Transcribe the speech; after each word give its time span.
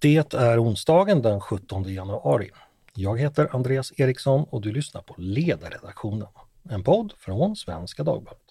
Det 0.00 0.34
är 0.34 0.62
onsdagen 0.62 1.22
den 1.22 1.40
17 1.40 1.84
januari. 1.84 2.50
Jag 2.94 3.20
heter 3.20 3.48
Andreas 3.52 3.92
Eriksson 3.96 4.46
och 4.50 4.60
du 4.60 4.72
lyssnar 4.72 5.02
på 5.02 5.14
Ledarredaktionen, 5.18 6.28
en 6.70 6.82
podd 6.82 7.12
från 7.18 7.56
Svenska 7.56 8.02
Dagbladet. 8.02 8.42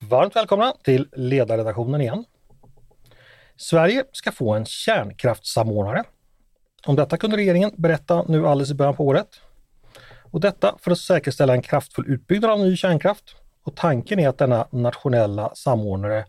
Varmt 0.00 0.36
välkomna 0.36 0.72
till 0.84 1.08
Ledarredaktionen 1.12 2.00
igen. 2.00 2.24
Sverige 3.56 4.04
ska 4.12 4.32
få 4.32 4.54
en 4.54 4.64
kärnkraftssamordnare. 4.64 6.04
Om 6.86 6.96
detta 6.96 7.16
kunde 7.16 7.36
regeringen 7.36 7.70
berätta 7.76 8.24
nu 8.28 8.46
alldeles 8.46 8.70
i 8.70 8.74
början 8.74 8.96
på 8.96 9.06
året. 9.06 9.40
Och 10.30 10.40
detta 10.40 10.74
för 10.80 10.90
att 10.90 10.98
säkerställa 10.98 11.52
en 11.52 11.62
kraftfull 11.62 12.04
utbyggnad 12.08 12.50
av 12.50 12.60
ny 12.60 12.76
kärnkraft. 12.76 13.24
Och 13.64 13.76
tanken 13.76 14.20
är 14.20 14.28
att 14.28 14.38
denna 14.38 14.66
nationella 14.70 15.54
samordnare, 15.54 16.24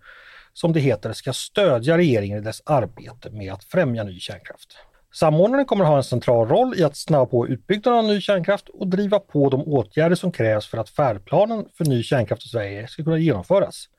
som 0.53 0.73
det 0.73 0.79
heter, 0.79 1.13
ska 1.13 1.33
stödja 1.33 1.97
regeringen 1.97 2.38
i 2.38 2.41
dess 2.41 2.61
arbete 2.65 3.29
med 3.29 3.53
att 3.53 3.63
främja 3.63 4.03
ny 4.03 4.19
kärnkraft. 4.19 4.77
Samordnaren 5.13 5.65
kommer 5.65 5.83
att 5.83 5.89
ha 5.89 5.97
en 5.97 6.03
central 6.03 6.47
roll 6.47 6.73
i 6.77 6.83
att 6.83 6.97
snabba 6.97 7.25
på 7.25 7.47
utbyggnaden 7.47 7.99
av 7.99 8.05
ny 8.05 8.21
kärnkraft 8.21 8.69
och 8.69 8.88
driva 8.88 9.19
på 9.19 9.49
de 9.49 9.63
åtgärder 9.63 10.16
som 10.16 10.31
krävs 10.31 10.67
för 10.67 10.77
att 10.77 10.89
färdplanen 10.89 11.66
för 11.77 11.85
ny 11.85 12.03
kärnkraft 12.03 12.45
i 12.45 12.49
Sverige 12.49 12.88
ska 12.88 13.03
kunna 13.03 13.17
genomföras, 13.17 13.89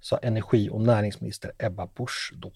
sa 0.00 0.18
energi 0.22 0.68
och 0.70 0.80
näringsminister 0.80 1.52
Ebba 1.58 1.88
Busch 1.96 2.32
då. 2.34 2.52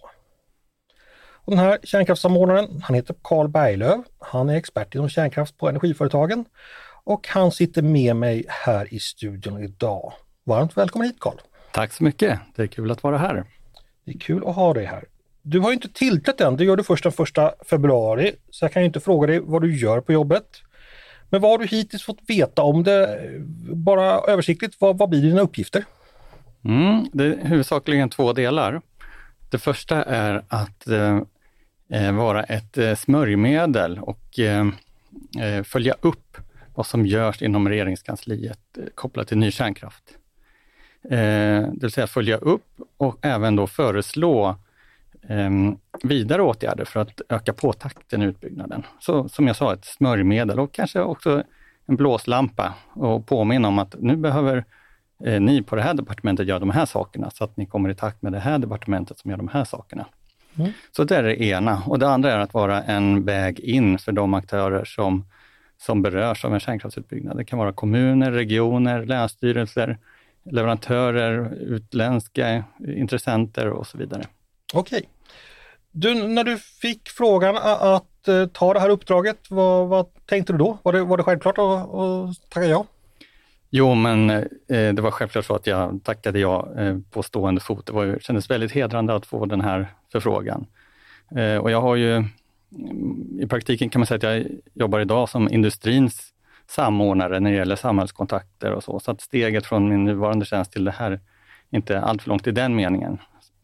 Och 1.45 1.56
den 1.56 1.59
här 1.59 1.78
kärnkraftssamordnaren, 1.83 2.83
han 2.83 2.97
heter 2.97 3.14
Carl 3.23 3.48
Berglöf. 3.48 4.05
Han 4.19 4.48
är 4.48 4.56
expert 4.56 4.95
inom 4.95 5.09
kärnkraft 5.09 5.56
på 5.59 5.69
energiföretagen 5.69 6.45
och 7.05 7.29
han 7.29 7.53
sitter 7.53 7.83
med 7.83 8.17
mig 8.17 8.45
här 8.49 8.95
i 8.95 9.01
studion 9.01 9.65
idag. 9.65 10.13
Varmt 10.45 10.77
välkommen 10.77 11.09
hit 11.09 11.17
Carl! 11.21 11.37
Tack 11.73 11.92
så 11.92 12.05
mycket! 12.05 12.41
Det 12.57 12.62
är 12.62 12.67
kul 12.67 12.91
att 12.91 13.03
vara 13.03 13.19
här. 13.19 13.45
Det 14.05 14.12
är 14.12 14.19
kul 14.19 14.42
att 14.47 14.55
ha 14.55 14.75
dig 14.75 14.84
här. 14.84 15.05
Du 15.42 15.61
har 15.61 15.70
ju 15.70 15.75
inte 15.75 15.89
tillträtt 15.89 16.41
än, 16.41 16.57
det 16.57 16.65
gör 16.65 16.77
du 16.77 16.84
först 16.84 17.03
den 17.03 17.12
första 17.12 17.53
februari, 17.70 18.33
så 18.51 18.65
jag 18.65 18.73
kan 18.73 18.83
ju 18.83 18.87
inte 18.87 19.01
fråga 19.01 19.27
dig 19.27 19.41
vad 19.41 19.62
du 19.62 19.77
gör 19.77 20.01
på 20.01 20.12
jobbet. 20.12 20.47
Men 21.31 21.41
vad 21.41 21.51
har 21.51 21.59
du 21.59 21.67
hittills 21.67 22.03
fått 22.03 22.20
veta 22.27 22.62
om 22.62 22.83
det? 22.83 23.31
Bara 23.75 24.20
översiktligt, 24.33 24.77
vad, 24.79 24.98
vad 24.98 25.09
blir 25.09 25.23
dina 25.23 25.41
uppgifter? 25.41 25.85
Mm, 26.64 27.07
det 27.12 27.25
är 27.25 27.47
huvudsakligen 27.47 28.11
två 28.11 28.33
delar. 28.33 28.81
Det 29.51 29.59
första 29.59 30.03
är 30.03 30.45
att 30.48 30.89
eh, 30.89 31.20
eh 31.92 32.12
vara 32.12 32.42
ett 32.42 32.79
eh, 32.79 32.95
smörjmedel 32.95 33.98
och 33.98 34.39
eh, 34.39 34.67
eh, 35.41 35.62
följa 35.62 35.95
upp 36.01 36.37
vad 36.81 36.86
som 36.86 37.06
görs 37.06 37.42
inom 37.42 37.69
regeringskansliet 37.69 38.78
eh, 38.78 38.84
kopplat 38.95 39.28
till 39.28 39.39
ny 39.39 39.50
kärnkraft. 39.50 40.05
Eh, 41.05 41.11
det 41.11 41.78
vill 41.81 41.91
säga 41.91 42.06
följa 42.06 42.36
upp 42.36 42.67
och 42.97 43.19
även 43.23 43.56
då 43.56 43.67
föreslå 43.67 44.56
eh, 45.28 45.51
vidare 46.03 46.42
åtgärder 46.42 46.84
för 46.84 47.01
att 47.01 47.20
öka 47.28 47.53
på 47.53 47.73
takten 47.73 48.23
i 48.23 48.25
utbyggnaden. 48.25 48.83
Så 49.01 49.28
som 49.28 49.47
jag 49.47 49.56
sa, 49.56 49.73
ett 49.73 49.84
smörjmedel 49.84 50.61
och 50.61 50.73
kanske 50.73 51.01
också 51.01 51.42
en 51.86 51.97
blåslampa 51.97 52.75
och 52.92 53.27
påminna 53.27 53.69
om 53.69 53.78
att 53.78 53.95
nu 53.98 54.17
behöver 54.17 54.64
eh, 55.25 55.41
ni 55.41 55.62
på 55.62 55.77
det 55.77 55.83
här 55.83 55.95
departementet 55.95 56.47
göra 56.47 56.58
de 56.58 56.70
här 56.70 56.86
sakerna 56.86 57.31
så 57.31 57.45
att 57.45 57.56
ni 57.56 57.67
kommer 57.67 57.89
i 57.89 57.95
takt 57.95 58.23
med 58.23 58.33
det 58.33 58.41
här 58.41 58.58
departementet 58.58 59.19
som 59.19 59.31
gör 59.31 59.39
de 59.39 59.48
här 59.48 59.64
sakerna. 59.64 60.06
Mm. 60.58 60.73
Så 60.97 61.05
det 61.05 61.17
är 61.17 61.23
det 61.23 61.42
ena. 61.42 61.83
Och 61.86 61.98
det 61.98 62.08
andra 62.08 62.33
är 62.33 62.39
att 62.39 62.55
vara 62.55 62.83
en 62.83 63.25
väg 63.25 63.61
in 63.61 63.98
för 63.98 64.12
de 64.12 64.34
aktörer 64.34 64.84
som 64.84 65.25
som 65.81 66.03
berörs 66.03 66.45
av 66.45 66.55
en 66.55 66.61
kärnkraftsutbyggnad. 66.61 67.36
Det 67.36 67.45
kan 67.45 67.59
vara 67.59 67.73
kommuner, 67.73 68.33
regioner, 68.33 69.06
länsstyrelser, 69.06 69.98
leverantörer, 70.45 71.55
utländska 71.61 72.64
intressenter 72.97 73.69
och 73.69 73.86
så 73.86 73.98
vidare. 73.98 74.25
Okej. 74.75 75.08
Du, 75.91 76.14
när 76.14 76.45
du 76.45 76.58
fick 76.58 77.08
frågan 77.08 77.57
att 77.80 78.29
uh, 78.29 78.46
ta 78.46 78.74
det 78.74 78.80
här 78.80 78.89
uppdraget, 78.89 79.39
vad, 79.51 79.89
vad, 79.89 80.07
tänkte 80.27 80.52
du 80.52 80.58
då? 80.58 80.79
Var 80.83 80.92
det, 80.92 81.05
var 81.05 81.17
det 81.17 81.23
självklart 81.23 81.58
att, 81.58 81.95
att 81.95 82.51
tacka 82.51 82.67
ja? 82.67 82.86
Jo, 83.70 83.95
men 83.95 84.30
eh, 84.30 84.45
det 84.68 85.01
var 85.01 85.11
självklart 85.11 85.45
så 85.45 85.55
att 85.55 85.67
jag 85.67 86.01
tackade 86.05 86.39
ja 86.39 86.68
eh, 86.79 86.98
på 87.11 87.23
stående 87.23 87.61
fot. 87.61 87.86
Det 87.86 87.92
var 87.92 88.05
ju, 88.05 88.18
kändes 88.20 88.51
väldigt 88.51 88.73
hedrande 88.73 89.14
att 89.14 89.27
få 89.27 89.47
den 89.47 89.61
här 89.61 89.95
förfrågan. 90.12 90.67
Eh, 91.36 91.57
och 91.57 91.70
jag 91.70 91.80
har 91.80 91.97
ju 91.97 92.24
i 93.41 93.47
praktiken 93.47 93.91
kan 93.91 94.01
man 94.01 94.07
säga 94.07 94.17
att 94.17 94.23
jag 94.23 94.47
jobbar 94.75 95.01
idag 95.01 95.29
som 95.29 95.48
industrins 95.48 96.33
samordnare 96.69 97.41
när 97.41 97.51
det 97.51 97.57
gäller 97.57 97.77
samhällskontakter 97.77 98.73
och 98.73 98.85
så. 98.85 99.01
Så 99.01 99.11
att 99.11 99.20
steget 99.20 99.67
från 99.67 99.89
min 99.89 100.05
nuvarande 100.05 100.45
tjänst 100.45 100.73
till 100.73 100.85
det 100.85 100.91
här 100.91 101.11
är 101.11 101.20
inte 101.70 102.01
allt 102.01 102.23
för 102.23 102.29
långt 102.29 102.47
i 102.47 102.51
den 102.51 102.77
meningen. 102.77 103.19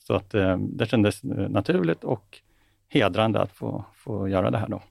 Så 0.07 0.15
att 0.15 0.35
eh, 0.35 0.57
det 0.59 0.87
kändes 0.87 1.25
naturligt 1.25 2.05
och 2.05 2.39
hedrande 2.89 3.43
att 3.43 3.53
få, 3.53 3.85
få 3.95 4.29
göra 4.29 4.51
det 4.51 4.59
här 4.59 4.69
då. 4.69 4.83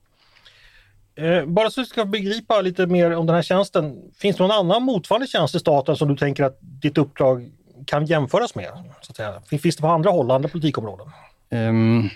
Eh, 1.24 1.46
bara 1.46 1.70
så 1.70 1.82
att 1.82 1.88
vi 1.88 1.90
ska 1.90 2.06
begripa 2.06 2.62
lite 2.62 2.88
mer 2.88 3.16
om 3.16 3.26
den 3.26 3.36
här 3.36 3.44
tjänsten. 3.44 4.12
Finns 4.18 4.38
det 4.38 4.44
någon 4.44 4.52
annan 4.52 4.84
motsvarande 4.84 5.28
tjänst 5.28 5.56
i 5.56 5.60
staten 5.60 5.96
som 5.96 6.08
du 6.08 6.16
tänker 6.16 6.44
att 6.44 6.58
ditt 6.62 6.98
uppdrag 6.98 7.52
kan 7.86 8.06
jämföras 8.06 8.56
med? 8.56 8.70
Så 9.02 9.12
att 9.12 9.16
säga? 9.16 9.42
Finns 9.62 9.76
det 9.76 9.82
på 9.82 9.88
andra 9.88 10.10
håll, 10.10 10.32
andra 10.32 10.50
politikområden? 10.50 11.08
Um, 11.50 12.10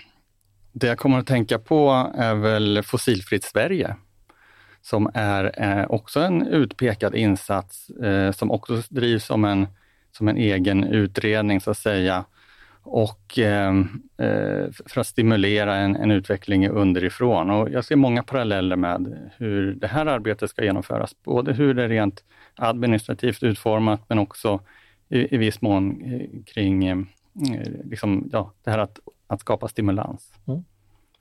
det 0.72 0.86
jag 0.86 0.98
kommer 0.98 1.18
att 1.18 1.26
tänka 1.26 1.58
på 1.58 2.10
är 2.14 2.34
väl 2.34 2.82
Fossilfritt 2.82 3.44
Sverige, 3.44 3.96
som 4.82 5.10
är 5.14 5.62
eh, 5.62 5.86
också 5.88 6.20
en 6.20 6.46
utpekad 6.46 7.14
insats 7.14 7.90
eh, 7.90 8.32
som 8.32 8.50
också 8.50 8.82
drivs 8.88 9.24
som 9.24 9.44
en, 9.44 9.66
som 10.12 10.28
en 10.28 10.36
egen 10.36 10.84
utredning 10.84 11.60
så 11.60 11.70
att 11.70 11.78
säga. 11.78 12.24
Och 12.82 13.38
ehm, 13.38 14.02
eh, 14.18 14.72
för 14.86 15.00
att 15.00 15.06
stimulera 15.06 15.76
en, 15.76 15.96
en, 15.96 16.10
utveckling 16.10 16.68
underifrån. 16.68 17.50
Och 17.50 17.70
jag 17.70 17.84
ser 17.84 17.96
många 17.96 18.22
paralleller 18.22 18.76
med 18.76 19.30
hur 19.36 19.74
det 19.74 19.86
här 19.86 20.06
arbetet 20.06 20.50
ska 20.50 20.64
genomföras. 20.64 21.16
Både 21.24 21.52
hur 21.52 21.74
det 21.74 21.82
är 21.82 21.88
rent 21.88 22.24
administrativt 22.54 23.42
utformat, 23.42 24.00
men 24.08 24.18
också 24.18 24.60
i, 25.08 25.34
i 25.34 25.38
viss 25.38 25.60
mån 25.60 26.02
eh, 26.02 26.42
kring 26.54 26.86
eh, 26.86 26.98
liksom, 27.84 28.28
ja, 28.32 28.52
det 28.64 28.70
här 28.70 28.78
att 28.78 28.98
att 29.30 29.40
skapa 29.40 29.68
stimulans. 29.68 30.32
Mm. 30.48 30.64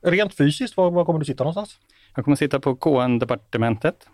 Rent 0.02 0.34
fysiskt, 0.34 0.78
var, 0.78 0.92
var, 0.92 1.06
kommer 1.06 1.20
du 1.20 1.26
sitta 1.26 1.44
någonstans? 1.44 1.80
Jag 2.16 2.26
kommer 2.26 2.38
sitta 2.38 2.60
på 2.60 2.76
KN-departementet. 2.76 4.08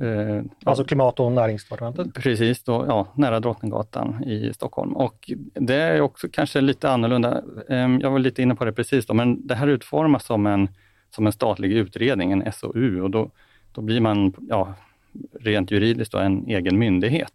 Eh, 0.00 0.42
alltså 0.64 0.84
klimat 0.84 1.20
och 1.20 1.32
näringsdepartementet? 1.32 2.14
Precis, 2.14 2.62
då, 2.62 2.84
ja, 2.88 3.06
nära 3.14 3.40
Drottninggatan 3.40 4.24
i 4.24 4.52
Stockholm. 4.54 4.96
Och 4.96 5.30
det 5.54 5.74
är 5.74 6.00
också 6.00 6.28
kanske 6.32 6.60
lite 6.60 6.90
annorlunda. 6.90 7.42
Eh, 7.68 7.96
jag 8.00 8.10
var 8.10 8.18
lite 8.18 8.42
inne 8.42 8.54
på 8.54 8.64
det 8.64 8.72
precis, 8.72 9.06
då, 9.06 9.14
men 9.14 9.46
det 9.46 9.54
här 9.54 9.66
utformas 9.66 10.24
som 10.24 10.46
en, 10.46 10.68
som 11.14 11.26
en 11.26 11.32
statlig 11.32 11.72
utredning, 11.72 12.32
en 12.32 12.52
SOU, 12.52 13.02
och 13.02 13.10
då, 13.10 13.30
då 13.72 13.80
blir 13.80 14.00
man 14.00 14.32
ja, 14.48 14.74
rent 15.40 15.70
juridiskt 15.70 16.12
då, 16.12 16.18
en 16.18 16.46
egen 16.48 16.78
myndighet. 16.78 17.34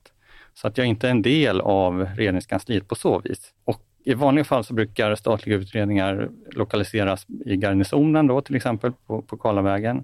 Så 0.54 0.68
att 0.68 0.78
jag 0.78 0.88
inte 0.88 1.08
är 1.08 1.12
en 1.12 1.22
del 1.22 1.62
av 1.62 2.08
regeringskansliet 2.16 2.88
på 2.88 2.96
så 2.96 3.20
vis. 3.20 3.54
Och 3.66 3.85
i 4.08 4.14
vanliga 4.14 4.46
fall 4.46 4.64
så 4.64 4.74
brukar 4.74 5.16
statliga 5.16 5.58
utredningar 5.58 6.30
lokaliseras 6.52 7.28
i 7.46 7.56
garnisonen 7.56 8.28
då 8.28 8.42
till 8.42 8.56
exempel 8.56 8.92
på, 9.08 9.22
på 9.22 9.38
Karlavägen 9.38 9.98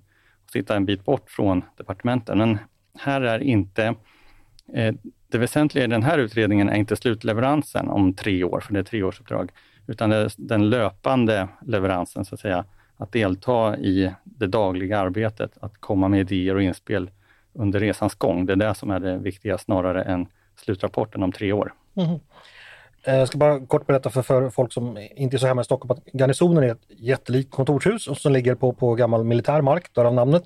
och 0.43 0.51
sitta 0.51 0.75
en 0.75 0.85
bit 0.85 1.05
bort 1.05 1.29
från 1.29 1.63
departementen. 1.77 2.37
Men 2.37 2.57
här 2.99 3.21
är 3.21 3.39
inte 3.39 3.95
eh, 4.73 4.95
det 5.27 5.37
väsentliga 5.37 5.83
i 5.83 5.87
den 5.87 6.03
här 6.03 6.17
utredningen 6.17 6.69
är 6.69 6.75
inte 6.75 6.95
slutleveransen 6.95 7.89
om 7.89 8.13
tre 8.13 8.43
år, 8.43 8.59
för 8.59 8.73
det 8.73 8.79
är 8.79 8.83
treårsuppdrag, 8.83 9.51
utan 9.87 10.09
det 10.09 10.15
är 10.15 10.31
den 10.37 10.69
löpande 10.69 11.47
leveransen, 11.65 12.25
så 12.25 12.35
att 12.35 12.41
säga, 12.41 12.65
att 12.97 13.11
delta 13.11 13.77
i 13.77 14.11
det 14.23 14.47
dagliga 14.47 14.99
arbetet, 14.99 15.57
att 15.61 15.77
komma 15.77 16.07
med 16.07 16.19
idéer 16.19 16.55
och 16.55 16.61
inspel 16.61 17.09
under 17.53 17.79
resans 17.79 18.15
gång. 18.15 18.45
Det 18.45 18.53
är 18.53 18.57
det 18.57 18.75
som 18.75 18.91
är 18.91 18.99
det 18.99 19.17
viktiga 19.17 19.57
snarare 19.57 20.03
än 20.03 20.27
slutrapporten 20.55 21.23
om 21.23 21.31
tre 21.31 21.51
år. 21.51 21.73
Mm. 21.95 22.19
Eh, 23.03 23.15
jag 23.15 23.27
ska 23.27 23.37
bara 23.37 23.65
kort 23.65 23.87
berätta 23.87 24.09
för, 24.09 24.21
för 24.21 24.49
folk 24.49 24.73
som 24.73 25.07
inte 25.15 25.35
är 25.35 25.37
så 25.37 25.47
hemma 25.47 25.61
i 25.61 25.65
Stockholm 25.65 25.91
att 25.91 26.13
Garnisonen 26.13 26.63
är 26.63 26.71
ett 26.71 26.85
jättelikt 26.87 27.51
kontorshus 27.51 28.21
som 28.21 28.33
ligger 28.33 28.55
på, 28.55 28.73
på 28.73 28.95
gammal 28.95 29.23
militär 29.23 29.61
mark, 29.61 29.93
därav 29.93 30.13
namnet. 30.13 30.43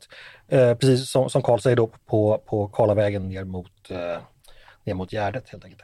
Eh, 0.47 0.73
precis 0.73 1.09
som, 1.09 1.29
som 1.29 1.41
Karl 1.41 1.59
säger 1.59 1.75
då 1.75 1.87
på, 2.05 2.43
på 2.45 2.67
Karlavägen 2.67 3.29
ner 3.29 3.43
mot, 3.43 3.71
eh, 3.89 3.97
ner 4.83 4.93
mot 4.93 5.11
Gärdet 5.11 5.49
helt 5.49 5.65
enkelt. 5.65 5.83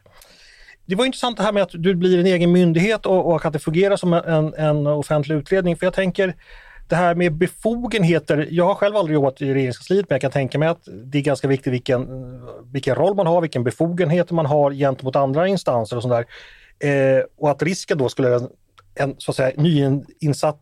Det 0.86 0.96
var 0.96 1.06
intressant 1.06 1.38
det 1.38 1.44
här 1.44 1.52
med 1.52 1.64
att 1.64 1.72
du 1.74 1.96
blir 1.96 2.20
en 2.20 2.26
egen 2.26 2.52
myndighet 2.52 3.06
och, 3.06 3.32
och 3.32 3.46
att 3.46 3.54
det 3.54 3.60
fungerar 3.60 3.96
som 3.96 4.14
en, 4.14 4.54
en 4.54 4.88
offentlig 4.88 5.36
utredning. 5.36 5.78
För 5.78 5.86
jag 5.86 5.94
tänker 5.94 6.36
det 6.92 6.96
här 6.96 7.16
med 7.16 7.34
befogenheter. 7.34 8.48
Jag 8.52 8.66
har 8.66 8.76
själv 8.76 8.96
aldrig 8.96 9.14
jobbat 9.14 9.42
i 9.42 9.54
regeringskansliet 9.54 10.10
men 10.10 10.16
jag 10.16 10.22
kan 10.22 10.32
tänka 10.32 10.60
mig 10.60 10.68
att 10.68 10.88
det 11.06 11.18
är 11.18 11.22
ganska 11.22 11.48
viktigt 11.48 11.74
vilken, 11.74 12.08
vilken 12.72 12.96
roll 12.96 13.16
man 13.16 13.28
har, 13.28 13.42
vilken 13.42 13.64
befogenhet 13.64 14.32
man 14.32 14.46
har 14.46 14.72
gentemot 14.72 15.16
andra 15.16 15.48
instanser 15.48 15.98
och 15.98 16.04
sådär. 16.04 16.26
Eh, 16.83 17.24
och 17.38 17.51
att 17.51 17.63
risken 17.63 17.98
då 17.98 18.10
skulle 18.10 18.36
en, 18.36 18.48
en 18.95 19.16
så 19.18 19.31
att 19.31 19.36
säga 19.36 19.62
nyinsatt 19.62 20.62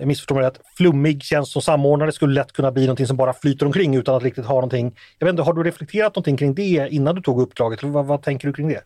eh, 0.00 0.06
missförstå 0.06 0.34
mig 0.34 0.44
rätt, 0.44 0.60
flummig 0.76 1.22
tjänst 1.22 1.52
som 1.52 1.62
samordnare 1.62 2.12
skulle 2.12 2.34
lätt 2.34 2.52
kunna 2.52 2.72
bli 2.72 2.82
någonting 2.82 3.06
som 3.06 3.16
bara 3.16 3.32
flyter 3.32 3.66
omkring 3.66 3.96
utan 3.96 4.14
att 4.14 4.22
riktigt 4.22 4.46
ha 4.46 4.54
någonting. 4.54 4.96
Jag 5.18 5.26
vet 5.26 5.32
inte, 5.32 5.42
har 5.42 5.52
du 5.52 5.62
reflekterat 5.62 6.14
någonting 6.14 6.36
kring 6.36 6.54
det 6.54 6.88
innan 6.90 7.14
du 7.14 7.22
tog 7.22 7.40
uppdraget? 7.40 7.82
Vad, 7.82 8.06
vad 8.06 8.22
tänker 8.22 8.48
du 8.48 8.54
kring 8.54 8.68
det? 8.68 8.82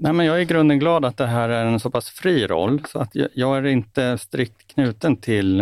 Nej, 0.00 0.12
men 0.12 0.26
jag 0.26 0.36
är 0.36 0.40
i 0.40 0.44
grunden 0.44 0.78
glad 0.78 1.04
att 1.04 1.16
det 1.16 1.26
här 1.26 1.48
är 1.48 1.66
en 1.66 1.80
så 1.80 1.90
pass 1.90 2.10
fri 2.10 2.46
roll, 2.46 2.82
så 2.88 2.98
att 2.98 3.14
jag, 3.14 3.28
jag 3.32 3.58
är 3.58 3.66
inte 3.66 4.18
strikt 4.18 4.74
knuten 4.74 5.16
till 5.16 5.60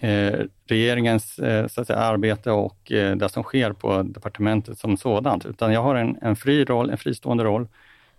eh, 0.00 0.38
regeringens 0.66 1.38
eh, 1.38 1.66
så 1.66 1.80
att 1.80 1.86
säga, 1.86 1.98
arbete 1.98 2.50
och 2.50 2.92
eh, 2.92 3.16
det 3.16 3.28
som 3.28 3.42
sker 3.42 3.72
på 3.72 4.02
departementet 4.02 4.78
som 4.78 4.96
sådant, 4.96 5.46
utan 5.46 5.72
jag 5.72 5.82
har 5.82 5.94
en, 5.94 6.16
en 6.22 6.36
fri 6.36 6.64
roll, 6.64 6.90
en 6.90 6.98
fristående 6.98 7.44
roll, 7.44 7.68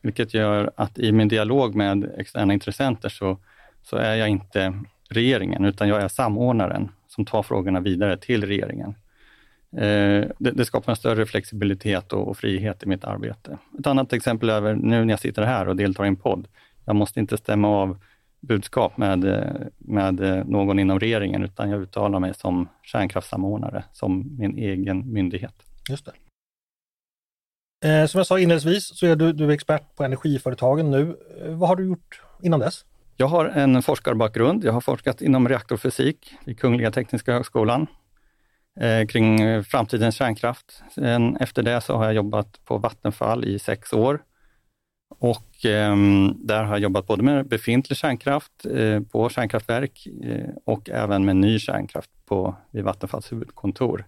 vilket 0.06 0.34
gör 0.34 0.72
att 0.76 1.00
i 1.00 1.12
min 1.12 1.28
dialog 1.28 1.76
med 1.76 2.12
externa 2.18 2.54
intressenter 2.54 3.10
så, 3.10 3.38
så 3.84 3.98
är 3.98 4.16
jag 4.16 4.30
inte 4.30 4.80
regeringen, 5.10 5.66
utan 5.66 5.88
jag 5.88 6.02
är 6.02 6.08
samordnaren 6.08 6.92
som 7.08 7.26
tar 7.26 7.44
frågorna 7.44 7.80
vidare 7.80 8.18
till 8.18 8.44
regeringen. 8.46 8.96
Eh, 9.72 10.28
det, 10.38 10.52
det, 10.54 10.66
skapar 10.66 10.92
en 10.92 10.96
större 10.96 11.26
flexibilitet 11.26 12.14
och, 12.14 12.28
och, 12.28 12.38
frihet 12.38 12.84
i 12.84 12.86
mitt 12.86 13.04
arbete. 13.04 13.58
Ett 13.80 13.88
annat 13.88 14.14
exempel 14.14 14.50
är 14.50 14.62
nu 14.62 15.06
när 15.06 15.14
jag 15.14 15.20
sitter 15.20 15.44
här 15.44 15.68
och 15.68 15.76
deltar 15.76 16.06
i 16.06 16.08
en 16.08 16.16
podd. 16.16 16.48
Jag 16.86 16.96
måste 16.96 17.20
inte 17.20 17.38
stämma 17.38 17.68
av 17.68 17.98
budskap 18.40 18.98
med, 18.98 19.20
med 19.78 20.46
någon 20.48 20.80
inom 20.80 21.00
regeringen, 21.00 21.44
utan 21.44 21.70
jag 21.70 21.82
uttalar 21.82 22.20
mig 22.20 22.34
som 22.34 22.68
kärnkraftssamordnare, 22.84 23.84
som 23.94 24.36
min 24.38 24.58
egen 24.58 25.14
myndighet. 25.14 25.56
Just 25.90 26.06
det. 26.06 26.12
Eh, 27.84 28.06
som 28.06 28.18
jag 28.18 28.28
sa 28.28 28.40
inledningsvis 28.40 28.98
så 28.98 29.06
är 29.06 29.16
du, 29.16 29.34
du 29.34 29.46
är 29.46 29.50
expert 29.50 29.96
på 29.96 30.04
energiföretagen 30.04 30.92
nu. 30.92 31.18
Eh, 31.42 31.52
vad 31.52 31.70
har 31.70 31.76
du 31.76 31.86
gjort 31.86 32.22
innan 32.42 32.60
dess? 32.60 32.86
Jag 33.18 33.28
har 33.28 33.46
en 33.46 33.82
forskarbakgrund. 33.82 34.64
Jag 34.64 34.74
har 34.74 34.82
forskat 34.82 35.22
inom 35.22 35.50
reaktorfysik 35.50 36.34
vid 36.46 36.60
Kungliga 36.60 36.92
Tekniska 36.92 37.34
Högskolan 37.34 37.88
eh, 38.80 39.08
kring 39.08 39.64
framtidens 39.64 40.16
kärnkraft. 40.16 40.84
Sen 40.96 41.38
efter 41.38 41.64
det 41.64 41.82
så 41.82 41.98
har 41.98 42.06
jag 42.06 42.14
jobbat 42.14 42.66
på 42.66 42.78
Vattenfall 42.78 43.46
i 43.46 43.60
sex 43.60 43.94
år 43.94 44.22
och 45.10 45.66
eh, 45.66 45.96
där 46.36 46.64
har 46.64 46.74
jag 46.74 46.80
jobbat 46.80 47.08
både 47.08 47.24
med 47.24 47.48
befintlig 47.48 47.98
kärnkraft 47.98 48.66
eh, 48.66 49.02
på 49.02 49.30
kärnkraftverk 49.30 50.08
eh, 50.24 50.50
och 50.66 50.90
även 50.90 51.26
med 51.26 51.36
ny 51.36 51.60
kärnkraft 51.60 52.10
på, 52.26 52.56
vid 52.72 52.84
Vattenfalls 52.84 53.32
huvudkontor. 53.32 54.06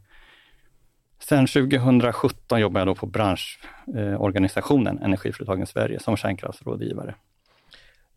Sen 1.20 1.48
2017 1.48 2.60
jobbar 2.60 2.82
jag 2.82 2.88
då 2.88 2.96
på 2.96 3.06
branschorganisationen 3.06 5.00
Energiföretagen 5.00 5.68
Sverige 5.68 6.00
som 6.00 6.18
kärnkraftsrådgivare. 6.18 7.16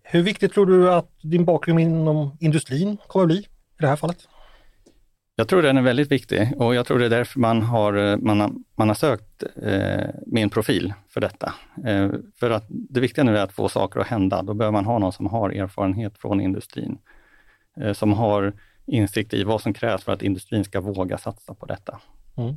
Hur 0.02 0.22
viktigt 0.22 0.52
tror 0.52 0.66
du 0.66 0.92
att 0.92 1.10
din 1.22 1.44
bakgrund 1.44 1.80
inom 1.80 2.36
industrin 2.40 2.96
kommer 3.06 3.22
att 3.24 3.28
bli 3.28 3.38
i 3.38 3.46
det 3.78 3.86
här 3.86 3.96
fallet? 3.96 4.28
Jag 5.36 5.48
tror 5.48 5.62
den 5.62 5.76
är 5.76 5.82
väldigt 5.82 6.12
viktig 6.12 6.52
och 6.56 6.74
jag 6.74 6.86
tror 6.86 6.98
det 6.98 7.04
är 7.04 7.10
därför 7.10 7.40
man 7.40 7.62
har, 7.62 8.16
man 8.16 8.40
har, 8.40 8.52
man 8.74 8.88
har 8.88 8.94
sökt 8.94 9.42
eh, 9.62 10.06
min 10.26 10.50
profil 10.50 10.94
för 11.08 11.20
detta. 11.20 11.54
Eh, 11.86 12.10
för 12.40 12.50
att 12.50 12.64
det 12.68 13.00
viktiga 13.00 13.24
nu 13.24 13.36
är 13.36 13.42
att 13.42 13.52
få 13.52 13.68
saker 13.68 14.00
att 14.00 14.06
hända. 14.06 14.42
Då 14.42 14.54
behöver 14.54 14.72
man 14.72 14.84
ha 14.84 14.98
någon 14.98 15.12
som 15.12 15.26
har 15.26 15.50
erfarenhet 15.50 16.18
från 16.18 16.40
industrin, 16.40 16.98
eh, 17.76 17.92
som 17.92 18.12
har 18.12 18.52
insikt 18.86 19.34
i 19.34 19.44
vad 19.44 19.60
som 19.60 19.74
krävs 19.74 20.04
för 20.04 20.12
att 20.12 20.22
industrin 20.22 20.64
ska 20.64 20.80
våga 20.80 21.18
satsa 21.18 21.54
på 21.54 21.66
detta. 21.66 22.00
Mm. 22.36 22.54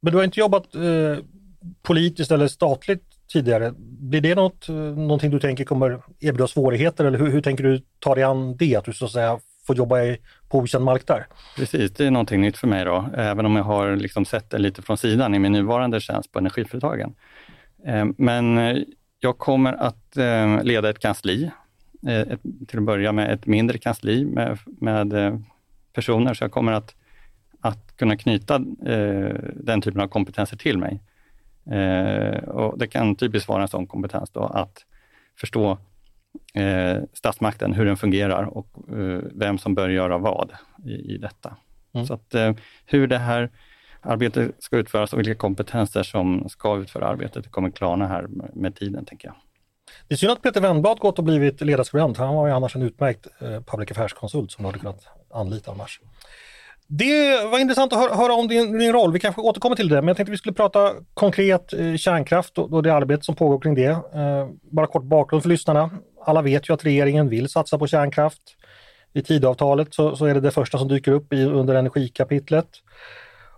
Men 0.00 0.12
du 0.12 0.16
har 0.16 0.24
inte 0.24 0.40
jobbat 0.40 0.74
eh, 0.74 1.24
politiskt 1.82 2.30
eller 2.30 2.48
statligt 2.48 3.02
tidigare. 3.32 3.74
Blir 3.78 4.20
det 4.20 4.34
något, 4.34 4.68
eh, 4.68 4.74
någonting 4.74 5.30
du 5.30 5.40
tänker 5.40 5.64
kommer 5.64 6.02
erbjuda 6.20 6.46
svårigheter 6.46 7.04
eller 7.04 7.18
hur, 7.18 7.30
hur 7.30 7.42
tänker 7.42 7.64
du 7.64 7.82
ta 7.98 8.14
dig 8.14 8.24
an 8.24 8.56
det? 8.56 8.76
Att 8.76 8.84
du 8.84 8.92
så 8.92 9.04
att 9.04 9.10
säga 9.10 9.38
får 9.68 9.76
jobba 9.76 10.02
i, 10.02 10.18
på 10.48 10.58
okänd 10.58 10.84
mark 10.84 11.06
där? 11.06 11.26
Precis, 11.56 11.92
det 11.92 12.06
är 12.06 12.10
någonting 12.10 12.40
nytt 12.40 12.56
för 12.56 12.66
mig 12.66 12.84
då, 12.84 13.10
även 13.14 13.46
om 13.46 13.56
jag 13.56 13.64
har 13.64 13.96
liksom 13.96 14.24
sett 14.24 14.50
det 14.50 14.58
lite 14.58 14.82
från 14.82 14.96
sidan 14.96 15.34
i 15.34 15.38
min 15.38 15.52
nuvarande 15.52 16.00
tjänst 16.00 16.32
på 16.32 16.38
energiföretagen. 16.38 17.14
Eh, 17.86 18.06
men 18.16 18.58
eh, 18.58 18.76
jag 19.20 19.38
kommer 19.38 19.72
att 19.72 20.16
eh, 20.16 20.62
leda 20.62 20.90
ett 20.90 20.98
kansli, 20.98 21.50
ett, 22.06 22.40
till 22.68 22.78
att 22.78 22.84
börja 22.84 23.12
med 23.12 23.32
ett 23.32 23.46
mindre 23.46 23.78
kansli 23.78 24.24
med, 24.24 24.58
med 24.64 25.14
personer, 25.92 26.34
så 26.34 26.44
jag 26.44 26.52
kommer 26.52 26.72
att, 26.72 26.94
att 27.60 27.96
kunna 27.96 28.16
knyta 28.16 28.58
den 29.54 29.80
typen 29.80 30.00
av 30.00 30.08
kompetenser 30.08 30.56
till 30.56 30.78
mig. 30.78 31.00
Eh, 31.70 32.38
och 32.48 32.78
det 32.78 32.86
kan 32.86 33.16
typiskt 33.16 33.48
vara 33.48 33.62
en 33.62 33.68
sån 33.68 33.86
kompetens 33.86 34.30
då, 34.30 34.40
att 34.40 34.84
förstå 35.40 35.78
eh, 36.54 36.96
statsmakten, 37.12 37.72
hur 37.72 37.84
den 37.84 37.96
fungerar 37.96 38.44
och 38.44 38.68
eh, 38.88 39.20
vem 39.34 39.58
som 39.58 39.74
bör 39.74 39.88
göra 39.88 40.18
vad 40.18 40.52
i, 40.84 41.14
i 41.14 41.18
detta. 41.18 41.56
Mm. 41.94 42.06
Så 42.06 42.14
att 42.14 42.34
eh, 42.34 42.52
hur 42.86 43.06
det 43.06 43.18
här 43.18 43.50
arbetet 44.00 44.54
ska 44.58 44.76
utföras 44.76 45.12
och 45.12 45.18
vilka 45.18 45.34
kompetenser 45.34 46.02
som 46.02 46.48
ska 46.48 46.76
utföra 46.78 47.06
arbetet, 47.06 47.44
det 47.44 47.50
kommer 47.50 47.70
klarna 47.70 48.06
här 48.06 48.22
med, 48.22 48.50
med 48.54 48.74
tiden, 48.74 49.04
tänker 49.04 49.28
jag. 49.28 49.36
Det 50.08 50.14
är 50.14 50.16
synd 50.16 50.32
att 50.32 50.42
Peter 50.42 50.60
Wennblad 50.60 50.98
gått 50.98 51.18
och 51.18 51.24
blivit 51.24 51.60
ledarskribent. 51.60 52.16
Han 52.16 52.34
var 52.34 52.46
ju 52.46 52.52
annars 52.52 52.76
en 52.76 52.82
utmärkt 52.82 53.26
eh, 53.40 53.60
public 53.60 53.90
affairs-konsult 53.90 54.50
som 54.50 54.62
du 54.62 54.68
hade 54.68 54.78
kunnat 54.78 55.06
anlita 55.30 55.70
annars. 55.70 56.00
Det 56.90 57.44
var 57.44 57.58
intressant 57.58 57.92
att 57.92 58.16
höra, 58.16 58.32
om 58.32 58.48
din, 58.48 58.78
din, 58.78 58.92
roll. 58.92 59.12
Vi 59.12 59.20
kanske 59.20 59.40
återkommer 59.40 59.76
till 59.76 59.88
det, 59.88 59.94
men 59.94 60.08
jag 60.08 60.16
tänkte 60.16 60.30
vi 60.30 60.38
skulle 60.38 60.54
prata 60.54 60.92
konkret 61.14 61.72
eh, 61.72 61.96
kärnkraft 61.96 62.58
och, 62.58 62.72
och 62.72 62.82
det 62.82 62.94
arbete 62.94 63.24
som 63.24 63.34
pågår 63.34 63.60
kring 63.60 63.74
det. 63.74 63.86
Eh, 63.86 64.48
bara 64.70 64.86
kort 64.86 65.02
bakgrund 65.02 65.42
för 65.42 65.48
lyssnarna. 65.50 65.90
Alla 66.24 66.42
vet 66.42 66.68
ju 66.68 66.74
att 66.74 66.84
regeringen 66.84 67.28
vill 67.28 67.48
satsa 67.48 67.78
på 67.78 67.86
kärnkraft. 67.86 68.42
I 69.12 69.22
tidavtalet 69.22 69.94
så, 69.94 70.16
så 70.16 70.24
är 70.24 70.34
det 70.34 70.40
det 70.40 70.50
första 70.50 70.78
som 70.78 70.88
dyker 70.88 71.12
upp 71.12 71.32
i, 71.32 71.44
under 71.44 71.74
energikapitlet. 71.74 72.68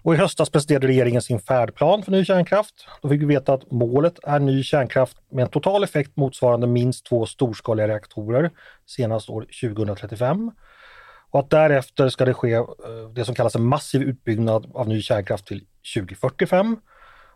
Och 0.03 0.15
i 0.15 0.17
höstas 0.17 0.51
presenterade 0.51 0.87
regeringen 0.87 1.23
sin 1.23 1.41
färdplan 1.41 2.03
för 2.03 2.13
ny 2.13 2.25
kärnkraft. 2.25 2.75
Då 3.03 3.09
fick 3.09 3.21
vi 3.21 3.27
veta 3.27 3.53
att 3.53 3.71
målet 3.71 4.19
är 4.23 4.39
ny 4.39 4.63
kärnkraft 4.63 5.17
med 5.33 5.43
en 5.43 5.51
total 5.51 5.85
effekt 5.85 6.17
motsvarande 6.17 6.67
minst 6.67 7.07
två 7.07 7.27
storskaliga 7.27 7.89
reaktorer 7.89 8.51
senast 8.87 9.31
år 9.31 9.47
2035 9.61 10.51
och 11.31 11.41
att 11.41 11.51
därefter 11.51 12.09
ska 12.09 12.25
det 12.25 12.35
ske 12.35 12.53
eh, 12.53 12.65
det 13.15 13.25
som 13.25 13.35
kallas 13.35 13.57
en 13.57 13.65
massiv 13.65 14.03
utbyggnad 14.03 14.71
av 14.75 14.89
ny 14.89 15.03
kärnkraft 15.03 15.47
till 15.47 15.65
2045. 15.95 16.77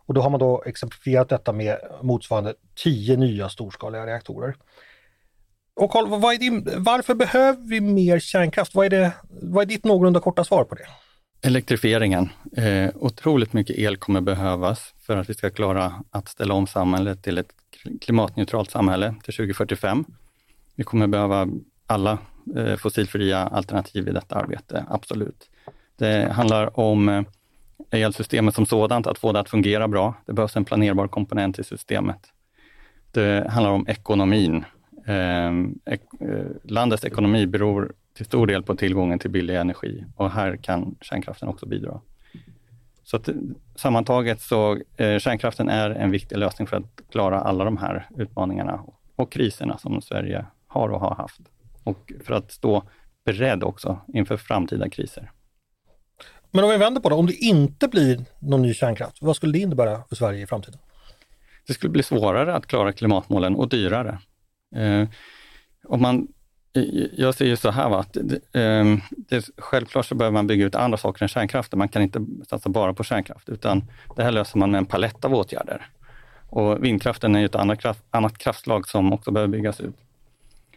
Och 0.07 0.13
då 0.13 0.21
har 0.21 0.29
man 0.29 0.39
då 0.39 0.63
exemplifierat 0.65 1.29
detta 1.29 1.53
med 1.53 1.77
motsvarande 2.01 2.53
10 2.83 3.17
nya 3.17 3.49
storskaliga 3.49 4.05
reaktorer. 4.05 4.55
Och 5.75 5.91
Carl, 5.91 6.07
vad 6.07 6.33
är 6.33 6.37
din, 6.37 6.69
varför 6.77 7.15
behöver 7.15 7.69
vi 7.69 7.81
mer 7.81 8.19
kärnkraft? 8.19 8.75
Vad 8.75 8.85
är, 8.85 8.89
det, 8.89 9.11
vad 9.29 9.61
är 9.61 9.65
ditt 9.65 9.85
någorlunda 9.85 10.19
korta 10.19 10.43
svar 10.43 10.63
på 10.63 10.75
det? 10.75 10.87
Elektrifieringen. 11.41 12.29
Eh, 12.57 12.89
otroligt 12.95 13.53
mycket 13.53 13.77
el 13.77 13.97
kommer 13.97 14.21
behövas 14.21 14.93
för 15.01 15.17
att 15.17 15.29
vi 15.29 15.33
ska 15.33 15.49
klara 15.49 15.93
att 16.11 16.29
ställa 16.29 16.53
om 16.53 16.67
samhället 16.67 17.23
till 17.23 17.37
ett 17.37 17.53
klimatneutralt 18.01 18.71
samhälle 18.71 19.15
till 19.23 19.33
2045. 19.33 20.05
Vi 20.75 20.83
kommer 20.83 21.07
behöva 21.07 21.47
alla 21.87 22.17
Eh, 22.55 22.75
fossilfria 22.75 23.37
alternativ 23.37 24.07
i 24.07 24.11
detta 24.11 24.35
arbete, 24.35 24.85
absolut. 24.89 25.49
Det 25.97 26.31
handlar 26.31 26.79
om 26.79 27.09
eh, 27.09 27.23
elsystemet 27.91 28.55
som 28.55 28.65
sådant, 28.65 29.07
att 29.07 29.17
få 29.17 29.31
det 29.31 29.39
att 29.39 29.49
fungera 29.49 29.87
bra. 29.87 30.13
Det 30.25 30.33
behövs 30.33 30.55
en 30.55 30.65
planerbar 30.65 31.07
komponent 31.07 31.59
i 31.59 31.63
systemet. 31.63 32.19
Det 33.11 33.47
handlar 33.49 33.71
om 33.71 33.87
ekonomin. 33.87 34.65
Ehm, 35.05 35.79
eh, 35.85 35.99
landets 36.63 37.05
ekonomi 37.05 37.47
beror 37.47 37.93
till 38.13 38.25
stor 38.25 38.47
del 38.47 38.63
på 38.63 38.75
tillgången 38.75 39.19
till 39.19 39.29
billig 39.29 39.55
energi 39.55 40.05
och 40.15 40.31
här 40.31 40.57
kan 40.57 40.95
kärnkraften 41.01 41.47
också 41.47 41.65
bidra. 41.65 42.01
Så 43.03 43.17
att, 43.17 43.29
sammantaget 43.75 44.41
så 44.41 44.77
eh, 44.97 45.19
kärnkraften 45.19 45.69
är 45.69 45.89
en 45.89 46.11
viktig 46.11 46.37
lösning 46.37 46.67
för 46.67 46.77
att 46.77 47.01
klara 47.11 47.41
alla 47.41 47.63
de 47.63 47.77
här 47.77 48.09
utmaningarna 48.17 48.83
och 49.15 49.31
kriserna 49.31 49.77
som 49.77 50.01
Sverige 50.01 50.45
har 50.67 50.89
och 50.89 50.99
har 50.99 51.15
haft 51.15 51.41
och 51.85 52.11
för 52.25 52.33
att 52.33 52.51
stå 52.51 52.83
beredd 53.25 53.63
också 53.63 53.99
inför 54.13 54.37
framtida 54.37 54.89
kriser. 54.89 55.31
Men 56.51 56.63
om 56.63 56.69
vi 56.69 56.77
vänder 56.77 57.01
på 57.01 57.09
det, 57.09 57.15
om 57.15 57.25
det 57.25 57.33
inte 57.33 57.87
blir 57.87 58.25
någon 58.39 58.61
ny 58.61 58.73
kärnkraft, 58.73 59.17
vad 59.21 59.35
skulle 59.35 59.53
det 59.53 59.59
innebära 59.59 60.03
för 60.09 60.15
Sverige 60.15 60.43
i 60.43 60.47
framtiden? 60.47 60.79
Det 61.67 61.73
skulle 61.73 61.91
bli 61.91 62.03
svårare 62.03 62.55
att 62.55 62.67
klara 62.67 62.93
klimatmålen 62.93 63.55
och 63.55 63.69
dyrare. 63.69 64.19
Eh, 64.75 65.07
om 65.87 66.01
man, 66.01 66.27
jag 67.11 67.35
ser 67.35 67.45
ju 67.45 67.55
så 67.55 67.71
här, 67.71 67.89
va, 67.89 67.99
att 67.99 68.17
eh, 68.17 68.97
det, 69.09 69.49
självklart 69.57 70.05
så 70.05 70.15
behöver 70.15 70.33
man 70.33 70.47
bygga 70.47 70.65
ut 70.65 70.75
andra 70.75 70.97
saker 70.97 71.23
än 71.23 71.29
kärnkraften. 71.29 71.79
Man 71.79 71.89
kan 71.89 72.01
inte 72.01 72.25
satsa 72.49 72.69
bara 72.69 72.93
på 72.93 73.03
kärnkraft, 73.03 73.49
utan 73.49 73.83
det 74.15 74.23
här 74.23 74.31
löser 74.31 74.57
man 74.57 74.71
med 74.71 74.77
en 74.77 74.85
palett 74.85 75.25
av 75.25 75.33
åtgärder. 75.33 75.87
Och 76.49 76.83
vindkraften 76.83 77.35
är 77.35 77.39
ju 77.39 77.45
ett 77.45 77.55
annat, 77.55 77.79
kraft, 77.79 78.03
annat 78.09 78.37
kraftslag 78.37 78.87
som 78.87 79.13
också 79.13 79.31
behöver 79.31 79.51
byggas 79.51 79.81
ut. 79.81 79.95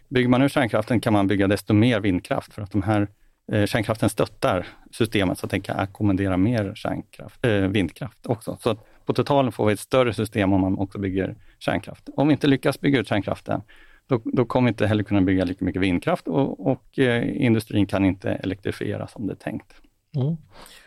Bygger 0.09 0.29
man 0.29 0.41
ur 0.41 0.49
kärnkraften 0.49 0.99
kan 0.99 1.13
man 1.13 1.27
bygga 1.27 1.47
desto 1.47 1.73
mer 1.73 1.99
vindkraft 1.99 2.53
för 2.53 2.61
att 2.61 2.71
de 2.71 2.83
här 2.83 3.07
eh, 3.51 3.65
kärnkraften 3.65 4.09
stöttar 4.09 4.67
systemet 4.91 5.39
så 5.39 5.45
att 5.45 5.51
den 5.51 5.61
kan 5.61 5.79
ackommodera 5.79 6.37
mer 6.37 6.71
kärnkraft, 6.75 7.45
eh, 7.45 7.51
vindkraft 7.51 8.25
också. 8.25 8.57
Så 8.61 8.75
på 9.05 9.13
totalen 9.13 9.51
får 9.51 9.65
vi 9.65 9.73
ett 9.73 9.79
större 9.79 10.13
system 10.13 10.53
om 10.53 10.61
man 10.61 10.77
också 10.77 10.99
bygger 10.99 11.35
kärnkraft. 11.59 12.09
Om 12.15 12.27
vi 12.27 12.31
inte 12.31 12.47
lyckas 12.47 12.79
bygga 12.79 12.99
ut 12.99 13.07
kärnkraften, 13.07 13.61
då, 14.07 14.21
då 14.25 14.45
kommer 14.45 14.65
vi 14.65 14.69
inte 14.69 14.87
heller 14.87 15.03
kunna 15.03 15.21
bygga 15.21 15.45
lika 15.45 15.65
mycket 15.65 15.81
vindkraft 15.81 16.27
och, 16.27 16.67
och 16.67 16.99
eh, 16.99 17.45
industrin 17.45 17.85
kan 17.85 18.05
inte 18.05 18.29
elektrifiera 18.31 19.07
som 19.07 19.27
det 19.27 19.33
är 19.33 19.35
tänkt. 19.35 19.73
Mm. 20.15 20.37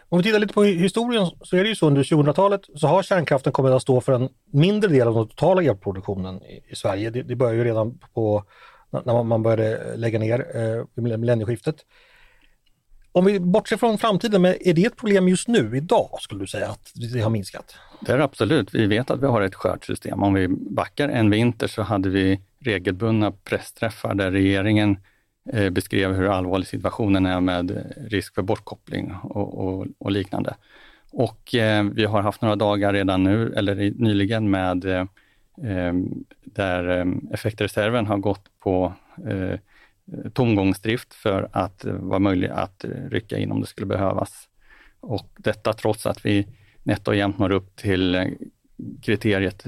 Om 0.09 0.19
vi 0.19 0.25
tittar 0.25 0.39
lite 0.39 0.55
på 0.55 0.63
historien 0.63 1.27
så 1.43 1.57
är 1.57 1.63
det 1.63 1.69
ju 1.69 1.75
så 1.75 1.87
under 1.87 2.03
2000-talet 2.03 2.61
så 2.75 2.87
har 2.87 3.03
kärnkraften 3.03 3.53
kommit 3.53 3.73
att 3.73 3.83
stå 3.83 4.01
för 4.01 4.13
en 4.13 4.29
mindre 4.53 4.91
del 4.91 5.09
av 5.09 5.15
den 5.15 5.29
totala 5.29 5.63
elproduktionen 5.63 6.43
i, 6.43 6.63
i 6.69 6.77
Sverige. 6.77 7.11
Det, 7.11 7.23
det 7.23 7.37
börjar 7.37 7.55
ju 7.55 7.65
redan 7.65 7.99
på 8.15 8.45
när 9.05 9.23
man 9.23 9.43
började 9.43 9.97
lägga 9.97 10.19
ner 10.19 10.47
eh, 10.55 11.03
millennieskiftet. 11.03 11.77
Om 13.13 13.25
vi 13.25 13.41
bortser 13.41 13.77
från 13.77 13.99
framtiden, 13.99 14.43
men 14.43 14.55
är 14.61 14.75
det 14.75 14.85
ett 14.85 14.97
problem 14.97 15.29
just 15.29 15.49
nu, 15.49 15.77
idag, 15.77 16.09
skulle 16.21 16.41
du 16.41 16.47
säga 16.47 16.69
att 16.69 16.93
det 17.13 17.21
har 17.21 17.31
minskat? 17.31 17.77
Det 18.01 18.13
är 18.13 18.19
absolut. 18.19 18.75
Vi 18.75 18.87
vet 18.87 19.11
att 19.11 19.23
vi 19.23 19.27
har 19.27 19.43
ett 19.43 19.55
skört 19.55 19.85
system. 19.85 20.23
Om 20.23 20.35
vi 20.35 20.49
backar 20.49 21.09
en 21.09 21.31
vinter 21.31 21.67
så 21.67 21.83
hade 21.83 22.09
vi 22.09 22.41
regelbundna 22.59 23.33
pressträffar 23.33 24.15
där 24.15 24.31
regeringen 24.31 24.97
eh, 25.53 25.71
beskrev 25.71 26.13
hur 26.13 26.29
allvarlig 26.29 26.67
situationen 26.67 27.27
är 27.27 27.41
med 27.41 27.95
risk 28.11 28.35
för 28.35 28.43
bortkoppling 28.43 29.15
och, 29.23 29.59
och, 29.59 29.87
och 29.99 30.11
liknande. 30.11 30.55
Och 31.11 31.55
eh, 31.55 31.85
vi 31.85 32.05
har 32.05 32.23
haft 32.23 32.43
några 32.43 32.57
dagar 32.57 32.93
redan 32.93 33.25
nu, 33.25 33.53
eller 33.57 33.75
nyligen, 33.75 34.51
med 34.51 34.85
eh 34.85 35.05
Ehm, 35.63 36.25
där 36.45 36.89
ehm, 36.89 37.29
effektreserven 37.33 38.07
har 38.07 38.19
gått 38.19 38.59
på 38.61 38.93
eh, 39.27 39.59
tomgångsdrift 40.33 41.15
för 41.15 41.49
att 41.53 41.85
eh, 41.85 41.95
vara 41.95 42.19
möjlig 42.19 42.49
att 42.49 42.85
eh, 42.85 42.91
rycka 42.91 43.39
in 43.39 43.53
om 43.53 43.61
det 43.61 43.67
skulle 43.67 43.87
behövas. 43.87 44.49
Och 45.01 45.29
detta 45.37 45.73
trots 45.73 46.07
att 46.07 46.27
vi 46.27 46.47
nätt 46.83 47.09
och 47.09 47.17
jämnt 47.17 47.39
når 47.39 47.53
upp 47.53 47.77
till 47.77 48.15
eh, 48.15 48.27
kriteriet 49.03 49.65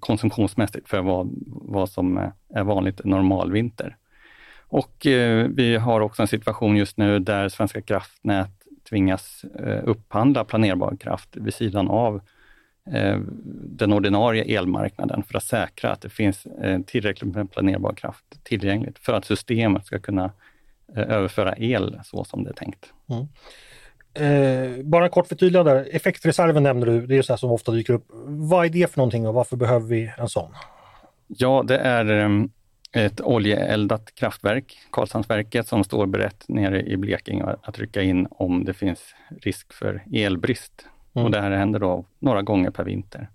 konsumtionsmässigt 0.00 0.88
för 0.88 1.02
vad, 1.02 1.28
vad 1.46 1.90
som 1.90 2.32
är 2.54 2.64
vanligt 2.64 3.04
normalvinter. 3.04 3.96
Och 4.68 5.06
eh, 5.06 5.48
vi 5.48 5.76
har 5.76 6.00
också 6.00 6.22
en 6.22 6.28
situation 6.28 6.76
just 6.76 6.96
nu 6.96 7.18
där 7.18 7.48
Svenska 7.48 7.82
kraftnät 7.82 8.50
tvingas 8.88 9.44
eh, 9.44 9.82
upphandla 9.84 10.44
planerbar 10.44 10.96
kraft 10.96 11.36
vid 11.36 11.54
sidan 11.54 11.88
av 11.88 12.14
eh, 12.16 12.20
den 13.52 13.92
ordinarie 13.92 14.58
elmarknaden 14.58 15.22
för 15.22 15.36
att 15.36 15.44
säkra 15.44 15.90
att 15.90 16.00
det 16.00 16.08
finns 16.08 16.46
eh, 16.46 16.80
tillräckligt 16.80 17.34
med 17.34 17.52
planerbar 17.52 17.92
kraft 17.92 18.24
tillgängligt 18.44 18.98
för 18.98 19.12
att 19.12 19.24
systemet 19.24 19.86
ska 19.86 19.98
kunna 19.98 20.24
eh, 20.96 21.10
överföra 21.10 21.54
el 21.56 22.00
så 22.04 22.24
som 22.24 22.44
det 22.44 22.50
är 22.50 22.54
tänkt. 22.54 22.92
Mm. 23.10 23.28
Eh, 24.14 24.84
bara 24.84 25.08
kort 25.08 25.26
förtydligande, 25.26 25.84
effektreserven 25.84 26.62
nämner 26.62 26.86
du, 26.86 27.06
det 27.06 27.16
är 27.16 27.22
så 27.22 27.32
här 27.32 27.38
som 27.38 27.50
ofta 27.50 27.72
dyker 27.72 27.92
upp. 27.92 28.06
Vad 28.26 28.66
är 28.66 28.70
det 28.70 28.90
för 28.90 28.98
någonting 28.98 29.26
och 29.26 29.34
varför 29.34 29.56
behöver 29.56 29.86
vi 29.86 30.12
en 30.18 30.28
sån? 30.28 30.50
Ja, 31.26 31.64
det 31.66 31.78
är 31.78 32.24
um, 32.24 32.50
ett 32.92 33.20
oljeeldat 33.20 34.14
kraftverk, 34.14 34.78
Karlshamnsverket, 34.90 35.68
som 35.68 35.84
står 35.84 36.06
berett 36.06 36.44
nere 36.48 36.82
i 36.82 36.96
Blekinge 36.96 37.56
att 37.62 37.78
rycka 37.78 38.02
in 38.02 38.26
om 38.30 38.64
det 38.64 38.74
finns 38.74 39.14
risk 39.40 39.72
för 39.72 40.02
elbrist. 40.12 40.86
Mm. 41.18 41.24
Och 41.26 41.30
det 41.30 41.40
här 41.40 41.50
händer 41.50 41.80
då 41.80 42.04
några 42.18 42.42
gånger 42.42 42.70
per 42.70 42.84
vinter. 42.84 43.28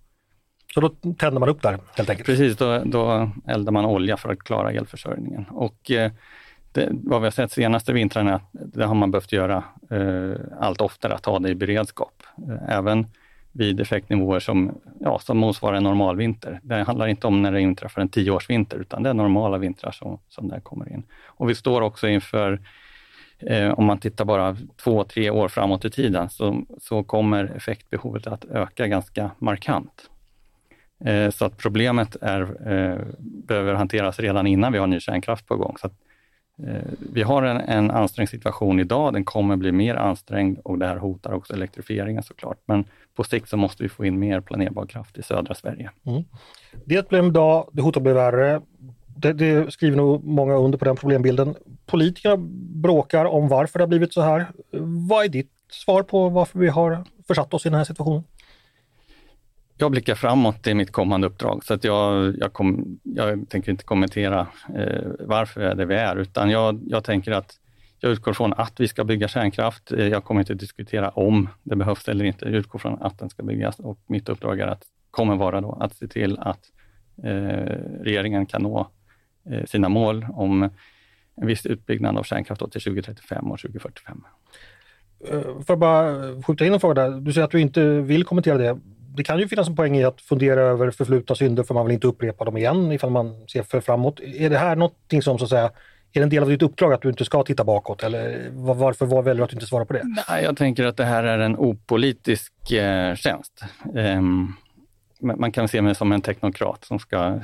Så 0.73 0.81
då 0.81 0.89
tänder 0.89 1.39
man 1.39 1.49
upp 1.49 1.61
där 1.61 1.79
helt 1.95 2.09
enkelt? 2.09 2.25
Precis, 2.25 2.57
då, 2.57 2.81
då 2.85 3.29
eldar 3.47 3.71
man 3.71 3.85
olja 3.85 4.17
för 4.17 4.31
att 4.31 4.39
klara 4.39 4.71
elförsörjningen. 4.71 5.45
Och 5.49 5.91
eh, 5.91 6.11
det, 6.71 6.89
vad 6.91 7.21
vi 7.21 7.25
har 7.25 7.31
sett 7.31 7.51
senaste 7.51 7.93
vintrarna, 7.93 8.41
det 8.51 8.85
har 8.85 8.95
man 8.95 9.11
behövt 9.11 9.31
göra 9.31 9.63
eh, 9.91 10.35
allt 10.59 10.81
oftare, 10.81 11.13
att 11.13 11.25
ha 11.25 11.39
det 11.39 11.49
i 11.49 11.55
beredskap. 11.55 12.23
Eh, 12.47 12.77
även 12.77 13.07
vid 13.51 13.79
effektnivåer 13.79 14.39
som, 14.39 14.71
ja, 14.99 15.19
som 15.19 15.37
motsvarar 15.37 15.77
en 15.77 15.83
normal 15.83 16.15
vinter. 16.15 16.59
Det 16.63 16.83
handlar 16.83 17.07
inte 17.07 17.27
om 17.27 17.41
när 17.41 17.51
det 17.51 17.61
inträffar 17.61 18.01
en 18.01 18.09
tioårsvinter, 18.09 18.77
utan 18.77 19.03
det 19.03 19.09
är 19.09 19.13
normala 19.13 19.57
vintrar 19.57 19.91
som, 19.91 20.19
som 20.29 20.47
där 20.47 20.59
kommer 20.59 20.93
in. 20.93 21.03
Och 21.25 21.49
vi 21.49 21.55
står 21.55 21.81
också 21.81 22.07
inför, 22.07 22.59
eh, 23.47 23.71
om 23.71 23.85
man 23.85 23.97
tittar 23.97 24.25
bara 24.25 24.57
två, 24.83 25.03
tre 25.03 25.29
år 25.29 25.47
framåt 25.47 25.85
i 25.85 25.89
tiden, 25.89 26.29
så, 26.29 26.63
så 26.79 27.03
kommer 27.03 27.51
effektbehovet 27.55 28.27
att 28.27 28.45
öka 28.45 28.87
ganska 28.87 29.31
markant. 29.39 30.09
Eh, 31.05 31.29
så 31.29 31.45
att 31.45 31.57
problemet 31.57 32.15
är, 32.21 32.41
eh, 32.41 32.99
behöver 33.19 33.73
hanteras 33.73 34.19
redan 34.19 34.47
innan 34.47 34.71
vi 34.71 34.79
har 34.79 34.87
ny 34.87 34.99
kärnkraft 34.99 35.47
på 35.47 35.55
gång. 35.55 35.75
Så 35.81 35.89
Eh, 36.57 36.83
vi 37.13 37.21
har 37.21 37.43
en, 37.43 37.57
en 37.57 37.91
ansträngd 37.91 38.29
situation 38.29 38.79
idag, 38.79 39.13
den 39.13 39.25
kommer 39.25 39.55
bli 39.55 39.71
mer 39.71 39.95
ansträngd 39.95 40.59
och 40.63 40.79
det 40.79 40.87
här 40.87 40.97
hotar 40.97 41.33
också 41.33 41.53
elektrifieringen 41.53 42.23
såklart. 42.23 42.57
Men 42.65 42.85
på 43.15 43.23
sikt 43.23 43.49
så 43.49 43.57
måste 43.57 43.83
vi 43.83 43.89
få 43.89 44.05
in 44.05 44.19
mer 44.19 44.41
planerbar 44.41 44.85
kraft 44.85 45.17
i 45.17 45.23
södra 45.23 45.55
Sverige. 45.55 45.91
Mm. 46.05 46.23
Det 46.85 46.95
är 46.95 46.99
ett 46.99 47.09
problem 47.09 47.27
idag, 47.27 47.69
det 47.71 47.81
hotar 47.81 47.99
att 47.99 48.03
bli 48.03 48.13
värre. 48.13 48.61
Det, 49.15 49.33
det, 49.33 49.73
skriver 49.73 49.97
nog 49.97 50.23
många 50.23 50.53
under 50.53 50.77
på 50.77 50.85
den 50.85 50.95
problembilden. 50.95 51.55
Politikerna 51.85 52.35
bråkar 52.83 53.25
om 53.25 53.47
varför 53.47 53.79
det 53.79 53.83
har 53.83 53.87
blivit 53.87 54.13
så 54.13 54.21
här. 54.21 54.45
Vad 55.09 55.25
är 55.25 55.29
ditt 55.29 55.51
svar 55.71 56.03
på 56.03 56.29
varför 56.29 56.59
vi 56.59 56.67
har 56.67 57.03
försatt 57.27 57.53
oss 57.53 57.65
i 57.65 57.69
den 57.69 57.77
här 57.77 57.85
situationen? 57.85 58.23
jag 59.77 59.91
blickar 59.91 60.15
framåt 60.15 60.67
i 60.67 60.73
mitt 60.73 60.91
kommande 60.91 61.27
uppdrag, 61.27 61.65
så 61.65 61.73
att 61.73 61.83
jag, 61.83 62.35
jag, 62.39 62.53
kom, 62.53 62.99
jag 63.03 63.49
tänker 63.49 63.71
inte 63.71 63.83
kommentera 63.83 64.47
eh, 64.75 65.03
varför 65.19 65.61
vi 65.61 65.67
är 65.67 65.75
där 65.75 65.85
vi 65.85 65.95
är, 65.95 66.15
utan 66.15 66.49
jag, 66.49 66.79
jag 66.87 67.03
tänker 67.03 67.31
att 67.31 67.59
jag 67.99 68.11
utgår 68.11 68.33
från 68.33 68.53
att 68.53 68.79
vi 68.79 68.87
ska 68.87 69.03
bygga 69.03 69.27
kärnkraft. 69.27 69.91
Eh, 69.91 70.07
jag 70.07 70.23
kommer 70.23 70.41
inte 70.41 70.53
diskutera 70.53 71.09
om 71.09 71.49
det 71.63 71.75
behövs 71.75 72.07
eller 72.07 72.25
inte. 72.25 72.45
Jag 72.45 72.53
utgår 72.53 72.79
från 72.79 73.01
att 73.01 73.19
den 73.19 73.29
ska 73.29 73.43
byggas 73.43 73.79
och 73.79 73.99
mitt 74.07 74.29
uppdrag 74.29 74.59
är 74.59 74.67
att, 74.67 74.83
kommer 75.11 75.35
vara 75.35 75.61
då 75.61 75.77
att 75.81 75.95
se 75.95 76.07
till 76.07 76.39
att 76.39 76.71
eh, 77.23 77.29
regeringen 78.01 78.45
kan 78.45 78.63
nå 78.63 78.89
sina 79.65 79.89
mål 79.89 80.27
om 80.33 80.69
en 81.35 81.47
viss 81.47 81.65
utbyggnad 81.65 82.17
av 82.17 82.23
kärnkraft 82.23 82.59
till 82.59 82.81
2035 82.81 83.51
och 83.51 83.59
2045. 83.59 84.23
Uh, 85.33 85.41
får 85.41 85.65
jag 85.67 85.79
bara 85.79 86.41
skjuta 86.41 86.65
in 86.65 86.73
en 86.73 86.79
fråga 86.79 86.93
där? 86.93 87.19
Du 87.19 87.33
säger 87.33 87.45
att 87.45 87.51
du 87.51 87.61
inte 87.61 87.83
vill 87.83 88.23
kommentera 88.23 88.57
det 88.57 88.79
det 89.15 89.23
kan 89.23 89.39
ju 89.39 89.47
finnas 89.47 89.67
en 89.67 89.75
poäng 89.75 89.97
i 89.97 90.03
att 90.03 90.21
fundera 90.21 90.61
över 90.61 90.91
förflutna 90.91 91.35
synder 91.35 91.63
för 91.63 91.73
man 91.73 91.85
vill 91.85 91.93
inte 91.93 92.07
upprepa 92.07 92.45
dem 92.45 92.57
igen 92.57 92.91
ifall 92.91 93.09
man 93.09 93.47
ser 93.47 93.63
för 93.63 93.81
framåt. 93.81 94.19
Är 94.19 94.49
det 94.49 94.57
här 94.57 94.75
någonting 94.75 95.21
som 95.21 95.37
så 95.37 95.43
att 95.43 95.49
säga 95.49 95.71
är 96.13 96.19
det 96.19 96.23
en 96.23 96.29
del 96.29 96.43
av 96.43 96.49
ditt 96.49 96.61
uppdrag 96.61 96.93
att 96.93 97.01
du 97.01 97.09
inte 97.09 97.25
ska 97.25 97.43
titta 97.43 97.63
bakåt 97.63 98.03
eller 98.03 98.49
varför 98.51 99.05
var 99.05 99.21
väljer 99.21 99.37
du 99.37 99.43
att 99.43 99.53
inte 99.53 99.65
svara 99.65 99.85
på 99.85 99.93
det? 99.93 100.01
Nej, 100.29 100.43
jag 100.43 100.57
tänker 100.57 100.85
att 100.85 100.97
det 100.97 101.05
här 101.05 101.23
är 101.23 101.39
en 101.39 101.55
opolitisk 101.57 102.71
eh, 102.71 103.15
tjänst. 103.15 103.63
Um, 103.93 104.55
man 105.21 105.51
kan 105.51 105.67
se 105.67 105.81
mig 105.81 105.95
som 105.95 106.11
en 106.11 106.21
teknokrat 106.21 106.85
som 106.85 106.99
ska 106.99 107.39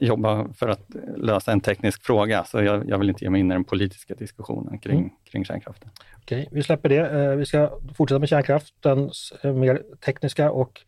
jobba 0.00 0.48
för 0.54 0.68
att 0.68 0.86
lösa 1.16 1.52
en 1.52 1.60
teknisk 1.60 2.02
fråga, 2.02 2.44
så 2.44 2.62
jag, 2.62 2.88
jag 2.88 2.98
vill 2.98 3.08
inte 3.08 3.24
ge 3.24 3.30
mig 3.30 3.40
in 3.40 3.50
i 3.50 3.54
den 3.54 3.64
politiska 3.64 4.14
diskussionen 4.14 4.78
kring, 4.78 4.98
mm. 4.98 5.10
kring 5.30 5.44
kärnkraften. 5.44 5.90
Okej, 6.16 6.48
vi 6.52 6.62
släpper 6.62 6.88
det. 6.88 7.10
Eh, 7.10 7.36
vi 7.36 7.46
ska 7.46 7.70
fortsätta 7.94 8.18
med 8.18 8.28
kärnkraftens 8.28 9.32
eh, 9.42 9.52
mer 9.52 9.82
tekniska 10.04 10.50
och 10.50 10.80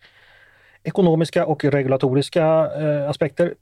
ekonomiska 0.82 1.46
och 1.46 1.64
regulatoriska 1.64 2.70
eh, 2.80 3.10
aspekter. 3.10 3.54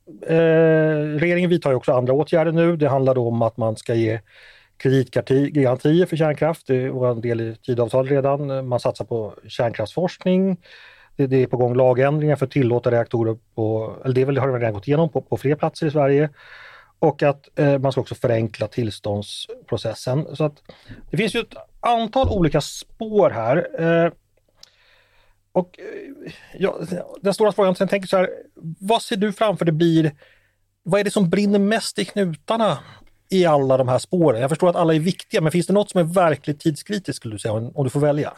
regeringen 1.19 1.51
vidtar 1.51 1.73
också 1.75 1.93
andra 1.93 2.13
åtgärder 2.13 2.53
nu. 2.53 2.77
Det 2.77 2.89
handlar 2.89 3.15
då 3.15 3.29
om 3.29 3.43
att 3.43 3.57
man 3.57 3.77
ska 3.77 3.95
ge 3.95 4.21
kreditgarantier 4.77 6.07
för 6.07 6.17
kärnkraft. 6.17 6.67
Det 6.67 6.91
var 6.91 7.11
en 7.11 7.21
del 7.21 7.41
i 7.41 7.57
tidavtalet 7.63 8.11
redan. 8.13 8.69
Man 8.69 8.81
satsar 8.81 9.05
på 9.05 9.35
kärnkraftsforskning. 9.47 10.57
Det, 11.27 11.37
är 11.43 11.47
på 11.47 11.57
gång 11.57 11.75
lagändringar 11.75 12.37
för 12.37 12.47
att 12.47 12.53
tillåta 12.53 12.91
reaktorer 12.91 13.37
på, 13.55 13.97
eller 14.05 14.15
det 14.33 14.41
har 14.41 14.53
redan 14.53 14.73
gått 14.73 14.89
igenom 14.89 15.09
på, 15.09 15.23
på 15.23 15.37
fler 15.37 15.55
platser 15.55 15.87
i 15.87 15.91
Sverige. 15.91 16.31
Och 16.99 17.23
att 17.23 17.59
eh, 17.59 17.79
man 17.79 17.93
ska 17.93 18.01
också 18.01 18.15
förenkla 18.15 18.69
tillståndsprocessen. 18.69 20.37
Så 20.37 20.45
att 20.45 20.63
det 21.11 21.17
finns 21.17 21.35
ju 21.35 21.41
ett 21.41 21.55
antal 21.81 22.29
olika 22.29 22.61
spår 22.61 23.31
här. 23.31 23.57
Eh, 23.79 24.13
och 25.53 25.79
eh, 25.79 26.33
ja, 26.59 26.79
den 27.21 27.35
stora 27.35 27.53
frågan, 27.53 27.75
jag 27.79 27.91
tänker 27.91 28.09
så 28.09 28.17
här, 28.17 28.31
vad 28.81 29.03
ser 29.03 29.17
du 29.17 29.33
framför 29.33 29.65
det 29.65 29.73
blir, 29.73 30.13
vad 30.83 31.01
är 31.01 31.05
det 31.05 31.11
som 31.11 31.31
brinner 31.31 31.59
mest 31.59 31.99
i 31.99 32.05
knutarna 32.05 32.79
i 33.31 33.47
alla 33.47 33.77
de 33.77 33.89
här 33.89 33.99
spåren? 33.99 34.41
Jag 34.41 34.51
förstår 34.51 34.69
att 34.71 34.77
alla 34.77 34.95
är 34.95 35.01
viktiga, 35.01 35.41
men 35.41 35.53
finns 35.53 35.67
det 35.67 35.73
något 35.73 35.91
som 35.91 36.01
är 36.01 36.15
verkligt 36.15 36.61
tidskritiskt 36.61 37.17
skulle 37.17 37.35
du 37.35 37.39
säga, 37.39 37.55
om 37.55 37.85
du 37.85 37.91
får 37.91 38.01
välja? 38.01 38.33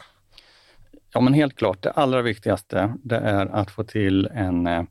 Ja, 1.13 1.21
men 1.21 1.33
helt 1.33 1.55
klart. 1.55 1.81
Det 1.81 1.91
allra 1.91 2.21
viktigaste, 2.21 2.93
det 3.03 3.17
är 3.17 3.45
att 3.45 3.71
få 3.71 3.83
till 3.83 4.29
en, 4.33 4.67
eh, 4.67 4.83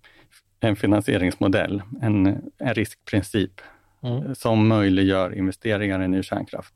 en 0.60 0.76
finansieringsmodell, 0.76 1.82
en, 2.02 2.26
en 2.58 2.74
riskprincip 2.74 3.60
mm. 4.02 4.34
som 4.34 4.68
möjliggör 4.68 5.34
investeringar 5.34 6.02
i 6.02 6.08
ny 6.08 6.22
kärnkraft. 6.22 6.74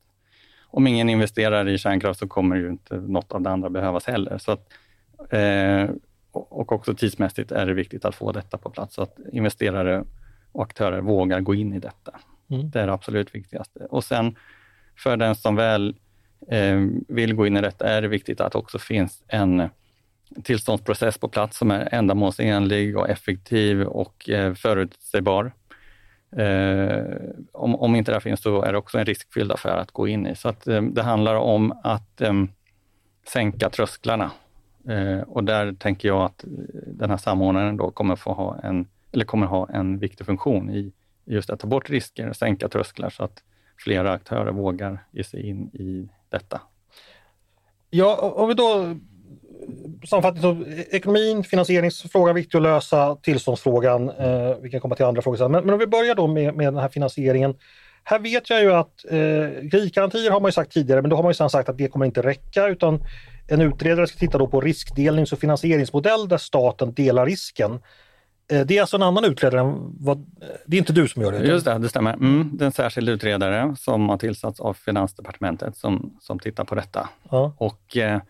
Om 0.66 0.86
ingen 0.86 1.08
investerar 1.08 1.68
i 1.68 1.78
kärnkraft 1.78 2.20
så 2.20 2.28
kommer 2.28 2.56
ju 2.56 2.68
inte 2.68 2.96
något 2.96 3.32
av 3.32 3.42
det 3.42 3.50
andra 3.50 3.70
behövas 3.70 4.06
heller. 4.06 4.38
Så 4.38 4.52
att, 4.52 4.72
eh, 5.30 5.90
och 6.32 6.72
också 6.72 6.94
tidsmässigt 6.94 7.52
är 7.52 7.66
det 7.66 7.74
viktigt 7.74 8.04
att 8.04 8.14
få 8.14 8.32
detta 8.32 8.58
på 8.58 8.70
plats, 8.70 8.94
så 8.94 9.02
att 9.02 9.18
investerare 9.32 10.04
och 10.52 10.62
aktörer 10.62 11.00
vågar 11.00 11.40
gå 11.40 11.54
in 11.54 11.72
i 11.72 11.78
detta. 11.78 12.20
Mm. 12.50 12.70
Det 12.70 12.80
är 12.80 12.86
det 12.86 12.92
absolut 12.92 13.34
viktigaste. 13.34 13.86
Och 13.90 14.04
sen 14.04 14.36
för 14.96 15.16
den 15.16 15.34
som 15.34 15.56
väl 15.56 15.94
Eh, 15.94 16.03
Eh, 16.48 16.80
vill 17.08 17.34
gå 17.34 17.46
in 17.46 17.56
i 17.56 17.60
detta 17.60 17.88
är 17.88 18.02
det 18.02 18.08
viktigt 18.08 18.40
att 18.40 18.52
det 18.52 18.58
också 18.58 18.78
finns 18.78 19.22
en 19.28 19.60
eh, 19.60 19.68
tillståndsprocess 20.42 21.18
på 21.18 21.28
plats 21.28 21.58
som 21.58 21.70
är 21.70 21.88
ändamålsenlig 21.94 22.98
och 22.98 23.08
effektiv 23.08 23.82
och 23.82 24.30
eh, 24.30 24.54
förutsägbar. 24.54 25.52
Eh, 26.36 27.04
om, 27.52 27.74
om 27.74 27.96
inte 27.96 28.12
det 28.12 28.20
finns 28.20 28.42
så 28.42 28.62
är 28.62 28.72
det 28.72 28.78
också 28.78 28.98
en 28.98 29.04
riskfylld 29.04 29.52
affär 29.52 29.76
att 29.76 29.90
gå 29.90 30.08
in 30.08 30.26
i. 30.26 30.36
Så 30.36 30.48
att, 30.48 30.66
eh, 30.66 30.82
det 30.82 31.02
handlar 31.02 31.34
om 31.34 31.80
att 31.82 32.20
eh, 32.20 32.32
sänka 33.28 33.70
trösklarna. 33.70 34.30
Eh, 34.88 35.20
och 35.20 35.44
där 35.44 35.72
tänker 35.72 36.08
jag 36.08 36.22
att 36.22 36.44
eh, 36.44 36.50
den 36.86 37.10
här 37.10 37.16
samordnaren 37.16 37.76
då 37.76 37.90
kommer 37.90 38.16
få 38.16 38.32
ha 38.32 38.58
en, 38.62 38.86
eller 39.12 39.24
kommer 39.24 39.46
ha 39.46 39.68
en 39.68 39.98
viktig 39.98 40.26
funktion 40.26 40.70
i 40.70 40.92
just 41.24 41.50
att 41.50 41.60
ta 41.60 41.66
bort 41.66 41.90
risker 41.90 42.28
och 42.28 42.36
sänka 42.36 42.68
trösklar 42.68 43.10
så 43.10 43.24
att 43.24 43.42
flera 43.78 44.12
aktörer 44.12 44.52
vågar 44.52 45.04
ge 45.12 45.24
sig 45.24 45.48
in 45.48 45.70
i 45.72 46.08
detta. 46.35 46.61
Ja, 47.91 48.17
om 48.17 48.49
vi 48.49 48.55
då 48.55 48.83
eh, 48.83 48.97
sammanfattningsvis, 50.09 50.87
ekonomin, 50.91 51.45
finansieringsfrågan 51.45 52.35
viktig 52.35 52.59
att 52.59 52.62
lösa, 52.62 53.17
tillståndsfrågan, 53.17 54.09
eh, 54.09 54.57
vi 54.62 54.71
kan 54.71 54.81
komma 54.81 54.95
till 54.95 55.05
andra 55.05 55.23
frågor 55.23 55.37
sen. 55.37 55.53
Men, 55.53 55.64
men 55.64 55.75
om 55.75 55.81
vi 55.81 55.87
börjar 55.87 56.14
då 56.14 56.26
med, 56.26 56.55
med 56.55 56.67
den 56.67 56.76
här 56.76 56.88
finansieringen. 56.88 57.55
Här 58.05 58.19
vet 58.19 58.50
jag 58.50 58.62
ju 58.62 58.73
att 58.73 59.05
eh, 59.05 59.69
kreditgarantier 59.71 60.31
har 60.31 60.41
man 60.41 60.49
ju 60.49 60.53
sagt 60.53 60.73
tidigare, 60.73 61.03
men 61.03 61.11
då 61.11 61.17
har 61.17 61.23
man 61.23 61.31
ju 61.31 61.35
sedan 61.35 61.50
sagt 61.50 61.69
att 61.69 61.79
det 61.79 61.88
kommer 61.88 62.07
inte 62.07 62.23
räcka 62.23 62.67
utan 62.67 63.05
en 63.49 63.61
utredare 63.61 64.07
ska 64.07 64.19
titta 64.19 64.38
då 64.38 64.47
på 64.47 64.61
riskdelnings 64.61 65.33
och 65.33 65.38
finansieringsmodell 65.38 66.29
där 66.29 66.38
staten 66.38 66.95
delar 66.95 67.26
risken. 67.26 67.81
Eh, 68.48 68.66
det 68.66 68.76
är 68.76 68.80
alltså 68.80 68.96
en 68.96 69.02
annan 69.02 69.24
utredare 69.24 69.74
vad, 69.98 70.26
det 70.66 70.76
är 70.76 70.78
inte 70.78 70.92
du 70.92 71.08
som 71.08 71.22
gör 71.22 71.32
det? 71.32 71.38
Just 71.38 71.64
det, 71.64 71.78
det 71.78 71.88
stämmer. 71.88 72.12
Mm, 72.12 72.50
det 72.52 72.64
är 72.64 72.66
en 72.66 72.72
särskild 72.72 73.08
utredare 73.08 73.76
som 73.78 74.08
har 74.08 74.18
tillsatts 74.18 74.60
av 74.60 74.74
Finansdepartementet 74.74 75.76
som, 75.76 76.16
som 76.20 76.38
tittar 76.38 76.64
på 76.64 76.74
detta. 76.74 77.08
Ja. 77.30 77.54
Och 77.58 77.96
eh, 77.96 78.20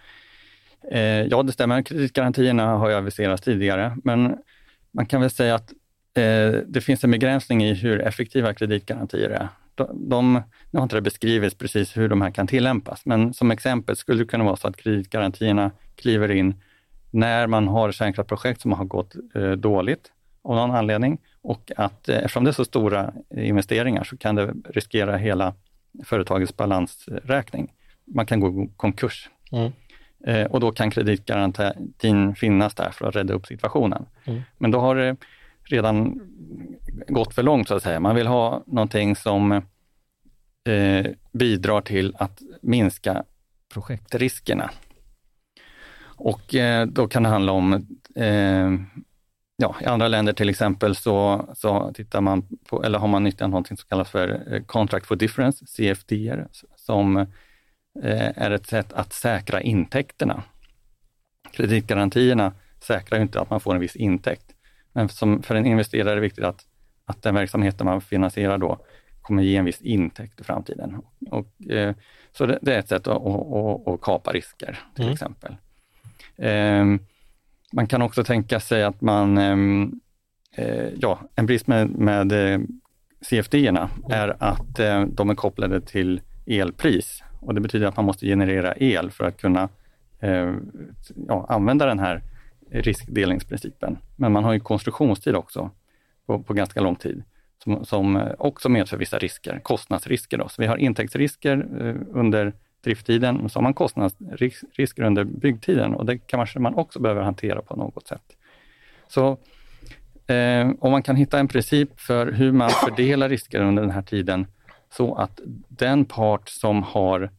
eh, 0.90 1.22
ja, 1.22 1.42
det 1.42 1.52
stämmer, 1.52 1.82
kreditgarantierna 1.82 2.66
har 2.66 2.88
ju 2.88 2.94
aviserats 2.94 3.42
tidigare, 3.42 3.96
men 4.04 4.36
man 4.92 5.06
kan 5.06 5.20
väl 5.20 5.30
säga 5.30 5.54
att 5.54 5.72
eh, 6.14 6.60
det 6.66 6.80
finns 6.84 7.04
en 7.04 7.10
begränsning 7.10 7.64
i 7.64 7.74
hur 7.74 8.00
effektiva 8.00 8.54
kreditgarantier 8.54 9.30
är. 9.30 9.48
De, 9.74 10.08
de, 10.08 10.42
nu 10.70 10.78
har 10.78 10.82
inte 10.82 10.96
det 10.96 11.02
beskrivits 11.02 11.54
precis 11.54 11.96
hur 11.96 12.08
de 12.08 12.22
här 12.22 12.30
kan 12.30 12.46
tillämpas, 12.46 13.06
men 13.06 13.34
som 13.34 13.50
exempel 13.50 13.96
skulle 13.96 14.22
det 14.22 14.28
kunna 14.28 14.44
vara 14.44 14.56
så 14.56 14.68
att 14.68 14.76
kreditgarantierna 14.76 15.70
kliver 15.96 16.30
in 16.30 16.54
när 17.14 17.46
man 17.46 17.68
har 17.68 17.92
kärnkraftprojekt 17.92 18.60
som 18.60 18.72
har 18.72 18.84
gått 18.84 19.14
eh, 19.34 19.50
dåligt 19.50 20.12
av 20.44 20.56
någon 20.56 20.70
anledning 20.70 21.18
och 21.42 21.72
att 21.76 22.08
eh, 22.08 22.16
eftersom 22.16 22.44
det 22.44 22.50
är 22.50 22.52
så 22.52 22.64
stora 22.64 23.12
investeringar 23.36 24.04
så 24.04 24.16
kan 24.16 24.34
det 24.34 24.54
riskera 24.64 25.16
hela 25.16 25.54
företagets 26.04 26.56
balansräkning. 26.56 27.72
Man 28.04 28.26
kan 28.26 28.40
gå 28.40 28.48
i 28.48 28.70
konkurs. 28.76 29.30
Mm. 29.52 29.72
Eh, 30.26 30.46
och 30.46 30.60
då 30.60 30.72
kan 30.72 30.90
kreditgarantin 30.90 32.34
finnas 32.34 32.74
där 32.74 32.90
för 32.90 33.06
att 33.06 33.16
rädda 33.16 33.34
upp 33.34 33.46
situationen. 33.46 34.06
Mm. 34.24 34.42
Men 34.58 34.70
då 34.70 34.80
har 34.80 34.96
det 34.96 35.16
redan 35.64 36.20
gått 37.08 37.34
för 37.34 37.42
långt 37.42 37.68
så 37.68 37.74
att 37.74 37.82
säga. 37.82 38.00
Man 38.00 38.16
vill 38.16 38.26
ha 38.26 38.62
någonting 38.66 39.16
som 39.16 39.52
eh, 39.52 41.06
bidrar 41.32 41.80
till 41.80 42.16
att 42.18 42.42
minska 42.62 43.24
projektriskerna. 43.74 44.70
Och 46.16 46.54
eh, 46.54 46.86
då 46.86 47.08
kan 47.08 47.22
det 47.22 47.28
handla 47.28 47.52
om, 47.52 47.72
eh, 48.16 48.70
ja, 49.56 49.76
i 49.80 49.84
andra 49.84 50.08
länder 50.08 50.32
till 50.32 50.48
exempel 50.48 50.96
så, 50.96 51.48
så 51.54 51.92
tittar 51.94 52.20
man 52.20 52.48
på, 52.68 52.84
eller 52.84 52.98
har 52.98 53.08
man 53.08 53.24
nyttjat 53.24 53.50
någonting 53.50 53.76
som 53.76 53.88
kallas 53.88 54.10
för 54.10 54.54
eh, 54.54 54.62
Contract 54.62 55.06
for 55.06 55.16
Difference, 55.16 55.66
CFDR, 55.66 56.46
som 56.76 57.16
eh, 57.16 57.26
är 58.34 58.50
ett 58.50 58.66
sätt 58.66 58.92
att 58.92 59.12
säkra 59.12 59.60
intäkterna. 59.60 60.42
Kreditgarantierna 61.52 62.52
säkrar 62.80 63.20
inte 63.20 63.40
att 63.40 63.50
man 63.50 63.60
får 63.60 63.74
en 63.74 63.80
viss 63.80 63.96
intäkt, 63.96 64.54
men 64.92 65.08
som 65.08 65.42
för 65.42 65.54
en 65.54 65.66
investerare 65.66 66.10
är 66.10 66.14
det 66.14 66.20
viktigt 66.20 66.44
att, 66.44 66.66
att 67.04 67.22
den 67.22 67.34
verksamheten 67.34 67.86
man 67.86 68.00
finansierar 68.00 68.58
då 68.58 68.78
kommer 69.22 69.42
ge 69.42 69.56
en 69.56 69.64
viss 69.64 69.80
intäkt 69.80 70.40
i 70.40 70.44
framtiden. 70.44 71.02
Och, 71.30 71.70
eh, 71.70 71.94
så 72.32 72.46
det, 72.46 72.58
det, 72.62 72.74
är 72.74 72.78
ett 72.78 72.88
sätt 72.88 73.06
att, 73.06 73.26
att, 73.26 73.88
att 73.88 74.00
kapa 74.00 74.32
risker 74.32 74.78
till 74.94 75.04
mm. 75.04 75.12
exempel. 75.12 75.56
Ehm, 76.38 76.98
man 77.72 77.86
kan 77.86 78.02
också 78.02 78.24
tänka 78.24 78.60
sig 78.60 78.84
att 78.84 79.00
man, 79.00 79.38
ehm, 79.38 80.00
eh, 80.56 80.88
ja, 80.96 81.20
en 81.34 81.46
brist 81.46 81.66
med, 81.66 81.90
med 81.90 82.32
eh, 82.32 82.60
CFD-erna 83.20 83.90
är 84.10 84.36
att 84.38 84.78
eh, 84.78 85.04
de 85.04 85.30
är 85.30 85.34
kopplade 85.34 85.80
till 85.80 86.20
elpris 86.46 87.22
och 87.40 87.54
det 87.54 87.60
betyder 87.60 87.86
att 87.86 87.96
man 87.96 88.04
måste 88.04 88.26
generera 88.26 88.74
el 88.76 89.10
för 89.10 89.24
att 89.24 89.36
kunna 89.36 89.68
eh, 90.20 90.52
ja, 91.28 91.46
använda 91.48 91.86
den 91.86 91.98
här 91.98 92.22
riskdelningsprincipen. 92.70 93.98
Men 94.16 94.32
man 94.32 94.44
har 94.44 94.52
ju 94.52 94.60
konstruktionstid 94.60 95.36
också 95.36 95.70
på, 96.26 96.42
på 96.42 96.54
ganska 96.54 96.80
lång 96.80 96.96
tid 96.96 97.22
som, 97.64 97.84
som, 97.84 98.30
också 98.38 98.68
medför 98.68 98.96
vissa 98.96 99.18
risker, 99.18 99.60
kostnadsrisker. 99.62 100.38
Då. 100.38 100.48
Så 100.48 100.62
vi 100.62 100.68
har 100.68 100.76
intäktsrisker 100.76 101.66
eh, 101.80 102.18
under 102.18 102.52
drifttiden, 102.84 103.36
men 103.36 103.48
så 103.48 103.58
har 103.58 103.62
man 103.62 103.74
kostnadsrisker 103.74 105.02
under 105.02 105.24
byggtiden 105.24 105.94
och 105.94 106.06
det 106.06 106.18
kanske 106.18 106.58
man 106.58 106.74
också 106.74 107.00
behöver 107.00 107.22
hantera 107.22 107.62
på 107.62 107.76
något 107.76 108.06
sätt. 108.06 108.36
Så 109.08 109.38
eh, 110.26 110.70
om 110.80 110.90
man 110.90 111.02
kan 111.02 111.16
hitta 111.16 111.38
en 111.38 111.48
princip 111.48 112.00
för 112.00 112.32
hur 112.32 112.52
man 112.52 112.70
fördelar 112.70 113.28
risker 113.28 113.60
under 113.60 113.82
den 113.82 113.90
här 113.90 114.02
tiden 114.02 114.46
så 114.90 115.14
att 115.14 115.40
den 115.68 116.04
part 116.04 116.48
som 116.48 116.82
har 116.82 117.30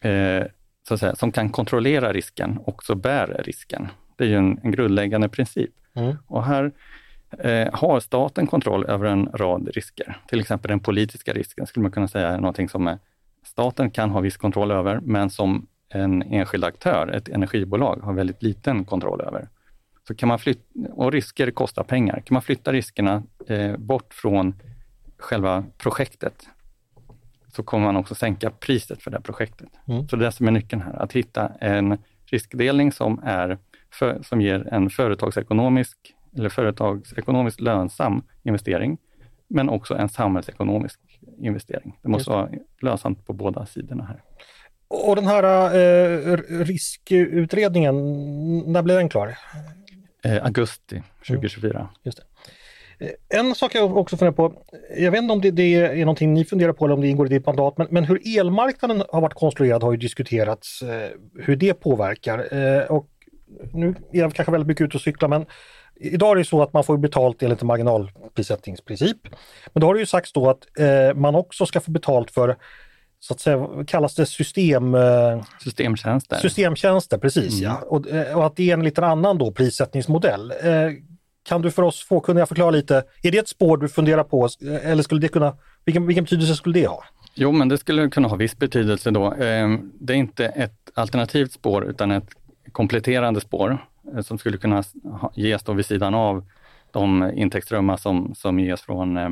eh, 0.00 0.44
så 0.88 0.94
att 0.94 1.00
säga, 1.00 1.14
som 1.14 1.32
kan 1.32 1.50
kontrollera 1.50 2.12
risken 2.12 2.58
också 2.64 2.94
bär 2.94 3.42
risken. 3.44 3.88
Det 4.16 4.24
är 4.24 4.28
ju 4.28 4.36
en, 4.36 4.58
en 4.62 4.70
grundläggande 4.70 5.28
princip. 5.28 5.70
Mm. 5.94 6.16
Och 6.26 6.44
här 6.44 6.72
eh, 7.38 7.68
har 7.72 8.00
staten 8.00 8.46
kontroll 8.46 8.86
över 8.86 9.06
en 9.06 9.26
rad 9.26 9.68
risker. 9.68 10.16
Till 10.28 10.40
exempel 10.40 10.68
den 10.68 10.80
politiska 10.80 11.32
risken 11.32 11.66
skulle 11.66 11.82
man 11.82 11.92
kunna 11.92 12.08
säga 12.08 12.28
är 12.28 12.38
någonting 12.38 12.68
som 12.68 12.86
är 12.86 12.98
staten 13.42 13.90
kan 13.90 14.10
ha 14.10 14.20
viss 14.20 14.36
kontroll 14.36 14.70
över, 14.70 15.00
men 15.02 15.30
som 15.30 15.66
en 15.88 16.22
enskild 16.22 16.64
aktör, 16.64 17.08
ett 17.08 17.28
energibolag, 17.28 18.00
har 18.02 18.12
väldigt 18.12 18.42
liten 18.42 18.84
kontroll 18.84 19.20
över. 19.20 19.48
Så 20.08 20.14
kan 20.14 20.28
man 20.28 20.38
flytta, 20.38 20.92
och 20.92 21.12
risker 21.12 21.50
kostar 21.50 21.84
pengar. 21.84 22.20
Kan 22.20 22.34
man 22.34 22.42
flytta 22.42 22.72
riskerna 22.72 23.22
eh, 23.46 23.76
bort 23.76 24.14
från 24.14 24.54
själva 25.18 25.64
projektet, 25.78 26.46
så 27.52 27.62
kommer 27.62 27.86
man 27.86 27.96
också 27.96 28.14
sänka 28.14 28.50
priset 28.50 29.02
för 29.02 29.10
det 29.10 29.20
projektet. 29.20 29.68
Mm. 29.88 30.08
Så 30.08 30.16
det 30.16 30.22
är 30.22 30.26
det 30.26 30.32
som 30.32 30.48
är 30.48 30.50
nyckeln 30.50 30.82
här, 30.82 31.02
att 31.02 31.12
hitta 31.12 31.48
en 31.60 31.98
riskdelning 32.24 32.92
som, 32.92 33.20
är 33.24 33.58
för, 33.90 34.22
som 34.22 34.40
ger 34.40 34.68
en 34.72 34.90
företagsekonomisk 34.90 36.14
eller 36.36 36.48
företagsekonomiskt 36.48 37.60
lönsam 37.60 38.22
investering, 38.42 38.98
men 39.48 39.68
också 39.68 39.94
en 39.94 40.08
samhällsekonomisk 40.08 41.00
investering. 41.38 41.98
Det 42.02 42.08
måste 42.08 42.30
vara 42.30 42.48
lönsamt 42.82 43.26
på 43.26 43.32
båda 43.32 43.66
sidorna 43.66 44.04
här. 44.04 44.22
Och 44.88 45.16
den 45.16 45.26
här 45.26 45.74
eh, 45.74 46.36
riskutredningen, 46.48 47.94
när 48.72 48.82
blir 48.82 48.96
den 48.96 49.08
klar? 49.08 49.38
Eh, 50.24 50.44
augusti 50.44 51.02
2024. 51.26 51.78
Mm. 51.78 51.88
Just 52.02 52.18
det. 52.18 52.24
Eh, 53.00 53.38
en 53.40 53.54
sak 53.54 53.74
jag 53.74 53.96
också 53.96 54.16
funderar 54.16 54.36
på, 54.36 54.52
jag 54.98 55.10
vet 55.10 55.22
inte 55.22 55.32
om 55.32 55.40
det, 55.40 55.50
det, 55.50 55.74
är 55.74 55.98
någonting 55.98 56.34
ni 56.34 56.44
funderar 56.44 56.72
på 56.72 56.84
eller 56.84 56.94
om 56.94 57.00
det 57.00 57.08
ingår 57.08 57.26
i 57.26 57.28
ditt 57.28 57.46
mandat, 57.46 57.78
men, 57.78 57.86
men 57.90 58.04
hur 58.04 58.38
elmarknaden 58.38 59.02
har 59.12 59.20
varit 59.20 59.34
konstruerad 59.34 59.82
har 59.82 59.92
ju 59.92 59.98
diskuterats, 59.98 60.82
eh, 60.82 61.10
hur 61.38 61.56
det 61.56 61.74
påverkar. 61.74 62.54
Eh, 62.54 62.82
och 62.82 63.08
nu 63.72 63.88
är 64.12 64.18
jag 64.18 64.34
kanske 64.34 64.52
väldigt 64.52 64.68
mycket 64.68 64.84
ute 64.84 64.96
och 64.96 65.00
cyklar, 65.00 65.28
men 65.28 65.46
Idag 66.02 66.32
är 66.32 66.36
det 66.36 66.44
så 66.44 66.62
att 66.62 66.72
man 66.72 66.84
får 66.84 66.96
betalt 66.96 67.42
enligt 67.42 67.60
en 67.60 67.66
marginalprissättningsprincip. 67.66 69.16
Men 69.72 69.80
då 69.80 69.86
har 69.86 69.94
det 69.94 70.00
ju 70.00 70.06
sagts 70.06 70.32
då 70.32 70.50
att 70.50 70.78
eh, 70.78 71.14
man 71.14 71.34
också 71.34 71.66
ska 71.66 71.80
få 71.80 71.90
betalt 71.90 72.30
för 72.30 72.56
så 73.20 73.34
att 73.34 73.40
säga, 73.40 73.68
kallas 73.86 74.14
det 74.14 74.26
system... 74.26 74.94
Eh, 74.94 75.42
systemtjänster. 75.64 76.36
Systemtjänster, 76.36 77.18
precis 77.18 77.60
mm. 77.60 77.64
ja. 77.64 77.82
Och, 77.86 78.08
eh, 78.08 78.36
och, 78.36 78.46
att 78.46 78.56
det 78.56 78.70
är 78.70 78.74
en 78.74 78.84
lite 78.84 79.06
annan 79.06 79.38
då 79.38 79.52
prissättningsmodell. 79.52 80.50
Eh, 80.50 80.92
kan 81.42 81.62
du 81.62 81.70
för 81.70 81.82
oss 81.82 82.04
fåkunniga 82.04 82.46
förklara 82.46 82.70
lite, 82.70 83.04
är 83.22 83.30
det 83.30 83.38
ett 83.38 83.48
spår 83.48 83.76
du 83.76 83.88
funderar 83.88 84.24
på 84.24 84.48
eller 84.82 85.02
skulle 85.02 85.20
det 85.20 85.28
kunna, 85.28 85.56
vilken, 85.84 86.06
vilken 86.06 86.24
betydelse 86.24 86.54
skulle 86.54 86.80
det 86.80 86.86
ha? 86.86 87.04
Jo, 87.34 87.52
men 87.52 87.68
det 87.68 87.78
skulle 87.78 88.08
kunna 88.08 88.28
ha 88.28 88.36
viss 88.36 88.58
betydelse 88.58 89.10
då. 89.10 89.34
Eh, 89.34 89.68
det 90.00 90.12
är 90.12 90.16
inte 90.16 90.46
ett 90.46 90.90
alternativt 90.94 91.52
spår 91.52 91.84
utan 91.84 92.10
ett 92.10 92.28
kompletterande 92.72 93.40
spår. 93.40 93.78
Eh, 94.14 94.20
som 94.20 94.38
skulle 94.38 94.58
kunna 94.58 94.82
ges 95.34 95.62
då 95.62 95.72
vid 95.72 95.86
sidan 95.86 96.14
av 96.14 96.44
de 96.90 97.32
intäktsströmmar 97.34 97.96
som, 97.96 98.34
som 98.34 98.60
ges 98.60 98.82
från 98.82 99.16
eh, 99.16 99.30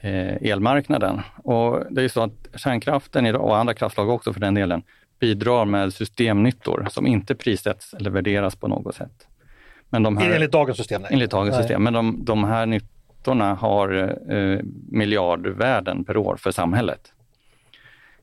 eh, 0.00 0.50
elmarknaden. 0.50 1.20
Och 1.36 1.82
det 1.90 2.02
är 2.02 2.08
så 2.08 2.22
att 2.22 2.48
kärnkraften 2.54 3.36
och 3.36 3.56
andra 3.56 3.74
kraftslag 3.74 4.08
också 4.08 4.32
för 4.32 4.40
den 4.40 4.54
delen, 4.54 4.82
bidrar 5.18 5.64
med 5.64 5.92
systemnyttor 5.92 6.86
som 6.90 7.06
inte 7.06 7.34
prissätts 7.34 7.94
eller 7.94 8.10
värderas 8.10 8.56
på 8.56 8.68
något 8.68 8.94
sätt. 8.94 9.26
Men 9.90 10.02
de 10.02 10.16
här, 10.16 10.30
enligt 10.30 10.52
dagens 10.52 10.78
system? 10.78 11.02
Nej. 11.02 11.10
Enligt 11.12 11.30
dagens 11.30 11.54
nej. 11.54 11.62
system. 11.62 11.82
Men 11.82 11.92
de, 11.92 12.24
de 12.24 12.44
här 12.44 12.66
nyttorna 12.66 13.54
har 13.54 14.16
eh, 14.34 14.60
miljardvärden 14.90 16.04
per 16.04 16.16
år 16.16 16.36
för 16.36 16.50
samhället. 16.50 17.12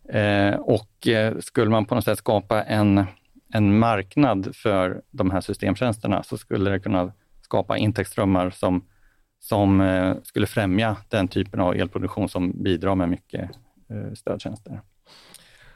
Eh, 0.09 0.53
och 0.53 1.07
eh, 1.07 1.37
skulle 1.39 1.71
man 1.71 1.85
på 1.85 1.95
något 1.95 2.03
sätt 2.03 2.17
skapa 2.17 2.63
en 2.63 3.05
en 3.53 3.79
marknad 3.79 4.55
för 4.55 5.01
de 5.11 5.31
här 5.31 5.41
systemtjänsterna 5.41 6.23
så 6.23 6.37
skulle 6.37 6.69
det 6.69 6.79
kunna 6.79 7.11
skapa 7.41 7.77
intäktsströmmar 7.77 8.49
som, 8.49 8.85
som 9.39 9.81
eh, 9.81 10.15
skulle 10.23 10.47
främja 10.47 10.97
den 11.09 11.27
typen 11.27 11.59
av 11.59 11.75
elproduktion 11.75 12.29
som 12.29 12.63
bidrar 12.63 12.95
med 12.95 13.09
mycket 13.09 13.49
eh, 13.89 14.13
stödtjänster. 14.13 14.81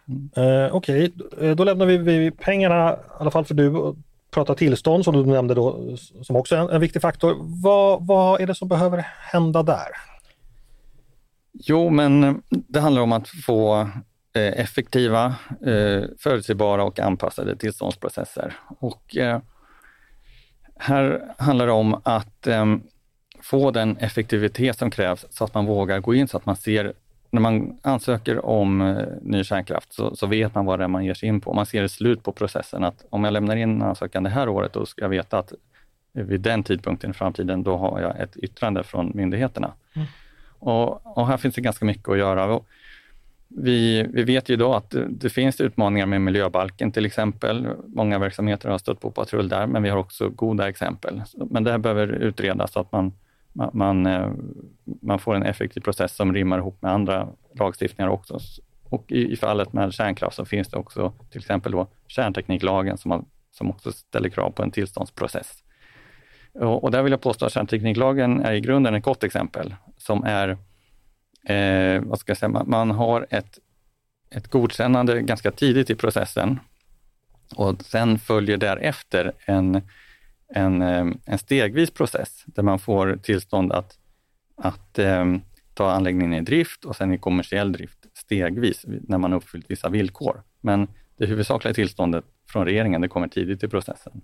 Mm. 0.07 0.29
Eh, 0.35 0.75
Okej, 0.75 1.13
okay. 1.15 1.53
då 1.53 1.63
lämnar 1.63 1.85
vi, 1.85 1.97
vi 1.97 2.31
pengarna, 2.31 2.93
i 2.93 2.95
alla 3.19 3.31
fall 3.31 3.45
för 3.45 3.55
du, 3.55 3.95
prata 4.31 4.55
tillstånd 4.55 5.03
som 5.03 5.13
du 5.13 5.25
nämnde 5.25 5.53
då, 5.53 5.97
som 6.21 6.35
också 6.35 6.55
är 6.55 6.59
en, 6.59 6.69
en 6.69 6.81
viktig 6.81 7.01
faktor. 7.01 7.35
Vad, 7.63 8.07
vad 8.07 8.41
är 8.41 8.47
det 8.47 8.55
som 8.55 8.67
behöver 8.67 9.07
hända 9.31 9.63
där? 9.63 9.87
Jo, 11.53 11.89
men 11.89 12.41
det 12.49 12.79
handlar 12.79 13.01
om 13.01 13.11
att 13.11 13.27
få 13.27 13.89
effektiva, 14.41 15.25
eh, 15.65 16.03
förutsägbara 16.19 16.83
och 16.83 16.99
anpassade 16.99 17.55
tillståndsprocesser. 17.55 18.53
Och 18.79 19.17
eh, 19.17 19.41
här 20.75 21.33
handlar 21.37 21.65
det 21.65 21.71
om 21.73 22.01
att 22.03 22.47
få 23.41 23.71
den 23.71 23.97
effektivitet 23.97 24.77
som 24.77 24.91
krävs 24.91 25.25
så 25.29 25.43
att 25.43 25.53
man 25.53 25.65
vågar 25.65 25.99
gå 25.99 26.15
in, 26.15 26.27
så 26.27 26.37
att 26.37 26.45
man 26.45 26.55
ser 26.55 26.93
när 27.35 27.41
man 27.41 27.79
ansöker 27.81 28.45
om 28.45 28.81
eh, 28.81 29.07
ny 29.21 29.43
kärnkraft 29.43 29.93
så, 29.93 30.15
så, 30.15 30.27
vet 30.27 30.55
man 30.55 30.65
vad 30.65 30.79
det 30.79 30.83
är 30.83 30.87
man 30.87 31.05
ger 31.05 31.13
sig 31.13 31.29
in 31.29 31.41
på. 31.41 31.53
Man 31.53 31.65
ser 31.65 31.83
ett 31.83 31.91
slut 31.91 32.23
på 32.23 32.31
processen. 32.31 32.83
att 32.83 33.05
Om 33.09 33.23
jag 33.23 33.33
lämnar 33.33 33.55
in 33.55 33.69
en 33.69 33.81
ansökan 33.81 34.23
det 34.23 34.29
här 34.29 34.49
året, 34.49 34.73
då 34.73 34.85
ska 34.85 35.01
jag 35.01 35.09
veta 35.09 35.39
att 35.39 35.53
vid 36.13 36.41
den 36.41 36.63
tidpunkten 36.63 37.11
i 37.11 37.13
framtiden, 37.13 37.63
då 37.63 37.77
har 37.77 38.01
jag 38.01 38.19
ett 38.19 38.37
yttrande 38.37 38.83
från 38.83 39.11
myndigheterna. 39.15 39.73
Mm. 39.95 40.07
Och, 40.59 41.17
och, 41.17 41.27
här 41.27 41.37
finns 41.37 41.55
det 41.55 41.61
ganska 41.61 41.85
mycket 41.85 42.09
att 42.09 42.17
göra. 42.17 42.59
Vi, 43.57 44.07
vi 44.13 44.23
vet 44.23 44.49
ju 44.49 44.53
idag 44.53 44.75
att 44.75 44.89
det, 44.89 45.07
det, 45.09 45.29
finns 45.29 45.61
utmaningar 45.61 46.05
med 46.05 46.21
miljöbalken 46.21 46.91
till 46.91 47.05
exempel. 47.05 47.67
Många 47.87 48.19
verksamheter 48.19 48.69
har 48.69 48.77
stött 48.77 48.99
på 48.99 49.11
patrull 49.11 49.49
där, 49.49 49.67
men 49.67 49.83
vi 49.83 49.89
har 49.89 49.97
också 49.97 50.29
goda 50.29 50.69
exempel. 50.69 51.21
Men 51.49 51.63
det 51.63 51.71
här 51.71 51.77
behöver 51.77 52.07
utredas 52.07 52.71
så 52.71 52.79
att 52.79 52.91
man 52.91 53.13
man, 53.55 54.01
man 55.01 55.15
eh, 55.15 55.17
får 55.17 55.35
en 55.35 55.43
effektiv 55.43 55.81
process 55.81 56.15
som 56.15 56.33
rimmar 56.33 56.57
ihop 56.57 56.81
med 56.81 56.91
andra 56.91 57.27
lagstiftningar 57.53 58.09
också. 58.09 58.39
Och 58.83 59.11
i, 59.11 59.31
i 59.31 59.35
fallet 59.35 59.73
med 59.73 59.93
kärnkraft 59.93 60.35
så 60.35 60.45
finns 60.45 60.67
det 60.67 60.77
också 60.77 61.13
till 61.31 61.39
exempel 61.39 61.71
då 61.71 61.87
kärntekniklagen 62.07 62.97
som, 62.97 63.09
man, 63.09 63.25
som 63.51 63.69
också 63.69 63.91
ställer 63.91 64.29
krav 64.29 64.51
på 64.51 64.63
en 64.63 64.71
tillståndsprocess. 64.71 65.63
Och, 66.53 66.83
och 66.83 66.91
där 66.91 67.03
vill 67.03 67.11
jag 67.11 67.21
påstå 67.21 67.45
att 67.45 67.51
kärntekniklagen 67.51 68.41
är 68.41 68.53
i 68.53 68.61
grunden 68.61 68.95
ett 68.95 69.03
gott 69.03 69.23
exempel 69.23 69.75
som 69.97 70.23
är, 70.23 70.57
eh, 71.45 72.01
vad 72.01 72.19
ska 72.19 72.29
jag 72.29 72.37
säga, 72.37 72.49
man, 72.49 72.69
man 72.69 72.91
har 72.91 73.27
ett, 73.29 73.59
ett 74.29 74.47
godkännande 74.47 75.21
ganska 75.21 75.51
tidigt 75.51 75.89
i 75.89 75.95
processen 75.95 76.59
och 77.55 77.81
sen 77.81 78.19
följer 78.19 78.57
därefter 78.57 79.31
en 79.45 79.81
en, 80.47 80.81
eh, 80.81 81.05
en 81.25 81.37
stegvis 81.37 81.91
process 81.91 82.43
där 82.45 82.63
man 82.63 82.79
får 82.79 83.19
tillstånd 83.23 83.71
att, 83.71 83.97
att 84.55 84.99
eh, 84.99 85.25
ta 85.73 85.91
anläggningen 85.91 86.33
i 86.33 86.41
drift 86.41 86.85
och 86.85 86.95
sen 86.95 87.13
i 87.13 87.17
kommersiell 87.17 87.71
drift 87.71 88.05
stegvis 88.13 88.85
när 88.87 89.17
man 89.17 89.33
uppfyllt 89.33 89.71
vissa 89.71 89.89
villkor. 89.89 90.43
Men 90.61 90.87
det 91.17 91.25
huvudsakliga 91.25 91.73
tillståndet 91.73 92.25
från 92.49 92.65
regeringen 92.65 93.01
det 93.01 93.07
kommer 93.07 93.27
tidigt 93.27 93.63
i 93.63 93.67
processen. 93.67 94.21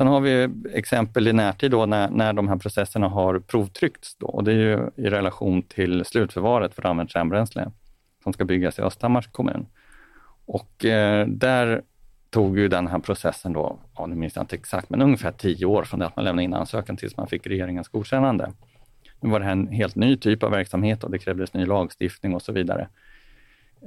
Sen 0.00 0.06
har 0.06 0.20
vi 0.20 0.48
exempel 0.72 1.28
i 1.28 1.32
närtid 1.32 1.70
då 1.70 1.86
när, 1.86 2.10
när 2.10 2.32
de 2.32 2.48
här 2.48 2.56
processerna 2.56 3.08
har 3.08 3.38
provtryckts 3.38 4.16
då, 4.16 4.26
och 4.26 4.44
det 4.44 4.52
är 4.52 4.56
ju 4.56 4.90
i 4.96 5.10
relation 5.10 5.62
till 5.62 6.04
slutförvaret 6.04 6.74
för 6.74 6.86
använt 6.86 7.10
kärnbränsle 7.10 7.70
som 8.22 8.32
ska 8.32 8.44
byggas 8.44 8.78
i 8.78 8.82
Östhammars 8.82 9.26
kommun. 9.26 9.66
Och 10.46 10.84
eh, 10.84 11.26
där 11.26 11.82
tog 12.30 12.58
ju 12.58 12.68
den 12.68 12.86
här 12.86 12.98
processen 12.98 13.52
då, 13.52 13.78
ja, 13.96 14.06
nu 14.06 14.14
minns 14.14 14.36
jag 14.36 14.42
inte 14.42 14.56
exakt, 14.56 14.90
men 14.90 15.02
ungefär 15.02 15.32
tio 15.32 15.66
år 15.66 15.84
från 15.84 16.00
det 16.00 16.06
att 16.06 16.16
man 16.16 16.24
lämnade 16.24 16.44
in 16.44 16.54
ansökan 16.54 16.96
tills 16.96 17.16
man 17.16 17.26
fick 17.26 17.46
regeringens 17.46 17.88
godkännande. 17.88 18.52
Nu 19.20 19.30
var 19.30 19.40
det 19.40 19.44
här 19.44 19.52
en 19.52 19.68
helt 19.68 19.96
ny 19.96 20.16
typ 20.16 20.42
av 20.42 20.50
verksamhet 20.50 21.04
och 21.04 21.10
det 21.10 21.18
krävdes 21.18 21.54
ny 21.54 21.66
lagstiftning 21.66 22.34
och 22.34 22.42
så 22.42 22.52
vidare. 22.52 22.88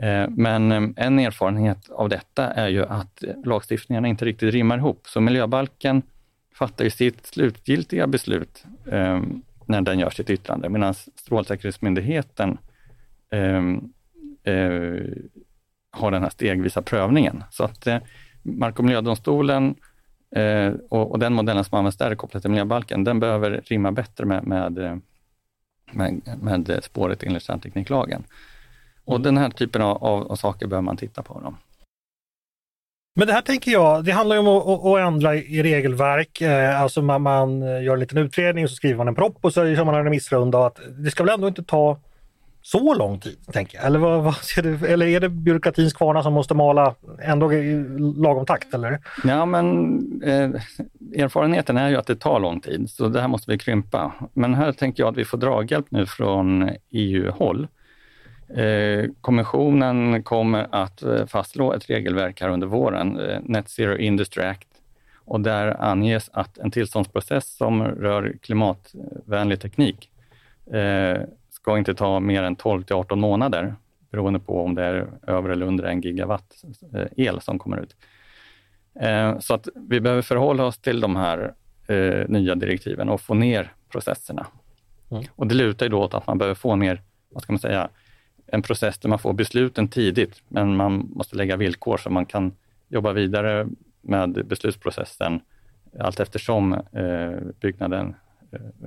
Eh, 0.02 0.30
men 0.30 0.72
eh, 0.72 1.06
en 1.06 1.20
erfarenhet 1.20 1.90
av 1.90 2.10
detta 2.10 2.52
är 2.54 2.68
ju 2.68 2.86
att 2.86 3.24
eh, 3.24 3.34
lagstiftningarna 3.46 4.08
inte 4.08 4.26
riktigt 4.26 4.54
rimmar 4.54 4.78
ihop. 4.78 5.08
Så 5.08 5.22
miljöbalken 5.22 6.02
fattar 6.56 6.84
ju 6.84 6.90
sitt 6.90 7.26
slutgiltiga 7.26 8.08
beslut 8.08 8.66
eh, 8.92 9.22
när 9.66 9.82
den 9.82 10.00
gör 10.00 10.10
sitt 10.10 10.30
yttrande, 10.30 10.70
medan 10.70 10.94
Strålsäkerhetsmyndigheten 10.94 12.58
ehm, 13.32 13.94
har 15.92 16.12
den 16.12 16.24
här 16.24 16.30
stegvisa 16.30 16.82
prövningen. 16.82 17.44
Så 17.52 17.64
att 17.64 17.88
Mark 18.42 18.80
och 18.80 18.86
miljödomstolen 18.86 19.76
eh, 20.36 20.74
och, 20.90 21.12
och, 21.12 21.20
den 21.20 21.34
modellen 21.34 21.64
som 21.64 21.78
används 21.78 21.98
där 21.98 22.16
kopplat 22.16 22.44
till 22.44 22.52
miljöbalken, 22.52 23.04
den 23.04 23.20
behöver 23.20 23.62
rimma 23.66 23.92
bättre 23.92 24.26
med, 24.26 24.48
med, 24.48 25.02
med, 25.92 26.22
med 26.42 26.80
spåret 26.84 27.24
enligt 27.24 27.44
kärntekniklagen. 27.44 28.24
Och 29.06 29.22
den 29.22 29.38
här 29.38 29.50
typen 29.50 29.82
av, 29.82 30.04
av, 30.04 30.32
av 30.32 30.36
saker 30.36 30.68
behöver 30.68 30.86
man 30.86 30.98
titta 30.98 31.22
på. 31.22 31.40
Då. 31.40 31.54
Men 33.16 33.28
det 33.28 33.34
här 33.34 33.42
tänker 33.42 33.72
jag, 33.72 34.06
det 34.06 34.12
handlar 34.12 34.36
ju 34.36 34.40
om 34.40 34.48
att, 34.48 34.86
att 34.86 35.08
ändra 35.08 35.36
i 35.36 35.64
regelverk. 35.64 36.42
Eh, 36.42 36.82
alltså 36.82 37.02
man, 37.02 37.22
man, 37.22 37.62
gör 37.62 37.94
en 37.94 38.00
liten 38.00 38.18
utredning 38.18 38.64
och 38.64 38.70
så 38.70 38.76
skriver 38.76 38.98
man 38.98 39.08
en 39.08 39.16
propp 39.16 39.38
och 39.42 39.54
så 39.54 39.76
kör 39.76 39.86
man 39.86 39.96
en 39.96 40.04
remissrunda. 40.04 40.66
Att 40.66 40.80
det 40.98 41.12
ska 41.12 41.24
väl 41.24 41.34
ändå 41.34 41.48
inte 41.48 41.64
ta 41.64 42.00
så 42.64 42.94
lång 42.94 43.20
tid, 43.20 43.38
tänker 43.52 43.78
jag. 43.78 43.86
Eller, 43.86 44.00
vad, 44.00 44.24
vad 44.24 44.36
du, 44.56 44.88
eller 44.88 45.06
är 45.06 45.20
det 45.20 45.30
byråkratins 45.30 45.94
kvarnar 45.94 46.22
som 46.22 46.34
måste 46.34 46.54
mala 46.54 46.96
ändå 47.22 47.54
i 47.54 47.86
lagom 48.18 48.46
takt? 48.46 48.74
Eller? 48.74 49.00
Ja, 49.24 49.46
men 49.46 49.98
eh, 50.24 50.50
erfarenheten 51.24 51.78
är 51.78 51.90
ju 51.90 51.98
att 51.98 52.08
det 52.08 52.16
tar 52.16 52.40
lång 52.40 52.60
tid, 52.60 52.90
så 52.90 53.08
det 53.08 53.22
här 53.22 53.28
måste 53.28 53.52
vi 53.52 53.58
krympa. 53.58 54.14
Men 54.34 54.54
här 54.54 54.72
tänker 54.72 55.04
jag 55.04 55.12
att 55.12 55.18
vi 55.18 55.26
får 55.26 55.38
draghjälp 55.38 55.86
nu 55.90 56.06
från 56.06 56.70
EU-håll. 56.92 57.68
Eh, 58.56 59.10
kommissionen 59.22 60.24
kommer 60.24 60.68
att 60.72 61.04
eh, 61.04 61.26
fastslå 61.26 61.74
ett 61.74 61.90
regelverk 61.90 62.42
här 62.42 62.50
under 62.50 62.68
våren, 62.68 63.20
eh, 63.20 63.40
Net 63.44 63.70
Zero 63.70 63.98
Industry 63.98 64.44
Act, 64.44 64.68
och 65.16 65.42
där 65.42 65.82
anges 65.82 66.30
att 66.34 66.58
en 66.58 66.72
tillståndsprocess 66.72 67.58
som 67.58 67.84
rör 67.84 68.36
klimatvänlig 68.42 69.62
teknik 69.62 70.10
ska 71.50 71.78
inte 71.78 71.96
ta 71.96 72.20
mer 72.20 72.44
än 72.44 72.56
12 72.56 72.84
till 72.84 72.96
18 72.96 73.20
månader 73.20 73.76
beroende 74.12 74.40
på 74.40 74.64
om 74.64 74.76
det 74.76 74.84
är 74.84 75.08
över 75.28 75.50
eller 75.50 75.66
under 75.66 75.84
en 75.84 76.02
gigawatt 76.02 76.64
el 77.18 77.42
som 77.42 77.60
kommer 77.60 77.78
ut. 77.78 77.96
Så 79.44 79.54
att 79.54 79.68
vi 79.76 80.00
behöver 80.00 80.22
förhålla 80.22 80.66
oss 80.66 80.78
till 80.78 81.02
de 81.02 81.16
här 81.16 81.54
nya 82.28 82.56
direktiven 82.56 83.10
och 83.10 83.22
få 83.22 83.34
ner 83.34 83.74
processerna. 83.90 84.48
Mm. 85.12 85.24
Och 85.36 85.48
det 85.48 85.56
lutar 85.56 85.86
ju 85.86 85.90
då 85.90 86.02
åt 86.02 86.14
att 86.14 86.28
man 86.28 86.38
behöver 86.38 86.56
få 86.56 86.76
ner, 86.76 87.02
vad 87.30 87.44
ska 87.44 87.54
man 87.54 87.60
säga, 87.60 87.90
en 88.48 88.62
process 88.62 88.98
där 88.98 89.10
man 89.10 89.20
får 89.20 89.34
besluten 89.34 89.88
tidigt, 89.88 90.42
men 90.48 90.76
man 90.76 91.10
måste 91.16 91.36
lägga 91.36 91.58
villkor 91.58 91.98
så 91.98 92.10
man 92.10 92.26
kan 92.26 92.56
jobba 92.90 93.14
vidare 93.14 93.68
med 94.02 94.46
beslutsprocessen 94.46 95.42
allt 96.00 96.20
eftersom 96.20 96.82
byggnaden 97.60 98.16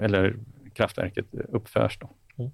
eller 0.01 0.37
kraftverket 0.75 1.27
uppförs. 1.49 1.99
Mm. 2.39 2.51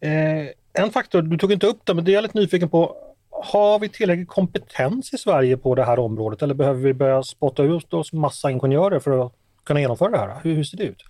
Eh, 0.00 0.50
en 0.72 0.90
faktor, 0.90 1.22
du 1.22 1.38
tog 1.38 1.52
inte 1.52 1.66
upp 1.66 1.80
det, 1.84 1.94
men 1.94 2.04
det 2.04 2.10
är 2.10 2.14
jag 2.14 2.22
lite 2.22 2.38
nyfiken 2.38 2.68
på. 2.68 2.96
Har 3.30 3.78
vi 3.78 3.88
tillräcklig 3.88 4.28
kompetens 4.28 5.12
i 5.14 5.18
Sverige 5.18 5.56
på 5.56 5.74
det 5.74 5.84
här 5.84 5.98
området 5.98 6.42
eller 6.42 6.54
behöver 6.54 6.80
vi 6.80 6.94
börja 6.94 7.22
spotta 7.22 7.62
ut 7.62 7.94
oss 7.94 8.12
massa 8.12 8.50
ingenjörer 8.50 8.98
för 8.98 9.26
att 9.26 9.32
kunna 9.64 9.80
genomföra 9.80 10.10
det 10.10 10.18
här? 10.18 10.40
Hur, 10.42 10.54
hur 10.54 10.64
ser 10.64 10.76
det 10.76 10.84
ut? 10.84 11.04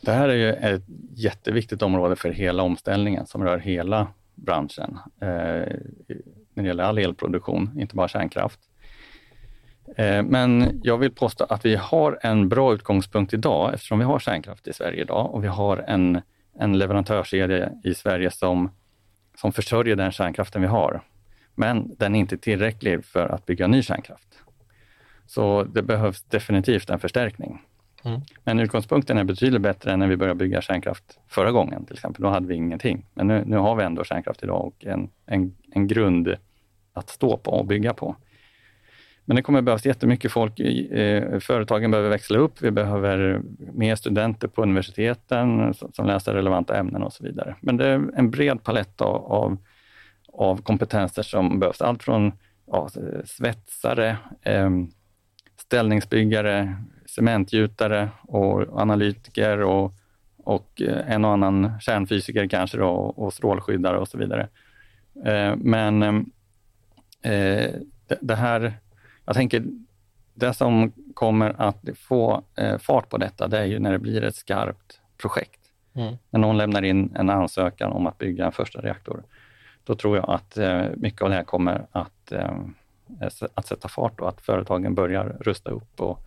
Det 0.00 0.12
här 0.12 0.28
är 0.28 0.34
ju 0.34 0.52
ett 0.52 0.82
jätteviktigt 1.14 1.82
område 1.82 2.16
för 2.16 2.30
hela 2.30 2.62
omställningen 2.62 3.26
som 3.26 3.44
rör 3.44 3.58
hela 3.58 4.06
branschen 4.36 4.98
eh, 5.20 5.28
när 6.54 6.62
det 6.62 6.66
gäller 6.66 6.84
all 6.84 6.98
elproduktion, 6.98 7.80
inte 7.80 7.94
bara 7.94 8.08
kärnkraft. 8.08 8.60
Eh, 9.96 10.22
men 10.22 10.80
jag 10.82 10.98
vill 10.98 11.12
påstå 11.12 11.44
att 11.44 11.64
vi 11.64 11.76
har 11.76 12.18
en 12.22 12.48
bra 12.48 12.74
utgångspunkt 12.74 13.34
idag 13.34 13.74
eftersom 13.74 13.98
vi 13.98 14.04
har 14.04 14.18
kärnkraft 14.18 14.68
i 14.68 14.72
Sverige 14.72 15.00
idag 15.00 15.34
och 15.34 15.44
vi 15.44 15.48
har 15.48 15.76
en 15.76 16.20
en 16.58 16.78
leverantörskedja 16.78 17.70
i 17.84 17.94
Sverige 17.94 18.30
som, 18.30 18.70
som 19.34 19.52
försörjer 19.52 19.96
den 19.96 20.12
kärnkraften 20.12 20.62
vi 20.62 20.68
har. 20.68 21.00
Men 21.54 21.94
den 21.96 22.14
är 22.14 22.20
inte 22.20 22.38
tillräcklig 22.38 23.04
för 23.04 23.28
att 23.28 23.46
bygga 23.46 23.66
ny 23.66 23.82
kärnkraft. 23.82 24.42
Så 25.26 25.64
det 25.64 25.82
behövs 25.82 26.22
definitivt 26.22 26.90
en 26.90 26.98
förstärkning. 26.98 27.62
Mm. 28.06 28.20
Men 28.44 28.60
utgångspunkten 28.60 29.18
är 29.18 29.24
betydligt 29.24 29.62
bättre 29.62 29.92
än 29.92 29.98
när 29.98 30.06
vi 30.06 30.16
började 30.16 30.38
bygga 30.38 30.60
kärnkraft 30.60 31.18
förra 31.28 31.52
gången 31.52 31.84
till 31.84 31.94
exempel. 31.94 32.22
Då 32.22 32.28
hade 32.28 32.46
vi 32.46 32.54
ingenting. 32.54 33.06
Men 33.14 33.26
nu, 33.26 33.44
nu 33.46 33.56
har 33.56 33.76
vi 33.76 33.84
ändå 33.84 34.04
kärnkraft 34.04 34.42
idag 34.42 34.66
och 34.66 34.86
en, 34.86 35.10
en, 35.26 35.54
en 35.72 35.86
grund 35.86 36.34
att 36.92 37.08
stå 37.08 37.36
på 37.36 37.50
och 37.50 37.66
bygga 37.66 37.94
på. 37.94 38.16
Men 39.24 39.36
det 39.36 39.42
kommer 39.42 39.62
behövas 39.62 39.86
jättemycket 39.86 40.32
folk. 40.32 40.60
Eh, 40.60 41.38
företagen 41.38 41.90
behöver 41.90 42.10
växla 42.10 42.38
upp. 42.38 42.62
Vi 42.62 42.70
behöver 42.70 43.40
mer 43.72 43.96
studenter 43.96 44.48
på 44.48 44.62
universiteten 44.62 45.74
som 45.74 46.06
läser 46.06 46.34
relevanta 46.34 46.76
ämnen 46.76 47.02
och 47.02 47.12
så 47.12 47.24
vidare. 47.24 47.56
Men 47.60 47.76
det 47.76 47.88
är 47.88 48.10
en 48.16 48.30
bred 48.30 48.62
palett 48.62 49.00
av, 49.00 49.32
av, 49.32 49.58
av 50.32 50.62
kompetenser 50.62 51.22
som 51.22 51.58
behövs. 51.58 51.82
Allt 51.82 52.02
från 52.02 52.32
ja, 52.66 52.88
svetsare, 53.24 54.16
eh, 54.42 54.70
ställningsbyggare, 55.56 56.76
cementgjutare 57.16 58.08
och 58.22 58.80
analytiker 58.80 59.60
och, 59.62 59.92
och 60.36 60.82
eh, 60.82 61.12
en 61.12 61.24
och 61.24 61.30
annan 61.30 61.80
kärnfysiker 61.80 62.48
kanske 62.48 62.78
då, 62.78 62.88
och 62.90 63.32
strålskyddare 63.32 63.98
och 63.98 64.08
så 64.08 64.18
vidare. 64.18 64.48
Eh, 65.24 65.56
men 65.56 66.02
eh, 67.22 67.70
det 68.20 68.34
här, 68.34 68.78
jag 69.24 69.34
tänker, 69.34 69.64
det 70.34 70.54
som 70.54 70.92
kommer 71.14 71.54
att 71.58 71.88
få 71.96 72.42
fart 72.78 73.08
på 73.08 73.16
detta, 73.16 73.48
det 73.48 73.58
är 73.58 73.64
ju 73.64 73.78
när 73.78 73.92
det 73.92 73.98
blir 73.98 74.24
ett 74.24 74.36
skarpt 74.36 75.00
projekt. 75.16 75.60
Mm. 75.94 76.14
När 76.30 76.40
någon 76.40 76.56
lämnar 76.56 76.82
in 76.82 77.16
en 77.16 77.30
ansökan 77.30 77.92
om 77.92 78.06
att 78.06 78.18
bygga 78.18 78.46
en 78.46 78.52
första 78.52 78.80
reaktor, 78.80 79.22
då 79.84 79.94
tror 79.94 80.16
jag 80.16 80.30
att 80.30 80.58
mycket 80.96 81.22
av 81.22 81.28
det 81.28 81.34
här 81.34 81.44
kommer 81.44 81.86
att, 81.92 82.32
att 83.54 83.66
sätta 83.66 83.88
fart 83.88 84.20
och 84.20 84.28
att 84.28 84.40
företagen 84.40 84.94
börjar 84.94 85.36
rusta 85.40 85.70
upp 85.70 86.00
och 86.00 86.26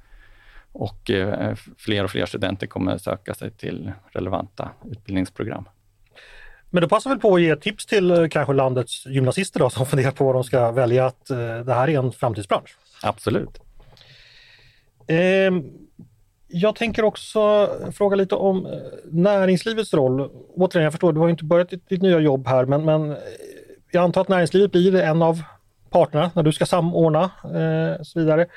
och 0.71 1.09
eh, 1.09 1.55
fler 1.77 2.03
och 2.03 2.11
fler 2.11 2.25
studenter 2.25 2.67
kommer 2.67 2.97
söka 2.97 3.33
sig 3.33 3.51
till 3.51 3.91
relevanta 4.11 4.69
utbildningsprogram. 4.91 5.65
Men 6.69 6.81
då 6.81 6.89
passar 6.89 7.09
väl 7.09 7.19
på 7.19 7.35
att 7.35 7.41
ge 7.41 7.55
tips 7.55 7.85
till 7.85 8.11
eh, 8.11 8.27
kanske 8.27 8.53
landets 8.53 9.05
gymnasister 9.05 9.59
då, 9.59 9.69
som 9.69 9.85
funderar 9.85 10.11
på 10.11 10.25
vad 10.25 10.35
de 10.35 10.43
ska 10.43 10.71
välja, 10.71 11.05
att 11.05 11.29
eh, 11.29 11.37
det 11.37 11.73
här 11.73 11.89
är 11.89 11.99
en 11.99 12.11
framtidsbransch? 12.11 12.77
Absolut. 13.03 13.61
Eh, 15.07 15.51
jag 16.47 16.75
tänker 16.75 17.03
också 17.03 17.69
fråga 17.91 18.15
lite 18.15 18.35
om 18.35 18.81
näringslivets 19.11 19.93
roll. 19.93 20.29
Återigen, 20.55 20.83
jag 20.83 20.93
förstår, 20.93 21.13
du 21.13 21.19
har 21.19 21.29
inte 21.29 21.43
börjat 21.43 21.69
ditt, 21.69 21.89
ditt 21.89 22.01
nya 22.01 22.19
jobb 22.19 22.47
här, 22.47 22.65
men, 22.65 22.85
men 22.85 23.17
jag 23.91 24.03
antar 24.03 24.21
att 24.21 24.27
näringslivet 24.27 24.71
blir 24.71 24.95
en 24.95 25.21
av 25.21 25.41
parterna 25.89 26.31
när 26.35 26.43
du 26.43 26.51
ska 26.51 26.65
samordna 26.65 27.23
eh, 27.43 28.03
så 28.03 28.19
vidare. 28.19 28.47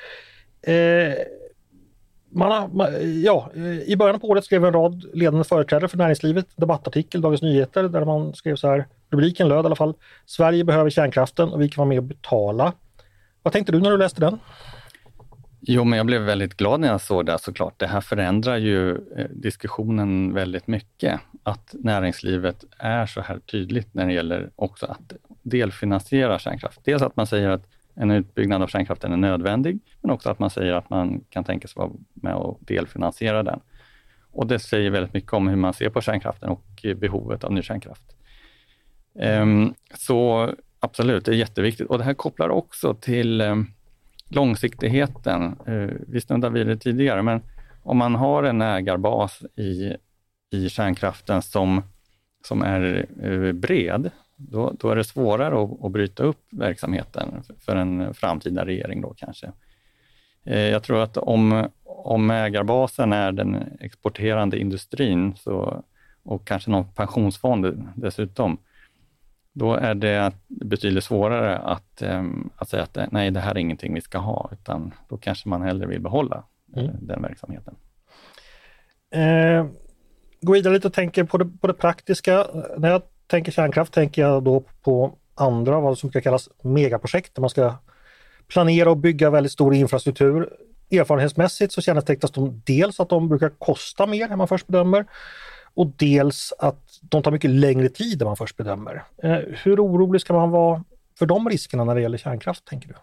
Man 2.35 2.51
har, 2.51 2.67
man, 2.67 3.21
ja, 3.23 3.51
I 3.85 3.95
början 3.95 4.19
på 4.19 4.27
året 4.27 4.45
skrev 4.45 4.65
en 4.65 4.73
rad 4.73 5.05
ledande 5.13 5.43
företrädare 5.43 5.87
för 5.87 5.97
näringslivet 5.97 6.47
debattartikel 6.55 7.21
Dagens 7.21 7.41
Nyheter 7.41 7.83
där 7.83 8.05
man 8.05 8.33
skrev 8.33 8.55
så 8.55 8.67
här, 8.67 8.87
rubriken 9.11 9.47
löd 9.47 9.65
i 9.65 9.65
alla 9.65 9.75
fall, 9.75 9.93
Sverige 10.25 10.63
behöver 10.63 10.89
kärnkraften 10.89 11.49
och 11.49 11.61
vi 11.61 11.69
kan 11.69 11.81
vara 11.81 11.89
med 11.89 11.97
och 11.97 12.03
betala. 12.03 12.73
Vad 13.43 13.53
tänkte 13.53 13.71
du 13.71 13.79
när 13.79 13.91
du 13.91 13.97
läste 13.97 14.21
den? 14.21 14.39
Jo, 15.65 15.83
men 15.83 15.97
jag 15.97 16.05
blev 16.05 16.21
väldigt 16.21 16.57
glad 16.57 16.79
när 16.79 16.87
jag 16.87 17.01
såg 17.01 17.25
det 17.25 17.39
såklart. 17.39 17.79
Det 17.79 17.87
här 17.87 18.01
förändrar 18.01 18.57
ju 18.57 18.91
eh, 18.91 19.25
diskussionen 19.29 20.33
väldigt 20.33 20.67
mycket. 20.67 21.19
Att 21.43 21.75
näringslivet 21.79 22.63
är 22.77 23.05
så 23.05 23.21
här 23.21 23.39
tydligt 23.39 23.93
när 23.93 24.05
det 24.05 24.13
gäller 24.13 24.49
också 24.55 24.85
att 24.85 25.13
delfinansiera 25.41 26.39
kärnkraft. 26.39 26.79
Dels 26.83 27.01
att 27.01 27.15
man 27.15 27.27
säger 27.27 27.49
att 27.49 27.67
en 27.95 28.11
utbyggnad 28.11 28.61
av 28.61 28.67
kärnkraften 28.67 29.13
är 29.13 29.17
nödvändig, 29.17 29.79
men 30.01 30.11
också 30.11 30.29
att 30.29 30.39
man 30.39 30.49
säger 30.49 30.73
att 30.73 30.89
man 30.89 31.23
kan 31.29 31.43
tänka 31.43 31.67
sig 31.67 31.79
vara 31.79 31.91
med 32.13 32.35
och 32.35 32.59
delfinansiera 32.61 33.43
den. 33.43 33.59
Och 34.31 34.47
det 34.47 34.59
säger 34.59 34.89
väldigt 34.89 35.13
mycket 35.13 35.33
om 35.33 35.47
hur 35.47 35.55
man 35.55 35.73
ser 35.73 35.89
på 35.89 36.01
kärnkraften 36.01 36.49
och 36.49 36.85
behovet 36.95 37.43
av 37.43 37.53
ny 37.53 37.61
kärnkraft. 37.61 38.15
Um, 39.13 39.73
så 39.95 40.49
absolut, 40.79 41.25
det 41.25 41.31
är 41.31 41.35
jätteviktigt. 41.35 41.87
Och 41.87 41.97
det 41.97 42.03
här 42.03 42.13
kopplar 42.13 42.49
också 42.49 42.93
till 42.93 43.41
um, 43.41 43.67
långsiktigheten. 44.29 45.55
Uh, 45.67 45.91
vi 46.07 46.21
snuddade 46.21 46.53
vid 46.53 46.67
det 46.67 46.77
tidigare, 46.77 47.21
men 47.21 47.41
om 47.83 47.97
man 47.97 48.15
har 48.15 48.43
en 48.43 48.61
ägarbas 48.61 49.43
i, 49.55 49.95
i 50.51 50.69
kärnkraften 50.69 51.41
som, 51.41 51.81
som 52.47 52.61
är 52.61 53.07
uh, 53.23 53.51
bred, 53.51 54.11
då, 54.35 54.73
då 54.79 54.89
är 54.89 54.95
det 54.95 55.03
svårare 55.03 55.63
att, 55.63 55.85
att, 55.85 55.91
bryta 55.91 56.23
upp 56.23 56.41
verksamheten 56.51 57.43
för 57.59 57.75
en 57.75 58.13
framtida 58.13 58.65
regering 58.65 59.01
då 59.01 59.13
kanske. 59.17 59.51
Eh, 60.43 60.59
jag 60.59 60.83
tror 60.83 61.03
att 61.03 61.17
om, 61.17 61.69
om 61.83 62.31
ägarbasen 62.31 63.13
är 63.13 63.31
den 63.31 63.77
exporterande 63.79 64.59
industrin 64.59 65.35
så, 65.35 65.83
och 66.23 66.47
kanske 66.47 66.71
någon 66.71 66.93
pensionsfond 66.93 67.87
dessutom, 67.95 68.57
då 69.53 69.73
är 69.73 69.95
det 69.95 70.31
betydligt 70.47 71.03
svårare 71.03 71.57
att, 71.57 72.01
ehm, 72.01 72.49
att 72.55 72.69
säga 72.69 72.83
att 72.83 72.97
nej, 73.11 73.31
det 73.31 73.39
här 73.39 73.51
är 73.51 73.59
ingenting 73.59 73.93
vi 73.93 74.01
ska 74.01 74.17
ha, 74.17 74.49
utan 74.51 74.91
då 75.09 75.17
kanske 75.17 75.49
man 75.49 75.61
hellre 75.61 75.87
vill 75.87 76.01
behålla 76.01 76.43
eh, 76.75 76.83
mm. 76.83 76.95
den 77.01 77.21
verksamheten. 77.21 77.75
Eh, 79.11 79.65
gå 80.41 80.53
vidare 80.53 80.73
lite 80.73 80.87
och 80.87 80.93
tänker 80.93 81.23
på 81.23 81.37
det, 81.37 81.45
på 81.45 81.67
det 81.67 81.73
praktiska. 81.73 82.47
När 82.77 82.89
jag 82.89 83.01
tänker 83.27 83.51
kärnkraft 83.51 83.93
tänker 83.93 84.21
jag 84.21 84.43
då 84.43 84.63
på 84.81 85.13
andra, 85.35 85.79
vad 85.79 85.97
som 85.97 86.09
brukar 86.09 86.21
kallas 86.21 86.49
megaprojekt, 86.61 87.35
där 87.35 87.41
man 87.41 87.49
ska 87.49 87.75
planera 88.47 88.89
och 88.89 88.97
bygga 88.97 89.29
väldigt 89.29 89.51
stor 89.51 89.73
infrastruktur. 89.73 90.49
Erfarenhetsmässigt 90.91 91.73
så 91.73 91.81
kännetecknas 91.81 92.31
de 92.31 92.61
dels 92.65 92.99
att 92.99 93.09
de 93.09 93.29
brukar 93.29 93.49
kosta 93.49 94.07
mer 94.07 94.31
än 94.31 94.37
man 94.37 94.47
först 94.47 94.67
bedömer 94.67 95.05
och 95.73 95.87
dels 95.87 96.53
att 96.59 96.99
de 97.01 97.23
tar 97.23 97.31
mycket 97.31 97.51
längre 97.51 97.89
tid 97.89 98.21
än 98.21 98.25
man 98.25 98.37
först 98.37 98.57
bedömer. 98.57 99.03
Eh, 99.23 99.39
hur 99.63 99.85
orolig 99.85 100.21
ska 100.21 100.33
man 100.33 100.51
vara 100.51 100.83
för 101.19 101.25
de 101.25 101.49
riskerna 101.49 101.83
när 101.83 101.95
det 101.95 102.01
gäller 102.01 102.17
kärnkraft, 102.17 102.65
tänker 102.65 102.87
du? 102.87 102.93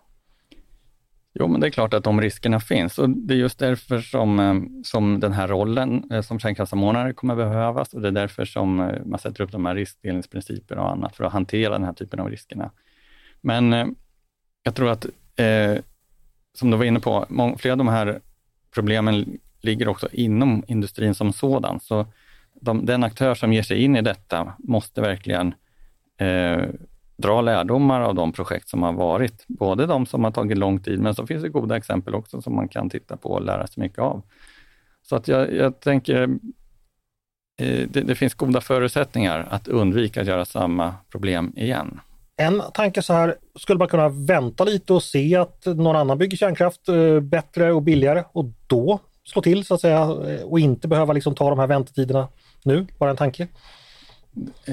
Jo, 1.34 1.48
men 1.48 1.60
det 1.60 1.66
är 1.66 1.70
klart 1.70 1.94
att 1.94 2.04
de 2.04 2.20
riskerna 2.20 2.60
finns 2.60 2.98
och 2.98 3.10
det 3.10 3.34
är 3.34 3.38
just 3.38 3.58
därför 3.58 4.00
som, 4.00 4.40
eh, 4.40 4.82
som 4.84 5.20
den 5.20 5.32
här 5.32 5.48
rollen 5.48 6.10
eh, 6.10 6.22
som 6.22 6.38
kärnkraftssamordnare 6.38 7.12
kommer 7.12 7.36
behövas 7.36 7.94
och 7.94 8.00
det 8.00 8.08
är 8.08 8.12
därför 8.12 8.44
som 8.44 8.80
eh, 8.80 9.04
man 9.04 9.18
sätter 9.18 9.44
upp 9.44 9.52
de 9.52 9.66
här 9.66 9.74
riskdelningsprinciper 9.74 10.78
och 10.78 10.90
annat 10.90 11.16
för 11.16 11.24
att 11.24 11.32
hantera 11.32 11.72
den 11.72 11.84
här 11.84 11.92
typen 11.92 12.20
av 12.20 12.30
riskerna. 12.30 12.70
Men 13.40 13.94
jag 14.62 14.74
tror 14.74 14.90
att, 14.90 15.04
eh, 15.36 15.82
som 16.54 16.70
du 16.70 16.76
var 16.76 16.84
inne 16.84 17.00
på, 17.00 17.26
många, 17.28 17.58
flera 17.58 17.72
av 17.72 17.78
de 17.78 17.88
här 17.88 18.20
problemen 18.74 19.38
ligger 19.60 19.88
också 19.88 20.08
inom 20.12 20.64
industrin 20.66 21.14
som 21.14 21.32
sådan. 21.32 21.80
Så 21.80 22.06
de, 22.60 22.86
den 22.86 23.04
aktör 23.04 23.34
som 23.34 23.52
ger 23.52 23.62
sig 23.62 23.84
in 23.84 23.96
i 23.96 24.02
detta 24.02 24.52
måste 24.58 25.00
verkligen 25.00 25.54
eh, 26.18 26.64
dra 27.20 27.40
lärdomar 27.40 28.00
av 28.00 28.14
de 28.14 28.32
projekt 28.32 28.68
som 28.68 28.82
har 28.82 28.92
varit. 28.92 29.44
Både 29.48 29.86
de 29.86 30.06
som 30.06 30.24
har 30.24 30.30
tagit 30.30 30.58
lång 30.58 30.80
tid, 30.80 31.00
men 31.00 31.14
så 31.14 31.26
finns 31.26 31.42
det 31.42 31.48
goda 31.48 31.76
exempel 31.76 32.14
också 32.14 32.42
som 32.42 32.54
man 32.54 32.68
kan 32.68 32.90
titta 32.90 33.16
på 33.16 33.28
och 33.28 33.42
lära 33.42 33.66
sig 33.66 33.82
mycket 33.82 33.98
av. 33.98 34.22
Så 35.02 35.16
att 35.16 35.28
jag, 35.28 35.54
jag 35.54 35.80
tänker, 35.80 36.22
eh, 37.60 37.88
det, 37.88 38.00
det, 38.00 38.14
finns 38.14 38.34
goda 38.34 38.60
förutsättningar 38.60 39.46
att 39.50 39.68
undvika 39.68 40.20
att 40.20 40.26
göra 40.26 40.44
samma 40.44 40.94
problem 41.10 41.52
igen. 41.56 42.00
En 42.36 42.62
tanke 42.74 43.02
så 43.02 43.12
här, 43.12 43.36
skulle 43.54 43.78
man 43.78 43.88
kunna 43.88 44.08
vänta 44.08 44.64
lite 44.64 44.92
och 44.92 45.02
se 45.02 45.36
att 45.36 45.66
någon 45.66 45.96
annan 45.96 46.18
bygger 46.18 46.36
kärnkraft 46.36 46.88
eh, 46.88 47.20
bättre 47.20 47.72
och 47.72 47.82
billigare 47.82 48.24
och 48.32 48.44
då 48.66 49.00
slå 49.24 49.42
till 49.42 49.64
så 49.64 49.74
att 49.74 49.80
säga 49.80 50.00
eh, 50.00 50.42
och 50.44 50.60
inte 50.60 50.88
behöva 50.88 51.12
liksom 51.12 51.34
ta 51.34 51.50
de 51.50 51.58
här 51.58 51.66
väntetiderna 51.66 52.28
nu? 52.62 52.86
Bara 52.98 53.10
en 53.10 53.16
tanke. 53.16 53.48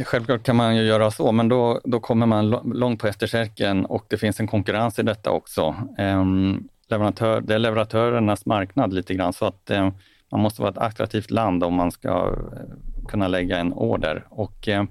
Självklart 0.05 0.43
kan 0.43 0.55
man 0.55 0.75
ju 0.75 0.83
göra 0.83 1.11
så, 1.11 1.31
men 1.31 1.49
då, 1.49 1.81
då 1.83 1.99
kommer 1.99 2.25
man 2.25 2.49
långt 2.49 3.01
på 3.01 3.07
efterkälken 3.07 3.85
och 3.85 4.05
det 4.09 4.17
finns 4.17 4.39
en 4.39 4.47
konkurrens 4.47 4.99
i 4.99 5.03
detta 5.03 5.31
också. 5.31 5.75
Um, 5.97 6.67
leverantör, 6.87 7.41
det 7.41 7.55
är 7.55 7.59
leverantörernas 7.59 8.45
marknad 8.45 8.93
lite 8.93 9.13
grann, 9.13 9.33
så 9.33 9.45
att 9.45 9.71
um, 9.71 9.93
man 10.31 10.41
måste 10.41 10.61
vara 10.61 10.71
ett 10.71 10.77
attraktivt 10.77 11.31
land 11.31 11.63
om 11.63 11.73
man 11.73 11.91
ska 11.91 12.09
eh, 12.09 13.07
kunna 13.07 13.27
lägga 13.27 13.57
en 13.57 13.73
order. 13.73 14.25
Och 14.29 14.67
uh, 14.67 14.83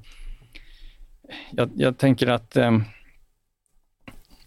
jag, 1.50 1.70
jag, 1.74 1.98
tänker 1.98 2.26
att 2.26 2.56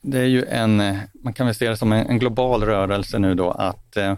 det 0.01 0.19
är 0.19 0.25
ju 0.25 0.45
en, 0.45 0.77
man 1.23 1.33
kan 1.33 1.45
väl 1.45 1.55
se 1.55 1.69
det 1.69 1.77
som 1.77 1.91
en, 1.91 2.07
en 2.07 2.19
global 2.19 2.63
rörelse 2.63 3.19
nu 3.19 3.35
då, 3.35 3.51
att 3.51 3.97
uh, 3.97 4.13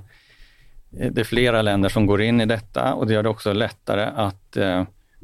det 0.90 1.22
är 1.22 1.24
flera 1.24 1.62
länder 1.62 1.90
som 1.90 2.06
går 2.06 2.22
in 2.22 2.42
i 2.42 2.46
detta 2.46 2.94
och 2.94 3.08
det 3.08 3.14
gör 3.14 3.24
det 3.24 3.30
också 3.30 3.54
lättare 3.54 4.04
att 4.04 4.42
Eh, 4.58 4.84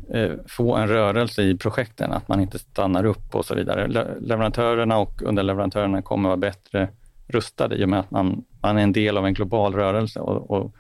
Eh, 0.10 0.32
få 0.48 0.76
en 0.76 0.88
rörelse 0.88 1.44
i 1.44 1.58
projekten, 1.58 2.12
att 2.12 2.28
man 2.28 2.42
inte 2.42 2.60
stannar 2.60 3.06
upp 3.06 3.36
och 3.36 3.46
så 3.46 3.56
vidare. 3.56 3.88
leverantörerna 4.20 4.98
och 4.98 5.22
underleverantörerna 5.22 6.02
kommer 6.02 6.30
vara 6.30 6.38
bättre 6.38 6.90
rustade 7.28 7.76
i 7.76 7.86
och 7.86 7.90
med 7.90 8.00
att 8.00 8.12
man, 8.12 8.46
man 8.62 8.78
är 8.78 8.82
en 8.82 8.94
del 8.94 9.18
av 9.18 9.26
en 9.26 9.34
global 9.34 9.74
rörelse 9.74 10.20
och, 10.20 10.52
och, 10.52 10.76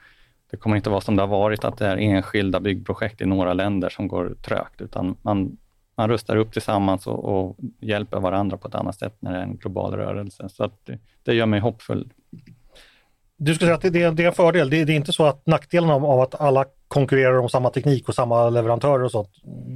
det 0.51 0.57
kommer 0.57 0.75
inte 0.75 0.89
vara 0.89 1.01
som 1.01 1.15
det 1.15 1.21
har 1.21 1.27
varit, 1.27 1.63
att 1.63 1.77
det 1.77 1.87
är 1.87 1.97
enskilda 1.97 2.59
byggprojekt 2.59 3.21
i 3.21 3.25
några 3.25 3.53
länder 3.53 3.89
som 3.89 4.07
går 4.07 4.35
trögt, 4.41 4.81
utan 4.81 5.17
man, 5.21 5.57
man 5.97 6.09
rustar 6.09 6.35
upp 6.35 6.53
tillsammans 6.53 7.07
och, 7.07 7.25
och 7.25 7.57
hjälper 7.79 8.19
varandra 8.19 8.57
på 8.57 8.67
ett 8.67 8.75
annat 8.75 8.99
sätt 8.99 9.15
när 9.19 9.31
det 9.31 9.37
är 9.37 9.43
en 9.43 9.57
global 9.57 9.93
rörelse. 9.93 10.49
Så 10.49 10.63
att 10.63 10.85
det, 10.85 10.99
det 11.23 11.33
gör 11.33 11.45
mig 11.45 11.59
hoppfull. 11.59 12.09
Du 13.37 13.55
skulle 13.55 13.67
säga 13.67 13.75
att 13.75 13.93
det 13.93 14.03
är, 14.03 14.11
det 14.11 14.23
är 14.23 14.27
en 14.27 14.33
fördel. 14.33 14.69
Det 14.69 14.81
är, 14.81 14.85
det 14.85 14.93
är 14.93 14.95
inte 14.95 15.13
så 15.13 15.25
att 15.25 15.45
nackdelen 15.45 15.89
av, 15.89 16.21
att 16.21 16.41
alla 16.41 16.65
konkurrerar 16.87 17.37
om 17.37 17.49
samma 17.49 17.69
teknik 17.69 18.09
och 18.09 18.15
samma 18.15 18.49
leverantörer 18.49 19.03
och 19.03 19.11
sånt 19.11 19.29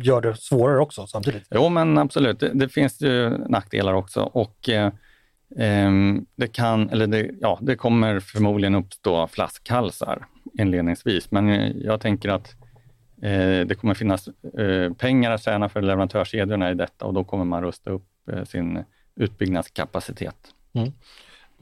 gör 0.04 0.22
det 0.22 0.36
svårare 0.36 0.80
också 0.80 1.08
samtidigt? 1.08 1.44
Jo, 1.50 1.70
men 1.70 1.98
absolut. 1.98 2.40
Det, 2.40 2.52
det 2.54 2.70
finns 2.70 3.02
ju 3.02 3.30
nackdelar 3.30 3.94
också 3.94 4.22
och 4.22 4.70
eh, 4.70 4.92
ehm, 5.58 6.26
det 6.36 6.48
kan, 6.48 6.90
eller 6.90 7.08
det, 7.08 7.30
ja, 7.42 7.60
det 7.62 7.76
kommer 7.76 8.20
förmodligen 8.20 8.76
uppstå 8.76 9.28
flaskhalsar 9.28 10.26
inledningsvis, 10.60 11.32
men 11.32 11.74
jag 11.82 12.02
tänker 12.02 12.30
att 12.30 12.56
eh, 13.22 13.68
det 13.68 13.80
kommer 13.80 13.94
finnas 13.94 14.28
eh, 14.58 14.94
pengar 14.94 15.32
att 15.32 15.44
tjäna 15.44 15.70
för 15.70 15.82
leverantörskedjorna 15.82 16.72
i 16.72 16.74
detta 16.74 17.06
och 17.06 17.14
då 17.14 17.24
kommer 17.24 17.46
man 17.46 17.64
rusta 17.64 17.90
upp 17.90 18.08
eh, 18.32 18.44
sin 18.44 18.84
utbyggnadskapacitet. 19.16 20.36
Mm 20.74 20.92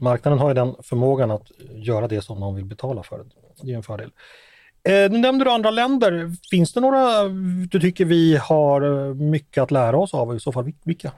marknaden 0.00 0.38
har 0.38 0.48
ju 0.48 0.54
den 0.54 0.74
förmågan 0.82 1.30
att 1.30 1.50
göra 1.74 2.08
det 2.08 2.22
som 2.22 2.40
någon 2.40 2.54
vill 2.54 2.64
betala 2.64 3.02
för. 3.02 3.24
Det 3.62 3.72
är 3.72 3.76
en 3.76 3.82
fördel. 3.82 4.10
Eh, 4.82 5.10
nu 5.10 5.18
nämnde 5.18 5.44
du 5.44 5.50
andra 5.50 5.70
länder. 5.70 6.32
Finns 6.50 6.72
det 6.72 6.80
några 6.80 7.28
du 7.70 7.80
tycker 7.80 8.04
vi 8.04 8.36
har 8.36 9.14
mycket 9.14 9.62
att 9.62 9.70
lära 9.70 9.98
oss 9.98 10.14
av? 10.14 10.36
I 10.36 10.40
så 10.40 10.52
fall 10.52 10.72
vilka? 10.84 11.12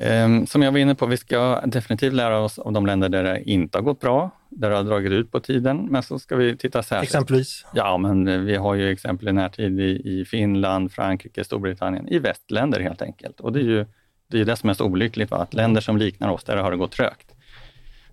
Um, 0.00 0.46
som 0.46 0.62
jag 0.62 0.72
var 0.72 0.78
inne 0.78 0.94
på, 0.94 1.06
vi 1.06 1.16
ska 1.16 1.60
definitivt 1.66 2.12
lära 2.12 2.38
oss 2.38 2.58
av 2.58 2.72
de 2.72 2.86
länder 2.86 3.08
där 3.08 3.24
det 3.24 3.42
inte 3.50 3.78
har 3.78 3.82
gått 3.82 4.00
bra, 4.00 4.30
där 4.48 4.70
det 4.70 4.76
har 4.76 4.84
dragit 4.84 5.12
ut 5.12 5.32
på 5.32 5.40
tiden, 5.40 5.86
men 5.90 6.02
så 6.02 6.18
ska 6.18 6.36
vi 6.36 6.56
titta 6.56 6.82
särskilt. 6.82 7.10
Exempelvis? 7.10 7.66
Ja, 7.74 7.96
men 7.96 8.46
vi 8.46 8.56
har 8.56 8.74
ju 8.74 8.90
exempel 8.90 9.28
i 9.28 9.32
närtid 9.32 9.80
i, 9.80 10.20
i 10.20 10.24
Finland, 10.24 10.92
Frankrike, 10.92 11.44
Storbritannien, 11.44 12.08
i 12.08 12.18
västländer 12.18 12.80
helt 12.80 13.02
enkelt. 13.02 13.40
Och 13.40 13.52
det 13.52 13.58
är 13.58 13.64
ju 13.64 13.86
det, 14.26 14.40
är 14.40 14.44
det 14.44 14.56
som 14.56 14.70
är 14.70 14.74
så 14.74 14.84
olyckligt, 14.84 15.30
va? 15.30 15.36
att 15.36 15.54
länder 15.54 15.80
som 15.80 15.96
liknar 15.96 16.28
oss, 16.28 16.44
där 16.44 16.56
har 16.56 16.70
det 16.70 16.76
gått 16.76 16.92
trögt. 16.92 17.33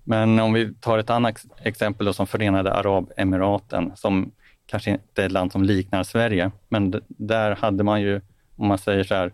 Men 0.03 0.39
om 0.39 0.53
vi 0.53 0.73
tar 0.73 0.97
ett 0.97 1.09
annat 1.09 1.45
exempel 1.63 2.05
då, 2.05 2.13
som 2.13 2.27
Förenade 2.27 2.73
Arabemiraten, 2.73 3.91
som 3.95 4.31
kanske 4.65 4.91
inte 4.91 5.21
är 5.21 5.25
ett 5.25 5.31
land 5.31 5.51
som 5.51 5.63
liknar 5.63 6.03
Sverige, 6.03 6.51
men 6.69 7.01
där 7.07 7.55
hade 7.55 7.83
man 7.83 8.01
ju, 8.01 8.21
om 8.55 8.67
man 8.67 8.77
säger 8.77 9.03
så 9.03 9.15
här, 9.15 9.33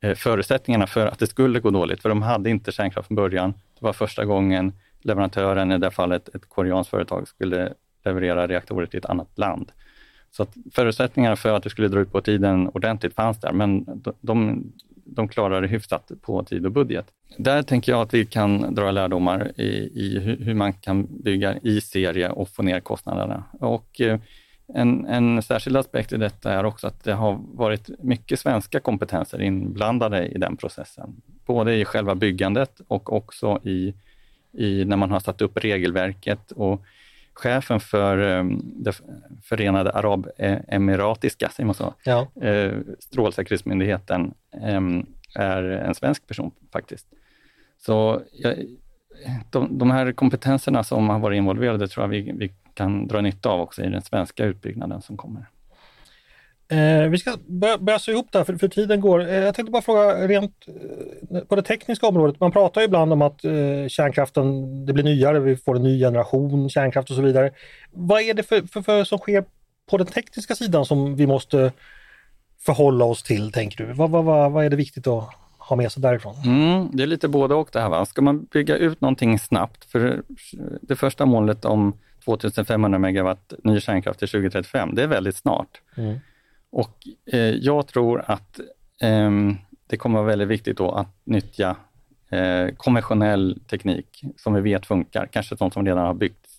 eh, 0.00 0.14
förutsättningarna 0.14 0.86
för 0.86 1.06
att 1.06 1.18
det 1.18 1.26
skulle 1.26 1.60
gå 1.60 1.70
dåligt, 1.70 2.02
för 2.02 2.08
de 2.08 2.22
hade 2.22 2.50
inte 2.50 2.72
kärnkraft 2.72 3.06
från 3.06 3.16
början. 3.16 3.54
Det 3.78 3.84
var 3.84 3.92
första 3.92 4.24
gången 4.24 4.72
leverantören, 5.00 5.72
i 5.72 5.78
det 5.78 5.90
fallet 5.90 6.28
ett 6.34 6.48
koreanskt 6.48 6.90
företag, 6.90 7.28
skulle 7.28 7.72
leverera 8.04 8.46
reaktorer 8.46 8.86
till 8.86 8.98
ett 8.98 9.06
annat 9.06 9.38
land. 9.38 9.72
Så 10.30 10.42
att 10.42 10.54
förutsättningarna 10.72 11.36
för 11.36 11.56
att 11.56 11.62
det 11.62 11.70
skulle 11.70 11.88
dra 11.88 12.00
ut 12.00 12.12
på 12.12 12.20
tiden 12.20 12.68
ordentligt 12.68 13.14
fanns 13.14 13.40
där, 13.40 13.52
men 13.52 14.02
de, 14.20 14.64
de 15.04 15.28
klarar 15.28 15.62
det 15.62 15.68
hyfsat 15.68 16.10
på 16.22 16.44
tid 16.44 16.66
och 16.66 16.72
budget. 16.72 17.06
Där 17.38 17.62
tänker 17.62 17.92
jag 17.92 18.00
att 18.00 18.14
vi 18.14 18.26
kan 18.26 18.74
dra 18.74 18.90
lärdomar 18.90 19.52
i, 19.60 19.90
i 19.94 20.18
hur 20.18 20.54
man 20.54 20.72
kan 20.72 21.22
bygga 21.22 21.58
i 21.62 21.80
serie 21.80 22.30
och 22.30 22.48
få 22.48 22.62
ner 22.62 22.80
kostnaderna. 22.80 23.44
Och 23.60 24.00
eh, 24.00 24.20
en, 24.74 25.06
en 25.06 25.42
särskild 25.42 25.76
aspekt 25.76 26.12
i 26.12 26.16
detta 26.16 26.52
är 26.52 26.64
också 26.64 26.86
att 26.86 27.04
det 27.04 27.12
har 27.12 27.40
varit 27.52 27.90
mycket 27.98 28.40
svenska 28.40 28.80
kompetenser 28.80 29.42
inblandade 29.42 30.26
i 30.26 30.38
den 30.38 30.56
processen. 30.56 31.22
Både 31.46 31.74
i 31.74 31.84
själva 31.84 32.14
byggandet 32.14 32.80
och 32.88 33.12
också 33.12 33.60
i, 33.64 33.94
i 34.52 34.84
när 34.84 34.96
man 34.96 35.10
har 35.10 35.20
satt 35.20 35.42
upp 35.42 35.58
regelverket. 35.58 36.50
Och 36.52 36.82
chefen 37.34 37.80
för 37.80 38.18
um, 38.18 38.62
det 38.64 39.00
Förenade 39.42 39.92
Arabemiratiska 39.92 41.50
ja. 42.04 42.28
uh, 42.44 42.80
strålsäkerhetsmyndigheten 42.98 44.34
är 45.34 45.62
en 45.62 45.94
svensk 45.94 46.26
person 46.26 46.50
faktiskt. 46.72 47.06
Så 47.78 48.22
de, 49.50 49.78
de, 49.78 49.90
här 49.90 50.12
kompetenserna 50.12 50.84
som 50.84 51.08
har 51.08 51.18
varit 51.18 51.36
involverade 51.36 51.88
tror 51.88 52.04
jag 52.04 52.08
vi, 52.08 52.32
vi 52.32 52.54
kan 52.74 53.08
dra 53.08 53.20
nytta 53.20 53.48
av 53.48 53.60
också 53.60 53.82
i 53.82 53.88
den 53.88 54.02
svenska 54.02 54.44
utbyggnaden 54.44 55.02
som 55.02 55.16
kommer. 55.16 55.46
Eh, 56.68 57.08
vi 57.08 57.18
ska 57.18 57.36
börja, 57.46 57.78
börja 57.78 57.98
se 57.98 58.12
ihop 58.12 58.28
det 58.32 58.38
här 58.38 58.44
för, 58.44 58.56
för 58.56 58.68
tiden 58.68 59.00
går. 59.00 59.20
Eh, 59.20 59.34
jag 59.34 59.54
tänkte 59.54 59.72
bara 59.72 59.82
fråga 59.82 60.28
rent 60.28 60.54
eh, 61.30 61.40
på 61.40 61.56
det 61.56 61.62
tekniska 61.62 62.06
området. 62.06 62.40
Man 62.40 62.52
pratar 62.52 62.80
ju 62.80 62.84
ibland 62.84 63.12
om 63.12 63.22
att 63.22 63.44
eh, 63.44 63.88
kärnkraften, 63.88 64.86
det 64.86 64.92
blir 64.92 65.04
nyare, 65.04 65.40
vi 65.40 65.56
får 65.56 65.76
en 65.76 65.82
ny 65.82 65.98
generation 65.98 66.70
kärnkraft 66.70 67.10
och 67.10 67.16
så 67.16 67.22
vidare. 67.22 67.50
Vad 67.92 68.22
är 68.22 68.34
det 68.34 68.42
för, 68.42 68.62
för, 68.62 68.82
för 68.82 69.04
som 69.04 69.18
sker 69.18 69.44
på 69.90 69.98
den 69.98 70.06
tekniska 70.06 70.54
sidan 70.54 70.84
som 70.84 71.16
vi 71.16 71.26
måste 71.26 71.72
förhålla 72.60 73.04
oss 73.04 73.22
till, 73.22 73.52
tänker 73.52 73.86
du? 73.86 73.92
Vad, 73.92 74.10
vad, 74.10 74.24
vad, 74.24 74.52
vad 74.52 74.64
är 74.64 74.70
det 74.70 74.76
viktigt 74.76 75.06
att 75.06 75.28
ha 75.58 75.76
med 75.76 75.92
sig 75.92 76.02
därifrån? 76.02 76.34
Mm, 76.44 76.88
det 76.92 77.02
är 77.02 77.06
lite 77.06 77.28
både 77.28 77.54
och 77.54 77.68
det 77.72 77.80
här. 77.80 77.88
Va? 77.88 78.06
Ska 78.06 78.22
man 78.22 78.44
bygga 78.44 78.76
ut 78.76 79.00
någonting 79.00 79.38
snabbt, 79.38 79.84
för 79.84 80.22
det 80.80 80.96
första 80.96 81.26
målet 81.26 81.64
om 81.64 81.92
2500 82.24 82.98
megawatt 82.98 83.52
ny 83.64 83.80
kärnkraft 83.80 84.18
till 84.18 84.28
2035, 84.28 84.94
det 84.94 85.02
är 85.02 85.06
väldigt 85.06 85.36
snart. 85.36 85.80
Mm. 85.96 86.18
Och 86.74 87.08
eh, 87.26 87.38
jag 87.40 87.86
tror 87.86 88.24
att 88.26 88.60
eh, 89.00 89.30
det 89.86 89.96
kommer 89.96 90.18
vara 90.18 90.28
väldigt 90.28 90.48
viktigt 90.48 90.76
då 90.76 90.90
att 90.90 91.16
nyttja 91.24 91.76
eh, 92.30 92.74
konventionell 92.76 93.60
teknik 93.70 94.24
som 94.36 94.54
vi 94.54 94.60
vet 94.60 94.86
funkar, 94.86 95.26
kanske 95.26 95.56
sånt 95.56 95.74
som 95.74 95.86
redan 95.86 96.06
har 96.06 96.14
byggts. 96.14 96.58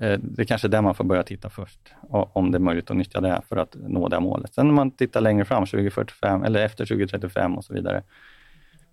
Eh, 0.00 0.18
det 0.18 0.42
är 0.42 0.46
kanske 0.46 0.68
där 0.68 0.82
man 0.82 0.94
får 0.94 1.04
börja 1.04 1.22
titta 1.22 1.50
först, 1.50 1.80
om 2.10 2.50
det 2.50 2.58
är 2.58 2.60
möjligt 2.60 2.90
att 2.90 2.96
nyttja 2.96 3.20
det 3.20 3.42
för 3.48 3.56
att 3.56 3.76
nå 3.78 4.08
det 4.08 4.20
målet. 4.20 4.54
Sen 4.54 4.68
om 4.68 4.74
man 4.74 4.90
tittar 4.90 5.20
längre 5.20 5.44
fram, 5.44 5.66
2045 5.66 6.42
eller 6.42 6.64
efter 6.64 6.86
2035 6.86 7.56
och 7.56 7.64
så 7.64 7.74
vidare, 7.74 8.02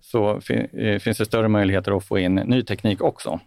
så 0.00 0.40
fin 0.40 0.66
eh, 0.72 0.98
finns 0.98 1.18
det 1.18 1.24
större 1.24 1.48
möjligheter 1.48 1.96
att 1.96 2.04
få 2.04 2.18
in 2.18 2.34
ny 2.34 2.62
teknik 2.62 3.02
också 3.02 3.40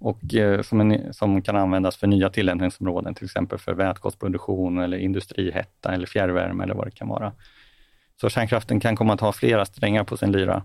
och 0.00 0.34
eh, 0.34 0.62
som, 0.62 0.80
en, 0.80 1.14
som, 1.14 1.42
kan 1.42 1.56
användas 1.56 1.96
för 1.96 2.06
nya 2.06 2.30
tillämpningsområden, 2.30 3.14
till 3.14 3.24
exempel 3.24 3.58
för 3.58 3.74
vätgasproduktion 3.74 4.78
eller 4.78 4.98
industrihetta 4.98 5.94
eller 5.94 6.06
fjärrvärme 6.06 6.64
eller 6.64 6.74
vad 6.74 6.86
det 6.86 6.90
kan 6.90 7.08
vara. 7.08 7.32
Så 8.20 8.28
kärnkraften 8.28 8.80
kan 8.80 8.96
komma 8.96 9.14
att 9.14 9.20
ha 9.20 9.32
flera 9.32 9.64
strängar 9.64 10.04
på 10.04 10.16
sin 10.16 10.32
lyra. 10.32 10.62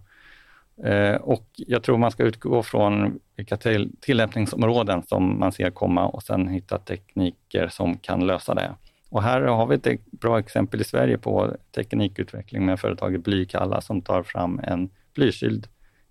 Eh, 0.83 1.15
och 1.15 1.45
jag 1.55 1.83
tror 1.83 1.97
man 1.97 2.11
ska 2.11 2.23
utgå 2.23 2.63
från 2.63 3.19
vilka 3.35 3.57
till, 3.57 3.91
tillämpningsområden 4.01 5.03
som 5.03 5.39
man 5.39 5.51
ser 5.51 5.69
komma 5.69 6.07
och 6.07 6.23
sen 6.23 6.47
hitta 6.47 6.77
tekniker 6.77 7.67
som 7.67 7.97
kan 7.97 8.27
lösa 8.27 8.53
det. 8.53 8.75
Och 9.09 9.23
här 9.23 9.41
har 9.41 9.67
vi 9.67 9.75
ett 9.75 10.05
bra 10.05 10.39
exempel 10.39 10.81
i 10.81 10.83
Sverige 10.83 11.17
på 11.17 11.55
teknikutveckling 11.75 12.65
med 12.65 12.79
företaget 12.79 13.23
Blykalla 13.23 13.81
som 13.81 14.01
tar 14.01 14.23
fram 14.23 14.59
en 14.63 14.89
blykyld 15.15 15.67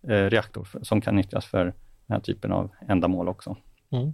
eh, 0.08 0.24
reaktor 0.24 0.68
som 0.82 1.00
kan 1.00 1.16
nyttjas 1.16 1.46
för 1.46 1.74
den 2.06 2.14
här 2.14 2.20
typen 2.20 2.52
av 2.52 2.70
ändamål 2.88 3.28
också. 3.28 3.56
Mm. 3.92 4.12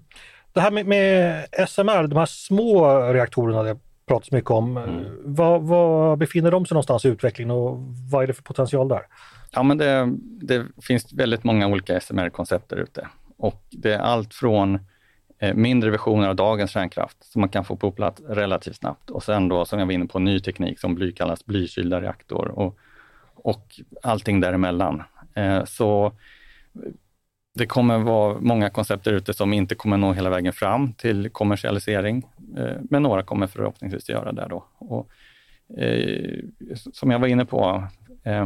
Det 0.53 0.61
här 0.61 0.71
med, 0.71 0.87
med, 0.87 1.47
SMR, 1.69 2.07
de 2.07 2.17
här 2.17 2.27
små 2.27 2.99
reaktorerna 3.13 3.63
det 3.63 3.79
pratas 4.07 4.31
mycket 4.31 4.51
om, 4.51 4.77
mm. 4.77 5.05
var, 5.25 5.59
var, 5.59 6.17
befinner 6.17 6.51
de 6.51 6.67
sig 6.67 6.75
någonstans 6.75 7.05
i 7.05 7.09
utvecklingen 7.09 7.51
och 7.51 7.79
vad 8.11 8.23
är 8.23 8.27
det 8.27 8.33
för 8.33 8.43
potential 8.43 8.89
där? 8.89 9.03
Ja, 9.51 9.63
men 9.63 9.79
det, 9.79 10.17
det 10.23 10.67
finns 10.83 11.13
väldigt 11.13 11.45
många 11.45 11.67
olika 11.67 12.01
SMR-koncept 12.01 12.69
där 12.69 12.77
ute 12.77 13.09
och 13.37 13.63
det 13.71 13.93
är 13.93 13.99
allt 13.99 14.35
från 14.35 14.79
eh, 15.39 15.55
mindre 15.55 15.91
versioner 15.91 16.29
av 16.29 16.37
dagens 16.37 16.71
kärnkraft 16.71 17.25
som 17.25 17.41
man 17.41 17.49
kan 17.49 17.65
få 17.65 17.77
på 17.77 17.93
plats 17.93 18.23
relativt 18.29 18.77
snabbt 18.77 19.11
och 19.11 19.23
sen 19.23 19.49
då, 19.49 19.65
som 19.65 19.79
jag 19.79 19.87
var 19.87 19.93
inne 19.93 20.07
på, 20.07 20.19
ny 20.19 20.41
teknik 20.41 20.81
som 20.81 20.95
bly 20.95 21.13
kallas 21.13 21.47
blykylda 21.47 22.01
reaktor 22.01 22.49
och, 22.49 22.79
och 23.35 23.81
allting 24.03 24.41
däremellan. 24.41 25.03
Eh, 25.35 25.65
så 25.65 26.13
det 27.55 27.67
kommer 27.67 27.99
vara 27.99 28.41
många 28.41 28.71
koncept 28.71 29.05
där 29.05 29.13
ute 29.13 29.35
som 29.35 29.53
inte 29.53 29.75
kommer 29.75 29.97
nå 29.97 30.13
hela 30.13 30.31
vägen 30.31 30.53
fram 30.53 30.93
till 30.93 31.31
kommersialisering, 31.31 32.27
eh, 32.57 32.77
men 32.91 33.03
några 33.03 33.23
kommer 33.23 33.47
förhoppningsvis 33.47 34.09
göra 34.09 34.33
det 34.33 34.47
då. 34.51 34.65
Och, 34.79 35.11
eh, 35.79 36.39
som 36.93 37.11
jag 37.11 37.19
var 37.19 37.29
inne 37.29 37.45
på, 37.45 37.85
eh, 38.25 38.45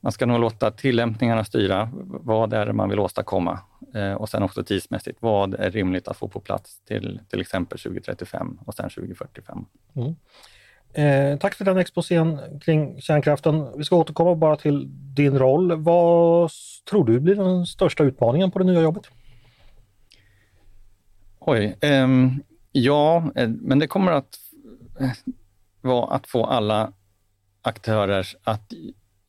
man 0.00 0.12
ska 0.12 0.26
nog 0.26 0.40
låta 0.40 0.70
tillämpningarna 0.70 1.44
styra. 1.44 1.88
Vad 2.04 2.52
är 2.52 2.66
det 2.66 2.72
man 2.72 2.88
vill 2.88 2.98
åstadkomma? 2.98 3.58
Eh, 3.94 4.12
och 4.12 4.28
sen 4.28 4.42
också 4.42 4.64
tidsmässigt, 4.64 5.18
vad 5.22 5.54
är 5.54 5.70
rimligt 5.70 6.08
att 6.08 6.16
få 6.16 6.28
på 6.28 6.40
plats 6.40 6.80
till 6.84 7.20
till 7.28 7.40
exempel 7.40 7.78
2035 7.78 8.58
och 8.66 8.74
sen 8.74 8.90
2045? 8.90 9.64
Mm. 9.94 10.14
Eh, 10.96 11.38
tack 11.38 11.54
för 11.54 11.64
den 11.64 11.78
exposén 11.78 12.40
kring 12.60 13.00
kärnkraften. 13.00 13.78
Vi 13.78 13.84
ska 13.84 13.96
återkomma 13.96 14.34
bara 14.34 14.56
till 14.56 14.86
din 15.14 15.38
roll. 15.38 15.82
Vad 15.82 16.50
tror 16.90 17.04
du 17.04 17.20
blir 17.20 17.34
den 17.34 17.66
största 17.66 18.04
utmaningen 18.04 18.50
på 18.50 18.58
det 18.58 18.64
nya 18.64 18.80
jobbet? 18.80 19.04
Oj, 21.38 21.76
ehm, 21.80 22.24
eh, 22.26 22.32
ja, 22.72 23.30
men 23.46 23.78
det 23.78 23.86
kommer 23.86 24.12
att 24.12 24.36
eh, 25.00 25.10
vara 25.80 26.14
att 26.14 26.26
få 26.26 26.44
alla 26.44 26.92
aktörer 27.62 28.26
att 28.44 28.72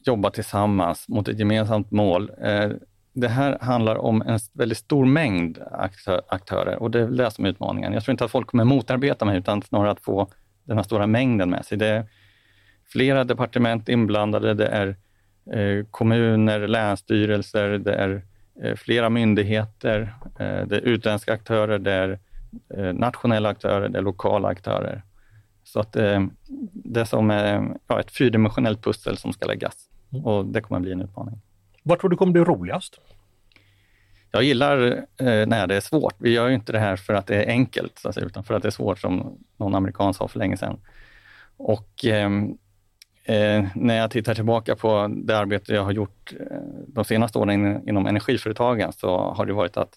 jobba 0.05 0.29
tillsammans 0.29 1.07
mot 1.07 1.27
ett 1.27 1.39
gemensamt 1.39 1.91
mål. 1.91 2.31
Eh, 2.41 2.69
det 3.13 3.27
här 3.27 3.57
handlar 3.61 3.95
om 3.95 4.21
en 4.21 4.39
väldigt 4.53 4.77
stor 4.77 5.05
mängd 5.05 5.59
aktörer 6.27 6.75
och 6.75 6.91
det 6.91 7.01
är 7.01 7.07
det 7.07 7.31
som 7.31 7.45
är 7.45 7.49
utmaningen. 7.49 7.93
Jag 7.93 8.03
tror 8.03 8.11
inte 8.11 8.25
att 8.25 8.31
folk 8.31 8.47
kommer 8.47 8.63
motarbeta 8.63 9.25
mig, 9.25 9.37
utan 9.37 9.61
snarare 9.61 9.91
att 9.91 10.03
få 10.03 10.29
den 10.67 10.77
här 10.77 10.83
stora 10.83 11.07
mängden 11.07 11.49
med 11.49 11.65
sig. 11.65 11.77
Det 11.77 11.87
är 11.87 12.05
flera 12.85 13.23
departement 13.23 13.89
inblandade, 13.89 14.53
det 14.53 14.67
är 14.67 14.87
eh, 15.53 15.85
kommuner, 15.91 16.67
länsstyrelser, 16.67 17.69
det 17.69 17.93
är 17.93 18.21
eh, 18.63 18.75
flera 18.75 19.09
myndigheter, 19.09 20.15
eh, 20.39 20.67
det 20.67 20.75
är 20.75 20.81
utländska 20.81 21.33
aktörer, 21.33 21.79
det 21.79 21.91
är 21.91 22.19
nationella 22.93 23.49
aktörer, 23.49 23.89
det 23.89 23.97
är 23.97 24.01
lokala 24.01 24.47
aktörer. 24.47 25.03
Så 25.63 25.79
att 25.79 25.93
det 25.93 26.99
är 26.99 27.05
som 27.05 27.29
ja, 27.87 27.99
ett 27.99 28.11
fyrdimensionellt 28.11 28.83
pussel 28.83 29.17
som 29.17 29.33
ska 29.33 29.45
läggas 29.45 29.75
mm. 30.13 30.25
och 30.25 30.45
det 30.45 30.61
kommer 30.61 30.77
att 30.77 30.81
bli 30.81 30.91
en 30.91 31.01
utmaning. 31.01 31.41
Vad 31.83 31.99
tror 31.99 32.09
du 32.09 32.15
kommer 32.15 32.31
bli 32.31 32.41
roligast? 32.41 32.99
Jag 34.31 34.43
gillar 34.43 34.87
eh, 35.17 35.47
när 35.47 35.67
det 35.67 35.75
är 35.75 35.81
svårt. 35.81 36.15
Vi 36.17 36.33
gör 36.33 36.47
ju 36.47 36.55
inte 36.55 36.71
det 36.71 36.79
här 36.79 36.95
för 36.95 37.13
att 37.13 37.27
det 37.27 37.43
är 37.43 37.47
enkelt, 37.47 37.99
så 37.99 38.09
att 38.09 38.15
säga, 38.15 38.25
utan 38.25 38.43
för 38.43 38.53
att 38.53 38.61
det 38.61 38.69
är 38.69 38.71
svårt, 38.71 38.99
som 38.99 39.37
någon 39.57 39.75
amerikan 39.75 40.13
sa 40.13 40.27
för 40.27 40.39
länge 40.39 40.57
sedan. 40.57 40.79
Och 41.57 42.05
ehm, 42.05 42.57
eh, 43.23 43.65
när 43.75 43.97
jag 43.97 44.11
tittar 44.11 44.35
tillbaka 44.35 44.75
på 44.75 45.07
det 45.25 45.37
arbete 45.37 45.73
jag 45.73 45.83
har 45.83 45.91
gjort 45.91 46.33
eh, 46.39 46.57
de 46.87 47.05
senaste 47.05 47.37
åren 47.37 47.89
inom 47.89 48.07
energiföretagen, 48.07 48.93
så 48.93 49.17
har 49.17 49.45
det 49.45 49.53
varit 49.53 49.77
att, 49.77 49.93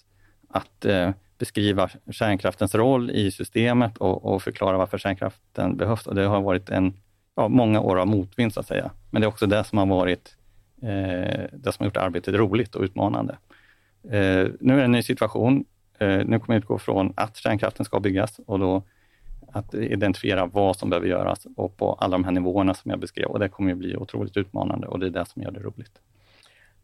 att 0.49 0.85
eh, 0.85 1.11
beskriva 1.39 1.91
kärnkraftens 2.11 2.75
roll 2.75 3.11
i 3.11 3.31
systemet 3.31 3.99
och, 3.99 4.25
och 4.25 4.43
förklara 4.43 4.79
varför 4.79 4.99
kärnkraften 4.99 5.77
behövs. 5.77 6.07
Och 6.07 6.15
det 6.15 6.23
har 6.23 6.41
varit 6.41 6.69
en, 6.71 6.95
ja, 7.37 7.49
många 7.49 7.81
år 7.81 7.99
av 8.01 8.07
motvind 8.07 8.55
så 8.55 8.61
att 8.61 8.67
säga. 8.67 8.91
Men 9.11 9.23
det 9.23 9.27
är 9.27 9.29
också 9.29 9.47
det 9.47 9.65
som 9.65 9.79
har 9.79 9.87
varit 9.87 10.37
eh, 10.83 11.45
det 11.53 11.73
som 11.73 11.77
har 11.79 11.85
gjort 11.85 11.97
arbetet 11.97 12.35
roligt 12.35 12.75
och 12.75 12.83
utmanande. 12.83 13.37
Eh, 14.05 14.49
nu 14.61 14.75
är 14.75 14.77
det 14.77 14.85
en 14.85 14.93
ny 14.93 15.03
situation. 15.03 15.65
Eh, 15.99 16.09
nu 16.09 16.39
kommer 16.39 16.55
vi 16.55 16.57
utgå 16.57 16.79
från 16.79 17.13
att 17.17 17.37
kärnkraften 17.37 17.85
ska 17.85 18.01
byggas 18.01 18.41
och 18.47 18.59
då 18.59 18.83
att 19.53 19.75
identifiera 19.75 20.47
vad 20.47 20.77
som 20.77 20.91
behöver 20.91 21.09
göras 21.09 21.47
och 21.57 21.77
på 21.77 21.93
alla 21.93 22.13
de 22.13 22.25
här 22.25 22.33
nivåerna 22.33 22.75
som 22.75 22.91
jag 22.91 23.01
beskrev. 23.01 23.27
Och 23.27 23.39
det 23.39 23.49
kommer 23.49 23.73
att 23.73 23.79
bli 23.79 23.97
otroligt 23.97 24.37
utmanande 24.37 24.87
och 24.87 24.99
det 24.99 25.07
är 25.07 25.11
det 25.11 25.27
som 25.27 25.43
gör 25.43 25.51
det 25.51 25.61
roligt. 25.61 25.93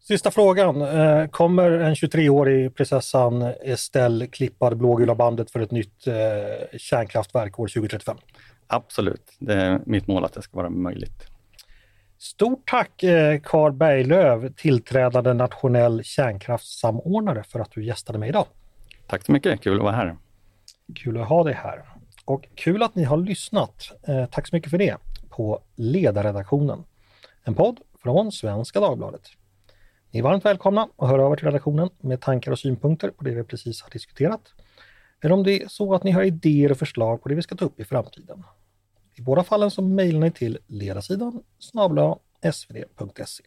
Sista 0.01 0.31
frågan. 0.31 0.83
Eh, 0.83 1.29
kommer 1.29 1.71
en 1.71 1.95
23-årig 1.95 2.75
prinsessan 2.75 3.43
Estelle 3.43 4.27
klippa 4.27 4.71
det 4.71 4.77
blågula 4.77 5.14
bandet 5.14 5.51
för 5.51 5.61
ett 5.61 5.71
nytt 5.71 6.07
eh, 6.07 6.79
kärnkraftverk 6.79 7.59
år 7.59 7.69
2035? 7.69 8.17
Absolut. 8.67 9.33
Det 9.39 9.55
är 9.55 9.81
mitt 9.87 10.07
mål 10.07 10.25
att 10.25 10.33
det 10.33 10.43
ska 10.43 10.57
vara 10.57 10.71
möjligt. 10.71 11.36
Stort 12.19 12.69
tack 12.69 12.91
Carl 13.43 13.71
eh, 13.71 13.77
Berglöf, 13.77 14.55
tillträdande 14.57 15.33
nationell 15.33 16.05
kärnkraftssamordnare 16.05 17.43
för 17.43 17.61
att 17.61 17.71
du 17.71 17.85
gästade 17.85 18.19
mig 18.19 18.29
idag. 18.29 18.47
Tack 19.07 19.27
så 19.27 19.33
mycket, 19.33 19.61
kul 19.61 19.77
att 19.77 19.83
vara 19.83 19.97
här. 19.97 20.17
Kul 20.95 21.21
att 21.21 21.29
ha 21.29 21.45
dig 21.45 21.55
här. 21.55 21.85
Och 22.25 22.49
kul 22.55 22.83
att 22.83 22.95
ni 22.95 23.05
har 23.05 23.17
lyssnat. 23.17 23.93
Tack 24.31 24.49
så 24.49 24.57
mycket 24.57 24.71
för 24.71 24.79
det 24.79 24.97
på 25.29 25.62
Ledarredaktionen. 25.75 26.85
En 27.45 27.55
podd 27.55 27.81
från 28.03 28.33
Svenska 28.33 28.81
Dagbladet. 28.81 29.23
Ni 30.11 30.19
är 30.19 30.23
varmt 30.23 30.45
välkomna 30.45 30.89
att 30.97 31.09
höra 31.09 31.23
över 31.23 31.37
till 31.37 31.45
redaktionen 31.45 31.91
med 32.01 32.21
tankar 32.21 32.53
och 32.53 32.59
synpunkter 32.59 33.11
på 33.11 33.25
det 33.25 33.31
vi 33.31 33.45
precis 33.45 33.83
har 33.83 33.91
diskuterat. 33.91 34.55
Eller 35.21 35.35
om 35.35 35.43
det 35.43 35.62
är 35.62 35.69
så 35.69 35.95
att 35.95 36.05
ni 36.05 36.11
har 36.11 36.23
idéer 36.23 36.71
och 36.71 36.79
förslag 36.79 37.23
på 37.23 37.29
det 37.29 37.35
vi 37.35 37.43
ska 37.43 37.55
ta 37.55 37.64
upp 37.64 37.81
i 37.81 37.85
framtiden. 37.85 38.43
I 39.19 39.23
båda 39.23 39.45
fallen 39.45 39.71
så 39.71 39.83
mejlar 39.83 40.21
ni 40.21 40.31
till 40.31 40.59
ledarsidan 40.67 41.43
snabla 41.59 42.17
svd.se. 42.53 43.45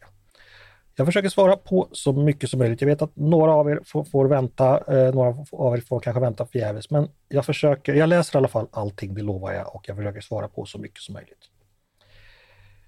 Jag 0.96 1.06
försöker 1.06 1.28
svara 1.28 1.56
på 1.56 1.88
så 1.92 2.12
mycket 2.12 2.50
som 2.50 2.58
möjligt. 2.58 2.80
Jag 2.80 2.88
vet 2.88 3.02
att 3.02 3.16
några 3.16 3.52
av 3.54 3.70
er 3.70 3.80
får, 3.84 4.04
får 4.04 4.28
vänta, 4.28 4.76
eh, 4.76 5.14
några 5.14 5.44
av 5.52 5.76
er 5.76 5.80
får 5.80 6.00
kanske 6.00 6.20
vänta 6.20 6.46
förgäves, 6.46 6.90
men 6.90 7.08
jag 7.28 7.46
försöker, 7.46 7.94
jag 7.94 8.08
läser 8.08 8.36
i 8.36 8.38
alla 8.38 8.48
fall 8.48 8.66
allting, 8.70 9.14
det 9.14 9.22
lovar 9.22 9.52
jag, 9.52 9.74
och 9.74 9.88
jag 9.88 9.96
försöker 9.96 10.20
svara 10.20 10.48
på 10.48 10.64
så 10.64 10.78
mycket 10.78 11.00
som 11.00 11.12
möjligt. 11.12 11.48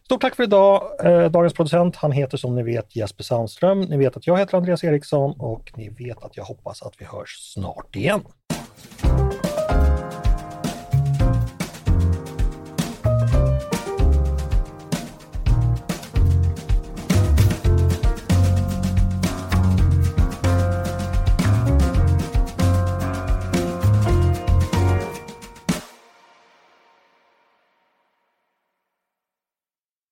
Stort 0.04 0.20
tack 0.20 0.36
för 0.36 0.42
idag. 0.42 0.82
Eh, 1.04 1.30
dagens 1.30 1.54
producent, 1.54 1.96
han 1.96 2.12
heter 2.12 2.36
som 2.36 2.54
ni 2.54 2.62
vet 2.62 2.96
Jesper 2.96 3.24
Sandström. 3.24 3.80
Ni 3.80 3.96
vet 3.96 4.16
att 4.16 4.26
jag 4.26 4.38
heter 4.38 4.56
Andreas 4.56 4.84
Eriksson 4.84 5.34
och 5.38 5.72
ni 5.76 5.88
vet 5.88 6.22
att 6.22 6.36
jag 6.36 6.44
hoppas 6.44 6.82
att 6.82 6.94
vi 6.98 7.04
hörs 7.04 7.52
snart 7.52 7.96
igen. 7.96 8.20